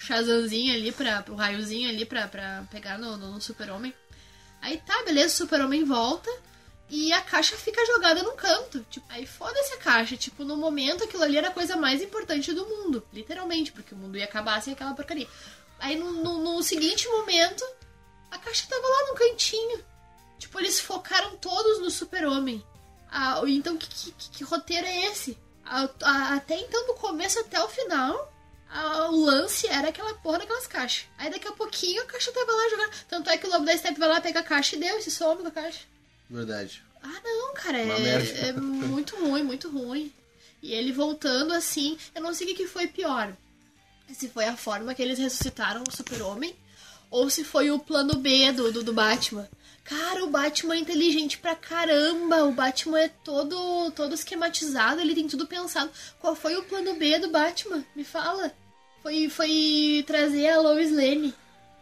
ali, 0.74 0.92
pra, 0.92 1.24
o 1.30 1.36
raiozinho 1.36 1.90
ali 1.90 2.06
pra, 2.06 2.28
pra 2.28 2.64
pegar 2.72 2.98
no, 2.98 3.18
no, 3.18 3.34
no 3.34 3.42
Super-Homem. 3.42 3.94
Aí 4.62 4.78
tá, 4.78 5.04
beleza, 5.04 5.34
o 5.34 5.38
Super-Homem 5.38 5.84
volta. 5.84 6.30
E 6.90 7.12
a 7.12 7.22
caixa 7.22 7.58
fica 7.58 7.86
jogada 7.86 8.24
num 8.24 8.36
canto. 8.36 8.86
Tipo, 8.90 9.06
aí 9.10 9.26
foda-se 9.26 9.74
a 9.74 9.78
caixa. 9.78 10.16
Tipo, 10.16 10.44
no 10.44 10.56
momento 10.56 11.04
aquilo 11.04 11.24
ali 11.24 11.38
era 11.38 11.50
a 11.50 11.54
coisa 11.54 11.76
mais 11.76 12.02
importante 12.02 12.54
do 12.54 12.66
mundo. 12.66 13.06
Literalmente, 13.12 13.72
porque 13.72 13.94
o 13.94 13.98
mundo 13.98 14.18
ia 14.18 14.24
acabar 14.26 14.62
sem 14.62 14.74
aquela 14.74 14.94
porcaria. 14.94 15.28
Aí 15.80 15.96
no, 15.96 16.12
no, 16.12 16.42
no 16.42 16.64
seguinte 16.64 17.08
momento, 17.08 17.64
a 18.32 18.38
caixa 18.38 18.68
tava 18.70 18.88
lá 18.88 19.08
no 19.10 19.16
cantinho. 19.16 19.84
Tipo, 20.40 20.60
eles 20.60 20.80
focaram 20.80 21.36
todos 21.38 21.80
no 21.80 21.92
super-homem. 21.92 22.64
Ah, 23.12 23.42
então, 23.48 23.78
que, 23.78 23.88
que, 23.88 24.12
que, 24.12 24.44
roteiro 24.44 24.86
é 24.86 25.06
esse? 25.06 25.38
Ah, 25.66 25.90
até 26.36 26.60
então, 26.60 26.88
do 26.88 26.94
começo 26.94 27.40
até 27.40 27.62
o 27.62 27.68
final, 27.68 28.34
ah, 28.70 29.10
o 29.10 29.26
lance 29.26 29.68
era 29.68 29.90
aquela 29.90 30.14
porra 30.16 30.40
daquelas 30.40 30.68
caixas. 30.68 31.06
Aí 31.18 31.30
daqui 31.30 31.48
a 31.48 31.52
pouquinho 31.52 32.02
a 32.04 32.06
caixa 32.06 32.32
tava 32.32 32.52
lá 32.52 32.70
jogando. 32.70 32.92
Tanto 33.10 33.30
é 33.30 33.38
que 33.38 33.48
o 33.48 33.50
Lobo 33.50 33.66
da 33.66 33.78
Step 33.78 34.00
vai 34.00 34.10
lá, 34.10 34.22
pega 34.22 34.40
a 34.40 34.44
caixa 34.44 34.76
e 34.76 34.80
deu, 34.80 34.98
e 34.98 35.02
se 35.02 35.12
some 35.12 35.42
com 35.42 35.48
a 35.48 35.52
caixa. 35.52 35.82
Verdade. 36.30 36.84
Ah, 37.02 37.22
não, 37.24 37.54
cara, 37.54 37.78
é, 37.80 38.48
é, 38.50 38.54
muito 38.54 39.16
ruim, 39.16 39.44
muito 39.44 39.70
ruim. 39.70 40.12
E 40.62 40.74
ele 40.74 40.92
voltando 40.92 41.54
assim, 41.54 41.98
eu 42.14 42.22
não 42.22 42.34
sei 42.34 42.52
o 42.52 42.56
que 42.56 42.68
foi 42.68 42.88
pior. 42.88 43.36
Se 44.12 44.28
foi 44.28 44.46
a 44.46 44.58
forma 44.58 44.94
que 44.94 45.02
eles 45.02 45.20
ressuscitaram 45.20 45.84
o 45.88 45.96
super-homem, 45.96 46.56
ou 47.10 47.30
se 47.30 47.44
foi 47.44 47.72
o 47.72 47.80
plano 47.80 48.16
B 48.16 48.52
do, 48.52 48.72
do, 48.72 48.84
do, 48.84 48.94
Batman. 48.94 49.48
Cara, 49.88 50.26
o 50.26 50.30
Batman 50.30 50.76
é 50.76 50.80
inteligente 50.80 51.38
pra 51.38 51.56
caramba. 51.56 52.44
O 52.44 52.52
Batman 52.52 53.00
é 53.00 53.08
todo, 53.08 53.90
todo 53.92 54.14
esquematizado, 54.14 55.00
ele 55.00 55.16
tem 55.16 55.28
tudo 55.28 55.48
pensado. 55.48 55.90
Qual 56.20 56.36
foi 56.36 56.58
o 56.58 56.64
plano 56.64 56.96
B 56.96 57.18
do 57.20 57.30
Batman? 57.30 57.86
Me 57.96 58.04
fala. 58.04 58.52
Foi, 59.02 59.30
foi 59.30 60.04
trazer 60.06 60.50
a 60.50 60.60
Lois 60.60 60.92
Lane. 60.92 61.34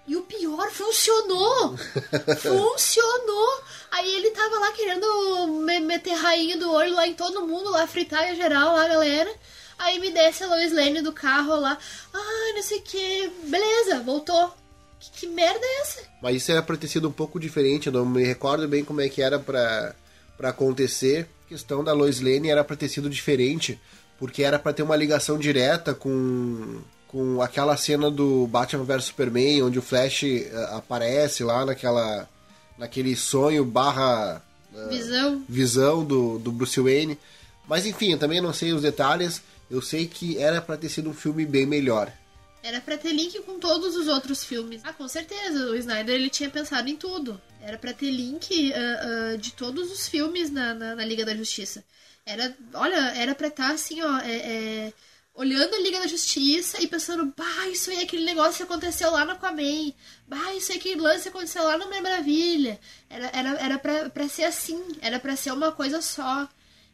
E 0.07 0.15
o 0.15 0.21
pior, 0.21 0.69
funcionou! 0.69 1.75
funcionou! 2.39 3.63
Aí 3.89 4.15
ele 4.17 4.29
tava 4.29 4.59
lá 4.59 4.71
querendo 4.71 5.47
meter 5.81 6.13
rainha 6.13 6.57
do 6.57 6.71
olho 6.71 6.93
lá 6.93 7.07
em 7.07 7.15
todo 7.15 7.47
mundo, 7.47 7.71
lá 7.71 7.87
fritar 7.87 8.31
em 8.31 8.35
geral, 8.35 8.75
lá 8.75 8.87
galera. 8.87 9.33
Aí 9.79 9.99
me 9.99 10.11
desce 10.11 10.43
a 10.43 10.47
Lois 10.47 10.71
Lane 10.71 11.01
do 11.01 11.11
carro 11.11 11.55
lá. 11.55 11.75
Ah, 12.13 12.53
não 12.53 12.61
sei 12.61 12.77
o 12.77 12.83
que. 12.83 13.31
Beleza, 13.45 13.99
voltou. 14.01 14.53
Que, 14.99 15.11
que, 15.11 15.27
merda 15.27 15.59
é 15.61 15.81
essa? 15.81 16.01
Mas 16.21 16.37
isso 16.37 16.51
era 16.51 16.61
pra 16.61 16.77
ter 16.77 16.87
sido 16.87 17.07
um 17.07 17.11
pouco 17.11 17.39
diferente. 17.39 17.87
Eu 17.87 17.93
não 17.93 18.05
me 18.05 18.23
recordo 18.23 18.67
bem 18.67 18.83
como 18.83 19.01
é 19.01 19.09
que 19.09 19.21
era 19.21 19.39
pra, 19.39 19.95
pra 20.37 20.49
acontecer. 20.49 21.27
A 21.45 21.49
questão 21.49 21.83
da 21.83 21.93
Lois 21.93 22.19
Lane 22.19 22.49
era 22.49 22.63
pra 22.63 22.75
ter 22.75 22.89
sido 22.89 23.09
diferente. 23.09 23.79
Porque 24.17 24.43
era 24.43 24.57
pra 24.57 24.73
ter 24.73 24.83
uma 24.83 24.95
ligação 24.95 25.37
direta 25.37 25.93
com 25.93 26.81
com 27.07 27.41
aquela 27.41 27.77
cena 27.77 28.11
do 28.11 28.45
Batman 28.47 28.83
vs 28.83 29.05
Superman, 29.05 29.63
onde 29.63 29.79
o 29.79 29.81
Flash 29.81 30.23
uh, 30.23 30.75
aparece 30.75 31.45
lá 31.45 31.65
naquela 31.65 32.27
naquele 32.77 33.15
sonho 33.15 33.63
barra 33.63 34.41
uh, 34.73 34.89
visão, 34.89 35.43
visão 35.47 36.03
do, 36.03 36.37
do 36.39 36.51
Bruce 36.51 36.77
Wayne. 36.77 37.17
Mas 37.69 37.85
enfim, 37.85 38.11
eu 38.11 38.19
também 38.19 38.41
não 38.41 38.53
sei 38.53 38.73
os 38.73 38.81
detalhes. 38.81 39.41
Eu 39.71 39.81
sei 39.81 40.05
que 40.07 40.37
era 40.37 40.61
para 40.61 40.77
ter 40.77 40.89
sido 40.89 41.09
um 41.09 41.13
filme 41.13 41.45
bem 41.45 41.65
melhor. 41.65 42.11
Era 42.65 42.81
para 42.81 42.97
ter 42.97 43.13
link 43.13 43.39
com 43.43 43.59
todos 43.59 43.95
os 43.95 44.07
outros 44.07 44.43
filmes. 44.43 44.81
Ah, 44.83 44.91
com 44.91 45.07
certeza. 45.07 45.69
O 45.69 45.75
Snyder 45.75 46.15
ele 46.15 46.31
tinha 46.31 46.49
pensado 46.49 46.89
em 46.89 46.95
tudo. 46.95 47.39
Era 47.61 47.77
para 47.77 47.93
ter 47.93 48.09
link 48.09 48.71
uh, 48.71 49.35
uh, 49.35 49.37
de 49.37 49.53
todos 49.53 49.91
os 49.91 50.07
filmes 50.07 50.49
na, 50.49 50.73
na, 50.73 50.95
na, 50.95 51.05
Liga 51.05 51.23
da 51.23 51.35
Justiça. 51.35 51.85
Era, 52.25 52.57
olha, 52.73 52.95
era 53.15 53.35
pra 53.35 53.49
estar 53.49 53.67
tá, 53.67 53.73
assim, 53.75 54.01
ó, 54.01 54.17
é, 54.17 54.35
é, 54.35 54.93
olhando 55.35 55.75
a 55.75 55.79
Liga 55.79 55.99
da 55.99 56.07
Justiça 56.07 56.81
e 56.81 56.87
pensando, 56.87 57.31
bah, 57.37 57.67
isso 57.67 57.91
aí, 57.91 58.01
aquele 58.01 58.25
negócio 58.25 58.57
que 58.57 58.63
aconteceu 58.63 59.11
lá 59.11 59.23
no 59.25 59.33
Aquaman. 59.33 59.93
Bah, 60.27 60.55
isso 60.55 60.71
aí, 60.71 60.79
aquele 60.79 60.99
lance 60.99 61.21
que 61.21 61.29
aconteceu 61.29 61.63
lá 61.63 61.77
no 61.77 61.85
Mulher 61.85 62.01
Maravilha. 62.01 62.79
Era, 63.07 63.27
era, 63.31 63.49
era 63.59 63.77
pra, 63.77 64.09
pra 64.09 64.27
ser 64.27 64.45
assim. 64.45 64.83
Era 65.03 65.19
pra 65.19 65.35
ser 65.35 65.51
uma 65.51 65.71
coisa 65.71 66.01
só. 66.01 66.49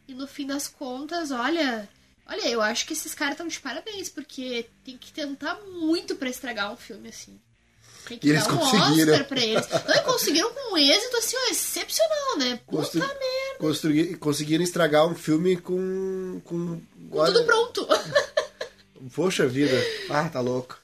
E 0.06 0.12
no 0.12 0.26
fim 0.26 0.46
das 0.46 0.68
contas, 0.68 1.30
olha 1.30 1.88
Olha, 2.26 2.48
eu 2.48 2.62
acho 2.62 2.86
que 2.86 2.92
esses 2.92 3.14
caras 3.14 3.34
estão 3.34 3.48
de 3.48 3.60
parabéns, 3.60 4.08
porque 4.08 4.66
tem 4.84 4.96
que 4.96 5.12
tentar 5.12 5.60
muito 5.66 6.14
para 6.16 6.30
estragar 6.30 6.72
um 6.72 6.76
filme 6.76 7.08
assim. 7.08 7.38
Tem 8.06 8.18
que 8.18 8.28
e 8.28 8.32
dar 8.32 8.52
um 8.52 8.58
Oscar 8.58 9.24
pra 9.26 9.40
eles. 9.40 9.68
Não, 9.68 9.94
e 9.94 10.00
conseguiram 10.00 10.52
com 10.52 10.74
um 10.74 10.78
êxito 10.78 11.16
assim, 11.16 11.36
ó, 11.36 11.50
excepcional, 11.50 12.38
né? 12.38 12.60
Puta 12.66 12.98
Constru... 13.58 13.88
merda. 13.88 14.18
Conseguiram 14.18 14.64
estragar 14.64 15.06
um 15.06 15.14
filme 15.14 15.56
com. 15.56 16.40
com, 16.44 16.80
com 17.10 17.24
tudo 17.24 17.44
pronto. 17.44 17.88
Poxa 19.14 19.46
vida. 19.46 19.76
Ah, 20.10 20.28
tá 20.28 20.40
louco. 20.40 20.81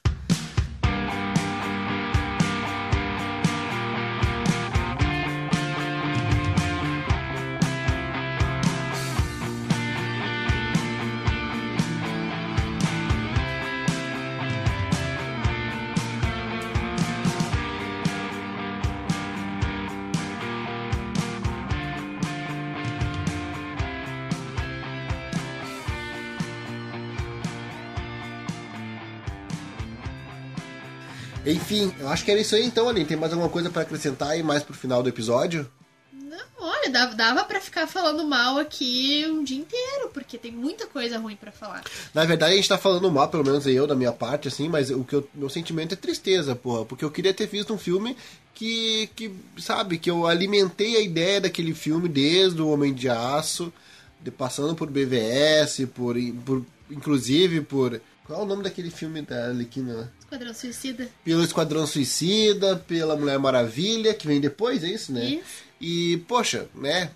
Enfim, 31.69 31.93
eu 31.99 32.09
acho 32.09 32.25
que 32.25 32.31
era 32.31 32.41
isso 32.41 32.55
aí 32.55 32.65
então, 32.65 32.89
Aline. 32.89 33.05
Tem 33.05 33.15
mais 33.15 33.31
alguma 33.31 33.47
coisa 33.47 33.69
para 33.69 33.83
acrescentar 33.83 34.29
aí 34.29 34.41
mais 34.41 34.63
pro 34.63 34.73
final 34.73 35.03
do 35.03 35.09
episódio? 35.09 35.69
Não, 36.11 36.39
olha, 36.57 36.89
dava, 36.89 37.13
dava 37.13 37.43
para 37.43 37.61
ficar 37.61 37.85
falando 37.85 38.27
mal 38.27 38.57
aqui 38.57 39.23
um 39.29 39.43
dia 39.43 39.59
inteiro, 39.59 40.09
porque 40.11 40.39
tem 40.39 40.51
muita 40.51 40.87
coisa 40.87 41.19
ruim 41.19 41.35
para 41.35 41.51
falar. 41.51 41.83
Na 42.11 42.25
verdade, 42.25 42.53
a 42.53 42.55
gente 42.55 42.67
tá 42.67 42.79
falando 42.79 43.11
mal, 43.11 43.29
pelo 43.29 43.43
menos 43.43 43.67
eu, 43.67 43.85
da 43.85 43.93
minha 43.93 44.11
parte, 44.11 44.47
assim, 44.47 44.67
mas 44.67 44.89
o 44.89 45.03
que 45.03 45.13
eu, 45.13 45.29
meu 45.31 45.47
sentimento 45.47 45.93
é 45.93 45.95
tristeza, 45.95 46.55
porra, 46.55 46.85
porque 46.85 47.05
eu 47.05 47.11
queria 47.11 47.35
ter 47.35 47.45
visto 47.45 47.71
um 47.71 47.77
filme 47.77 48.17
que, 48.55 49.07
que, 49.15 49.31
sabe, 49.59 49.99
que 49.99 50.09
eu 50.09 50.25
alimentei 50.25 50.97
a 50.97 51.01
ideia 51.01 51.39
daquele 51.39 51.75
filme 51.75 52.09
desde 52.09 52.59
o 52.59 52.69
Homem 52.69 52.95
de 52.95 53.09
Aço, 53.09 53.71
de, 54.19 54.31
passando 54.31 54.73
por 54.73 54.89
BVS, 54.89 55.85
por, 55.93 56.15
por 56.43 56.65
inclusive 56.89 57.61
por 57.61 58.01
qual 58.29 58.41
é 58.41 58.43
o 58.43 58.45
nome 58.45 58.61
daquele 58.61 58.91
filme 58.91 59.23
da 59.23 59.47
Arlequina? 59.47 60.13
Esquadrão 60.19 60.53
Suicida. 60.53 61.09
Pelo 61.25 61.43
Esquadrão 61.43 61.87
Suicida, 61.87 62.75
pela 62.75 63.15
Mulher 63.15 63.39
Maravilha, 63.39 64.13
que 64.13 64.27
vem 64.27 64.39
depois, 64.39 64.83
é 64.83 64.87
isso, 64.87 65.11
né? 65.11 65.25
Isso. 65.25 65.63
E, 65.81 66.17
poxa, 66.27 66.69
né? 66.75 67.09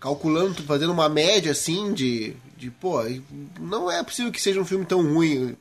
Calculando, 0.00 0.62
fazendo 0.62 0.92
uma 0.94 1.10
média 1.10 1.52
assim 1.52 1.92
de. 1.92 2.34
de 2.56 2.70
pô, 2.70 3.02
não 3.60 3.90
é 3.90 4.02
possível 4.02 4.32
que 4.32 4.40
seja 4.40 4.58
um 4.58 4.64
filme 4.64 4.86
tão 4.86 5.02
ruim. 5.02 5.54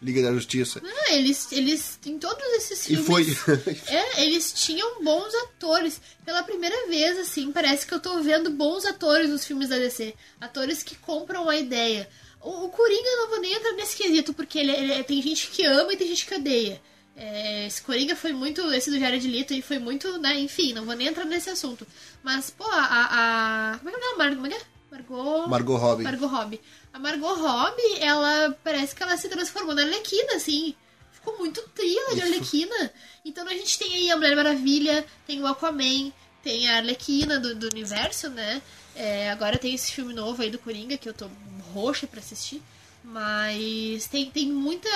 Liga 0.00 0.22
da 0.22 0.32
Justiça. 0.32 0.82
Ah, 0.84 1.12
eles, 1.12 1.52
eles, 1.52 1.98
em 2.06 2.18
todos 2.18 2.42
esses 2.54 2.86
filmes. 2.86 3.04
E 3.04 3.34
foi. 3.34 3.54
é, 3.88 4.24
eles 4.24 4.52
tinham 4.52 5.02
bons 5.02 5.32
atores. 5.46 6.00
Pela 6.24 6.42
primeira 6.42 6.88
vez, 6.88 7.18
assim, 7.18 7.52
parece 7.52 7.86
que 7.86 7.92
eu 7.92 8.00
tô 8.00 8.22
vendo 8.22 8.50
bons 8.50 8.86
atores 8.86 9.28
nos 9.28 9.44
filmes 9.44 9.68
da 9.68 9.76
DC. 9.76 10.14
Atores 10.40 10.82
que 10.82 10.94
compram 10.96 11.50
a 11.50 11.56
ideia. 11.56 12.08
O, 12.44 12.66
o 12.66 12.68
Coringa 12.68 13.16
não 13.16 13.30
vou 13.30 13.40
nem 13.40 13.54
entrar 13.54 13.72
nesse 13.72 13.96
quesito, 13.96 14.34
porque 14.34 14.58
ele, 14.58 14.70
ele, 14.70 15.02
tem 15.02 15.20
gente 15.22 15.48
que 15.48 15.64
ama 15.64 15.92
e 15.92 15.96
tem 15.96 16.06
gente 16.06 16.26
que 16.26 16.34
odeia. 16.34 16.80
É, 17.16 17.66
esse 17.66 17.80
Coringa 17.80 18.14
foi 18.14 18.32
muito. 18.32 18.60
Esse 18.72 18.90
do 18.90 18.98
Jared 18.98 19.26
Leto 19.26 19.54
e 19.54 19.62
foi 19.62 19.78
muito, 19.78 20.18
né? 20.18 20.38
Enfim, 20.38 20.74
não 20.74 20.84
vou 20.84 20.94
nem 20.94 21.06
entrar 21.06 21.24
nesse 21.24 21.48
assunto. 21.48 21.86
Mas, 22.22 22.50
pô, 22.50 22.64
a. 22.64 23.72
a 23.72 23.78
como 23.78 23.88
é 23.88 23.92
que 23.92 23.98
é 23.98 24.08
o 24.08 24.18
nome? 24.18 24.34
Como 24.36 24.46
é 24.46 24.50
que 24.50 24.56
é? 24.56 24.74
Margot. 24.90 25.48
Margot 25.48 25.76
Robbie. 25.76 26.04
Margot 26.04 26.26
Robbie. 26.26 26.60
A 26.92 26.98
Margot 26.98 27.34
Robbie, 27.34 27.98
ela 28.00 28.56
parece 28.62 28.94
que 28.94 29.02
ela 29.02 29.16
se 29.16 29.28
transformou 29.28 29.74
na 29.74 29.82
Arlequina, 29.82 30.34
assim. 30.34 30.74
Ficou 31.12 31.38
muito 31.38 31.62
trilha 31.74 32.14
de 32.14 32.22
Arlequina. 32.22 32.92
Então 33.24 33.46
a 33.48 33.52
gente 33.54 33.78
tem 33.78 33.92
aí 33.94 34.10
a 34.10 34.16
Mulher 34.16 34.36
Maravilha, 34.36 35.04
tem 35.26 35.40
o 35.40 35.46
Aquaman, 35.46 36.12
tem 36.42 36.68
a 36.68 36.76
Arlequina 36.76 37.40
do, 37.40 37.54
do 37.54 37.68
universo, 37.68 38.28
né? 38.28 38.60
É, 38.94 39.30
agora 39.30 39.58
tem 39.58 39.74
esse 39.74 39.90
filme 39.90 40.14
novo 40.14 40.42
aí 40.42 40.50
do 40.50 40.58
Coringa 40.58 40.96
que 40.96 41.08
eu 41.08 41.14
tô 41.14 41.28
roxa 41.74 42.06
para 42.06 42.20
assistir. 42.20 42.62
Mas 43.02 44.06
tem, 44.06 44.30
tem 44.30 44.50
muita. 44.50 44.88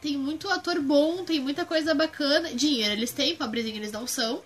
Tem 0.00 0.16
muito 0.16 0.48
ator 0.48 0.80
bom, 0.80 1.24
tem 1.24 1.40
muita 1.40 1.66
coisa 1.66 1.94
bacana. 1.94 2.54
Dinheiro 2.54 2.92
eles 2.92 3.12
têm, 3.12 3.36
pobrezinho 3.36 3.76
eles 3.76 3.92
não 3.92 4.06
são. 4.06 4.42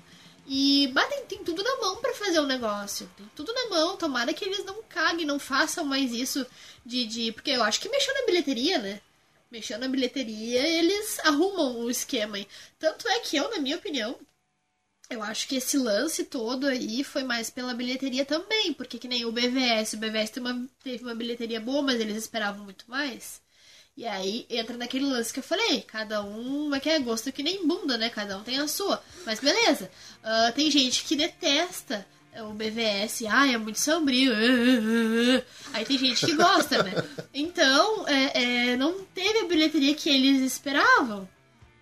E 0.46 0.88
batem, 0.88 1.26
tem 1.26 1.44
tudo 1.44 1.62
na 1.62 1.76
mão 1.76 1.96
para 1.96 2.14
fazer 2.14 2.40
o 2.40 2.44
um 2.44 2.46
negócio. 2.46 3.09
Tem 3.16 3.31
tudo 3.37 3.52
na 3.52 3.68
mão. 3.68 3.96
Tomara 3.96 4.33
que 4.33 4.44
eles 4.44 4.64
não 4.64 4.83
caguem, 4.88 5.26
não 5.26 5.38
façam 5.38 5.85
mais 5.85 6.11
isso 6.11 6.44
de, 6.85 7.04
de. 7.04 7.33
Porque 7.33 7.50
eu 7.50 7.62
acho 7.62 7.81
que 7.81 7.88
mexeu 7.88 8.14
na 8.14 8.26
bilheteria, 8.26 8.78
né? 8.78 9.00
Mexeu 9.50 9.78
na 9.78 9.88
bilheteria, 9.88 10.66
eles 10.66 11.18
arrumam 11.20 11.78
o 11.78 11.90
esquema. 11.90 12.38
Tanto 12.78 13.09
é 13.09 13.20
que 13.20 13.37
eu, 13.37 13.50
na 13.50 13.59
minha 13.59 13.76
opinião, 13.76 14.16
eu 15.11 15.23
acho 15.23 15.49
que 15.49 15.57
esse 15.57 15.79
lance 15.79 16.25
todo 16.25 16.66
aí 16.66 17.03
foi 17.03 17.25
mais 17.25 17.49
pela 17.49 17.75
bilheteria 17.75 18.25
também, 18.25 18.73
porque 18.75 18.99
que 18.99 19.09
nem 19.09 19.25
o 19.25 19.33
BVS, 19.33 19.94
o 19.94 19.97
BVS 19.97 20.31
teve 20.31 20.47
uma, 20.47 20.66
teve 20.83 21.03
uma 21.05 21.14
bilheteria 21.14 21.61
boa, 21.61 21.83
mas 21.83 22.01
eles 22.01 22.16
esperavam 22.16 22.64
muito 22.64 22.85
mais. 22.88 23.40
E 23.97 24.07
aí 24.07 24.47
entra 24.49 24.77
naquele 24.77 25.07
lance 25.07 25.33
que 25.33 25.40
eu 25.40 25.42
falei, 25.42 25.81
cada 25.81 26.23
um 26.23 26.75
é 26.75 26.79
que 26.79 26.88
é 26.88 27.01
gosto 27.01 27.33
que 27.33 27.42
nem 27.42 27.66
bunda, 27.66 27.99
né? 27.99 28.09
Cada 28.11 28.38
um 28.38 28.44
tem 28.44 28.59
a 28.59 28.68
sua. 28.68 29.03
Mas 29.27 29.40
beleza. 29.40 29.90
Uh, 30.23 30.53
tem 30.53 30.71
gente 30.71 31.03
que 31.05 31.16
detesta 31.16 32.07
o 32.42 32.53
BVS, 32.53 33.25
ai, 33.29 33.55
é 33.55 33.59
muito 33.59 33.81
sombrio. 33.81 34.33
Aí 35.73 35.85
tem 35.85 35.99
gente 35.99 36.25
que 36.25 36.35
gosta, 36.35 36.83
né? 36.83 36.92
Então, 37.35 38.07
é, 38.07 38.71
é, 38.71 38.77
não 38.77 39.03
teve 39.07 39.40
a 39.40 39.47
bilheteria 39.47 39.94
que 39.94 40.09
eles 40.09 40.42
esperavam, 40.42 41.29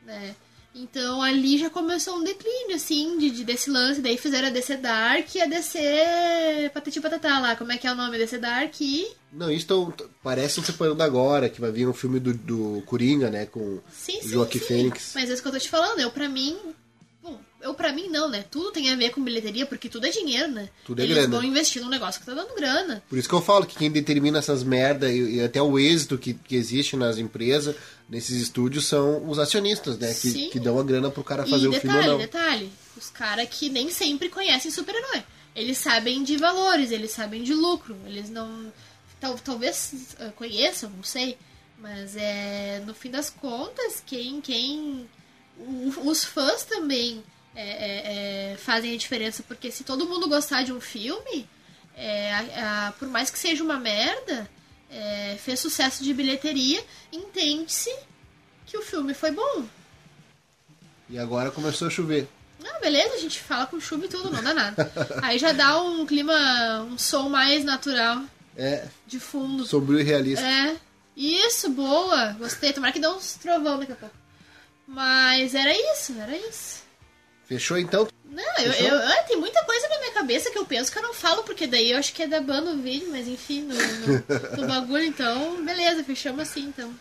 né? 0.04 0.34
Então 0.76 1.22
ali 1.22 1.56
já 1.56 1.70
começou 1.70 2.16
um 2.16 2.24
declínio, 2.24 2.76
assim, 2.76 3.18
de, 3.18 3.30
de, 3.30 3.44
desse 3.44 3.70
lance. 3.70 4.02
Daí 4.02 4.18
fizeram 4.18 4.48
a 4.48 4.50
DC 4.50 4.76
Dark 4.76 5.34
e 5.34 5.40
a 5.40 5.46
DC 5.46 6.70
Patati 6.74 7.00
Patatá 7.00 7.40
lá. 7.40 7.56
Como 7.56 7.72
é 7.72 7.78
que 7.78 7.86
é 7.86 7.92
o 7.92 7.94
nome? 7.94 8.18
DC 8.18 8.36
Dark 8.36 8.74
e... 8.80 9.06
Não, 9.32 9.50
isso 9.50 9.66
tão, 9.66 9.92
parece 10.22 10.62
separando 10.62 11.02
agora, 11.02 11.48
que 11.48 11.60
vai 11.60 11.70
vir 11.70 11.88
um 11.88 11.94
filme 11.94 12.20
do, 12.20 12.34
do 12.34 12.82
Coringa, 12.86 13.30
né? 13.30 13.46
Com 13.46 13.80
sim, 13.90 14.20
Joaquim 14.22 14.58
Fênix. 14.58 15.12
Mas 15.14 15.30
é 15.30 15.32
isso 15.32 15.42
que 15.42 15.48
eu 15.48 15.52
tô 15.52 15.58
te 15.58 15.68
falando. 15.68 16.00
Eu, 16.00 16.10
pra 16.10 16.28
mim, 16.28 16.56
eu 17.60 17.74
para 17.74 17.92
mim 17.92 18.08
não, 18.08 18.28
né? 18.28 18.44
Tudo 18.50 18.70
tem 18.70 18.90
a 18.90 18.96
ver 18.96 19.10
com 19.10 19.22
bilheteria, 19.22 19.66
porque 19.66 19.88
tudo 19.88 20.06
é 20.06 20.10
dinheiro, 20.10 20.52
né? 20.52 20.68
Tudo 20.84 21.00
é 21.00 21.04
Eles 21.04 21.16
grana. 21.16 21.36
vão 21.36 21.44
investir 21.44 21.82
num 21.82 21.88
negócio 21.88 22.20
que 22.20 22.26
tá 22.26 22.34
dando 22.34 22.54
grana. 22.54 23.02
Por 23.08 23.18
isso 23.18 23.28
que 23.28 23.34
eu 23.34 23.40
falo 23.40 23.66
que 23.66 23.76
quem 23.76 23.90
determina 23.90 24.38
essas 24.38 24.62
merda 24.62 25.10
e, 25.10 25.36
e 25.36 25.42
até 25.42 25.60
o 25.60 25.78
êxito 25.78 26.18
que, 26.18 26.34
que 26.34 26.54
existe 26.54 26.96
nas 26.96 27.18
empresas, 27.18 27.74
nesses 28.08 28.40
estúdios, 28.40 28.86
são 28.86 29.28
os 29.28 29.38
acionistas, 29.38 29.98
né? 29.98 30.12
Que, 30.14 30.48
que 30.48 30.60
dão 30.60 30.78
a 30.78 30.82
grana 30.82 31.10
pro 31.10 31.24
cara 31.24 31.46
fazer 31.46 31.64
e 31.64 31.68
o 31.68 31.70
detalhe, 31.72 31.92
filme 31.92 32.08
ou 32.08 32.12
não. 32.12 32.18
detalhe, 32.18 32.70
os 32.96 33.10
caras 33.10 33.48
que 33.50 33.68
nem 33.68 33.90
sempre 33.90 34.28
conhecem 34.28 34.70
super-herói. 34.70 35.22
Eles 35.54 35.78
sabem 35.78 36.22
de 36.22 36.36
valores, 36.36 36.90
eles 36.90 37.10
sabem 37.10 37.42
de 37.42 37.54
lucro, 37.54 37.96
eles 38.06 38.28
não... 38.28 38.72
Tal, 39.18 39.38
talvez 39.38 40.14
uh, 40.20 40.30
conheçam, 40.32 40.90
não 40.90 41.02
sei. 41.02 41.38
Mas 41.78 42.14
é 42.16 42.82
no 42.86 42.94
fim 42.94 43.10
das 43.10 43.30
contas, 43.30 44.02
quem... 44.04 44.40
quem 44.40 45.08
os 46.04 46.22
fãs 46.22 46.64
também 46.64 47.24
é, 47.56 47.62
é, 47.62 48.52
é, 48.52 48.56
fazem 48.58 48.94
a 48.94 48.98
diferença, 48.98 49.42
porque 49.42 49.70
se 49.70 49.82
todo 49.82 50.06
mundo 50.06 50.28
gostar 50.28 50.62
de 50.62 50.72
um 50.72 50.80
filme, 50.80 51.48
é, 51.96 52.32
a, 52.34 52.88
a, 52.88 52.92
por 52.92 53.08
mais 53.08 53.30
que 53.30 53.38
seja 53.38 53.64
uma 53.64 53.78
merda, 53.78 54.48
é, 54.90 55.36
fez 55.42 55.58
sucesso 55.58 56.04
de 56.04 56.12
bilheteria, 56.12 56.84
entende-se 57.10 57.92
que 58.66 58.76
o 58.76 58.82
filme 58.82 59.14
foi 59.14 59.30
bom. 59.30 59.64
E 61.08 61.18
agora 61.18 61.50
começou 61.50 61.88
a 61.88 61.90
chover. 61.90 62.28
Ah, 62.62 62.78
beleza, 62.78 63.14
a 63.14 63.18
gente 63.18 63.40
fala 63.40 63.66
com 63.66 63.80
chuva 63.80 64.04
e 64.04 64.08
tudo, 64.08 64.30
não 64.30 64.42
dá 64.42 64.52
nada. 64.52 64.92
Aí 65.22 65.38
já 65.38 65.52
dá 65.52 65.80
um 65.80 66.04
clima, 66.04 66.82
um 66.82 66.98
som 66.98 67.28
mais 67.28 67.64
natural. 67.64 68.22
É. 68.56 68.86
De 69.06 69.20
fundo. 69.20 69.64
Sombrio 69.64 70.00
e 70.00 70.02
realista. 70.02 70.44
É. 70.44 70.76
Isso, 71.16 71.70
boa. 71.70 72.32
Gostei. 72.32 72.72
Tomara 72.72 72.92
que 72.92 72.98
dê 72.98 73.08
uns 73.08 73.34
trovão 73.34 73.78
daqui 73.78 73.92
a 73.92 73.96
pouco. 73.96 74.14
Mas 74.86 75.54
era 75.54 75.72
isso, 75.92 76.12
era 76.18 76.36
isso. 76.36 76.85
Fechou 77.46 77.78
então? 77.78 78.08
Não, 78.28 78.58
eu, 78.58 78.72
eu, 78.72 78.94
eu- 78.96 79.24
tem 79.26 79.36
muita 79.38 79.64
coisa 79.64 79.88
na 79.88 79.98
minha 80.00 80.12
cabeça 80.12 80.50
que 80.50 80.58
eu 80.58 80.64
penso 80.66 80.90
que 80.92 80.98
eu 80.98 81.02
não 81.02 81.14
falo, 81.14 81.42
porque 81.44 81.66
daí 81.66 81.92
eu 81.92 81.98
acho 81.98 82.12
que 82.12 82.22
é 82.22 82.26
da 82.26 82.40
banda 82.40 82.72
o 82.72 82.76
vídeo, 82.78 83.08
mas 83.10 83.26
enfim, 83.28 83.62
no, 83.62 83.74
no, 83.74 84.60
no 84.62 84.66
bagulho, 84.68 85.04
então, 85.04 85.64
beleza, 85.64 86.02
fechamos 86.04 86.40
assim 86.40 86.62
então. 86.66 86.92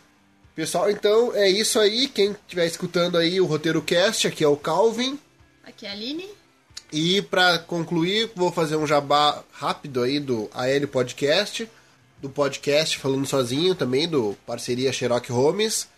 Pessoal, 0.56 0.89
então 0.89 1.34
é 1.36 1.50
isso 1.50 1.80
aí. 1.80 2.08
Quem 2.08 2.32
estiver 2.32 2.66
escutando 2.66 3.18
aí 3.18 3.41
o 3.41 3.46
Roteiro 3.46 3.82
Cast, 3.82 4.26
aqui 4.28 4.43
é 4.43 4.48
o 4.48 4.56
Calvin. 4.56 5.20
Aqui 5.66 5.86
é 5.86 5.89
a 5.89 5.91
Aline. 5.91 6.30
E 6.93 7.22
pra 7.24 7.58
concluir, 7.60 8.32
vou 8.36 8.52
fazer 8.52 8.78
um 8.78 8.88
jabá 8.88 9.43
rápido 9.52 10.02
aí 10.02 10.18
do 10.20 10.50
AL 10.54 10.88
Podcast, 10.89 11.70
do 12.22 12.30
podcast 12.30 12.98
Falando 13.00 13.26
Sozinho 13.28 13.76
também, 13.76 14.08
do 14.08 14.38
parceria 14.46 14.93
Sherlock 14.93 15.30
Holmes. 15.30 15.89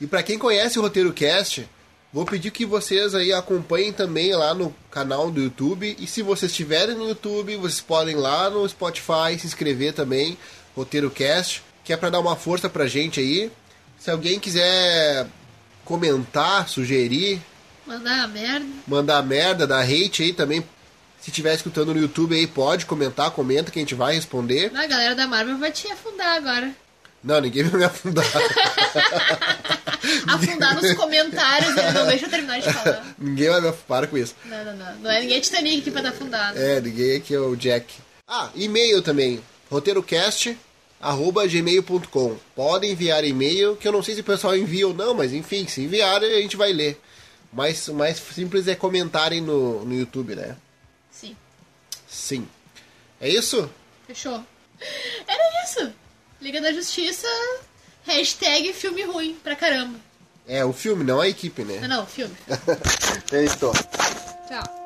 E 0.00 0.06
pra 0.08 0.22
quem 0.24 0.36
conhece 0.36 0.80
o 0.80 0.82
Roteiro 0.82 1.12
Cast, 1.12 1.68
vou 2.12 2.24
pedir 2.24 2.50
que 2.50 2.66
vocês 2.66 3.14
aí 3.14 3.32
acompanhem 3.32 3.92
também 3.92 4.32
lá 4.34 4.54
no 4.54 4.74
canal 4.90 5.30
do 5.30 5.40
YouTube. 5.42 5.96
E 5.98 6.06
se 6.06 6.22
vocês 6.22 6.50
estiverem 6.52 6.94
no 6.94 7.08
YouTube, 7.08 7.56
vocês 7.56 7.80
podem 7.80 8.14
ir 8.14 8.18
lá 8.18 8.50
no 8.50 8.68
Spotify 8.68 9.38
se 9.38 9.46
inscrever 9.46 9.92
também, 9.94 10.36
Roteiro 10.76 11.10
Cast, 11.10 11.62
que 11.84 11.92
é 11.92 11.96
pra 11.96 12.10
dar 12.10 12.20
uma 12.20 12.36
força 12.36 12.68
pra 12.68 12.86
gente 12.86 13.20
aí. 13.20 13.50
Se 13.98 14.10
alguém 14.10 14.38
quiser 14.38 15.26
comentar, 15.84 16.68
sugerir, 16.68 17.40
Mandar 17.86 18.22
a 18.24 18.28
merda. 18.28 18.66
mandar 18.86 19.22
merda, 19.22 19.66
dar 19.66 19.80
hate 19.82 20.22
aí 20.22 20.32
também. 20.32 20.60
Se 21.20 21.30
estiver 21.30 21.54
escutando 21.54 21.94
no 21.94 22.00
YouTube 22.00 22.34
aí, 22.34 22.46
pode 22.46 22.84
comentar, 22.86 23.30
comenta 23.30 23.70
que 23.70 23.78
a 23.78 23.82
gente 23.82 23.94
vai 23.94 24.14
responder. 24.14 24.72
A 24.74 24.86
galera 24.86 25.14
da 25.14 25.26
Marvel 25.26 25.58
vai 25.58 25.70
te 25.70 25.86
afundar 25.90 26.36
agora. 26.36 26.72
Não, 27.22 27.40
ninguém 27.40 27.62
vai 27.64 27.80
me 27.80 27.84
afundar. 27.84 28.24
Afundar 30.26 30.74
nos 30.74 30.94
comentários, 30.94 31.74
não 31.94 32.06
deixa 32.06 32.26
eu 32.26 32.30
terminar 32.30 32.60
de 32.60 32.72
falar. 32.72 33.06
ninguém 33.18 33.48
vai 33.48 33.60
me 33.60 33.68
afundar. 33.68 33.86
Para 33.86 34.06
com 34.06 34.18
isso. 34.18 34.34
Não, 34.44 34.64
não, 34.64 34.76
não. 34.76 34.94
Não 34.96 35.10
é 35.10 35.20
ninguém 35.20 35.40
Titanic 35.40 35.78
aqui 35.78 35.90
pra 35.90 36.02
dar 36.02 36.08
afundado. 36.10 36.58
É, 36.58 36.80
ninguém 36.80 37.16
aqui 37.16 37.34
é 37.34 37.38
o 37.38 37.54
Jack. 37.54 37.94
Ah, 38.26 38.50
e-mail 38.54 39.00
também. 39.02 39.42
roteirocast 39.70 40.56
arroba 41.00 41.46
gmail.com 41.46 42.36
Podem 42.54 42.92
enviar 42.92 43.24
e-mail, 43.24 43.76
que 43.76 43.86
eu 43.86 43.92
não 43.92 44.02
sei 44.02 44.14
se 44.14 44.20
o 44.20 44.24
pessoal 44.24 44.56
envia 44.56 44.86
ou 44.86 44.94
não, 44.94 45.14
mas 45.14 45.32
enfim, 45.32 45.66
se 45.66 45.82
enviar 45.82 46.22
a 46.22 46.40
gente 46.40 46.56
vai 46.56 46.72
ler. 46.72 47.00
Mas 47.52 47.88
o 47.88 47.94
mais 47.94 48.18
simples 48.18 48.66
é 48.66 48.74
comentarem 48.74 49.40
no, 49.40 49.84
no 49.84 49.94
YouTube, 49.94 50.34
né? 50.34 50.56
Sim. 51.10 51.36
Sim. 52.08 52.48
É 53.20 53.28
isso? 53.28 53.68
Fechou. 54.06 54.42
Era 55.26 55.64
isso. 55.64 55.92
Liga 56.42 56.60
da 56.60 56.72
Justiça, 56.72 57.28
hashtag 58.04 58.72
filme 58.72 59.02
ruim 59.04 59.34
pra 59.44 59.54
caramba. 59.54 59.96
É, 60.46 60.64
o 60.64 60.72
filme, 60.72 61.04
não 61.04 61.20
a 61.20 61.28
equipe, 61.28 61.62
Não, 61.62 61.74
né? 61.80 61.86
não, 61.86 62.04
filme. 62.04 62.34
É 63.32 63.44
isso. 63.44 63.70
Tchau. 64.48 64.81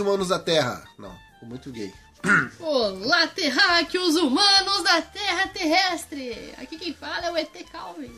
Humanos 0.00 0.28
da 0.28 0.38
Terra. 0.38 0.82
Não, 0.98 1.14
muito 1.42 1.70
gay. 1.70 1.92
Olá, 2.60 3.26
terráqueos 3.28 4.16
humanos 4.16 4.82
da 4.82 5.00
Terra 5.02 5.46
Terrestre. 5.48 6.52
Aqui 6.58 6.76
quem 6.76 6.92
fala 6.92 7.26
é 7.26 7.32
o 7.32 7.36
ET 7.36 7.52
Calvin. 7.70 8.12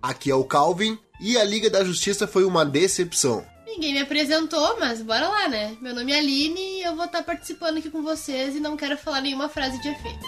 Aqui 0.00 0.30
é 0.30 0.34
o 0.34 0.44
Calvin 0.44 0.98
e 1.20 1.36
a 1.36 1.44
Liga 1.44 1.68
da 1.68 1.84
Justiça 1.84 2.26
foi 2.26 2.44
uma 2.44 2.64
decepção. 2.64 3.44
Ninguém 3.66 3.94
me 3.94 4.00
apresentou, 4.00 4.78
mas 4.78 5.00
bora 5.00 5.28
lá, 5.28 5.48
né? 5.48 5.76
Meu 5.80 5.94
nome 5.94 6.12
é 6.12 6.18
Aline 6.18 6.60
e 6.60 6.82
eu 6.82 6.94
vou 6.94 7.06
estar 7.06 7.22
participando 7.22 7.78
aqui 7.78 7.90
com 7.90 8.02
vocês 8.02 8.54
e 8.54 8.60
não 8.60 8.76
quero 8.76 8.98
falar 8.98 9.20
nenhuma 9.22 9.48
frase 9.48 9.80
de 9.80 9.88
efeito. 9.88 10.26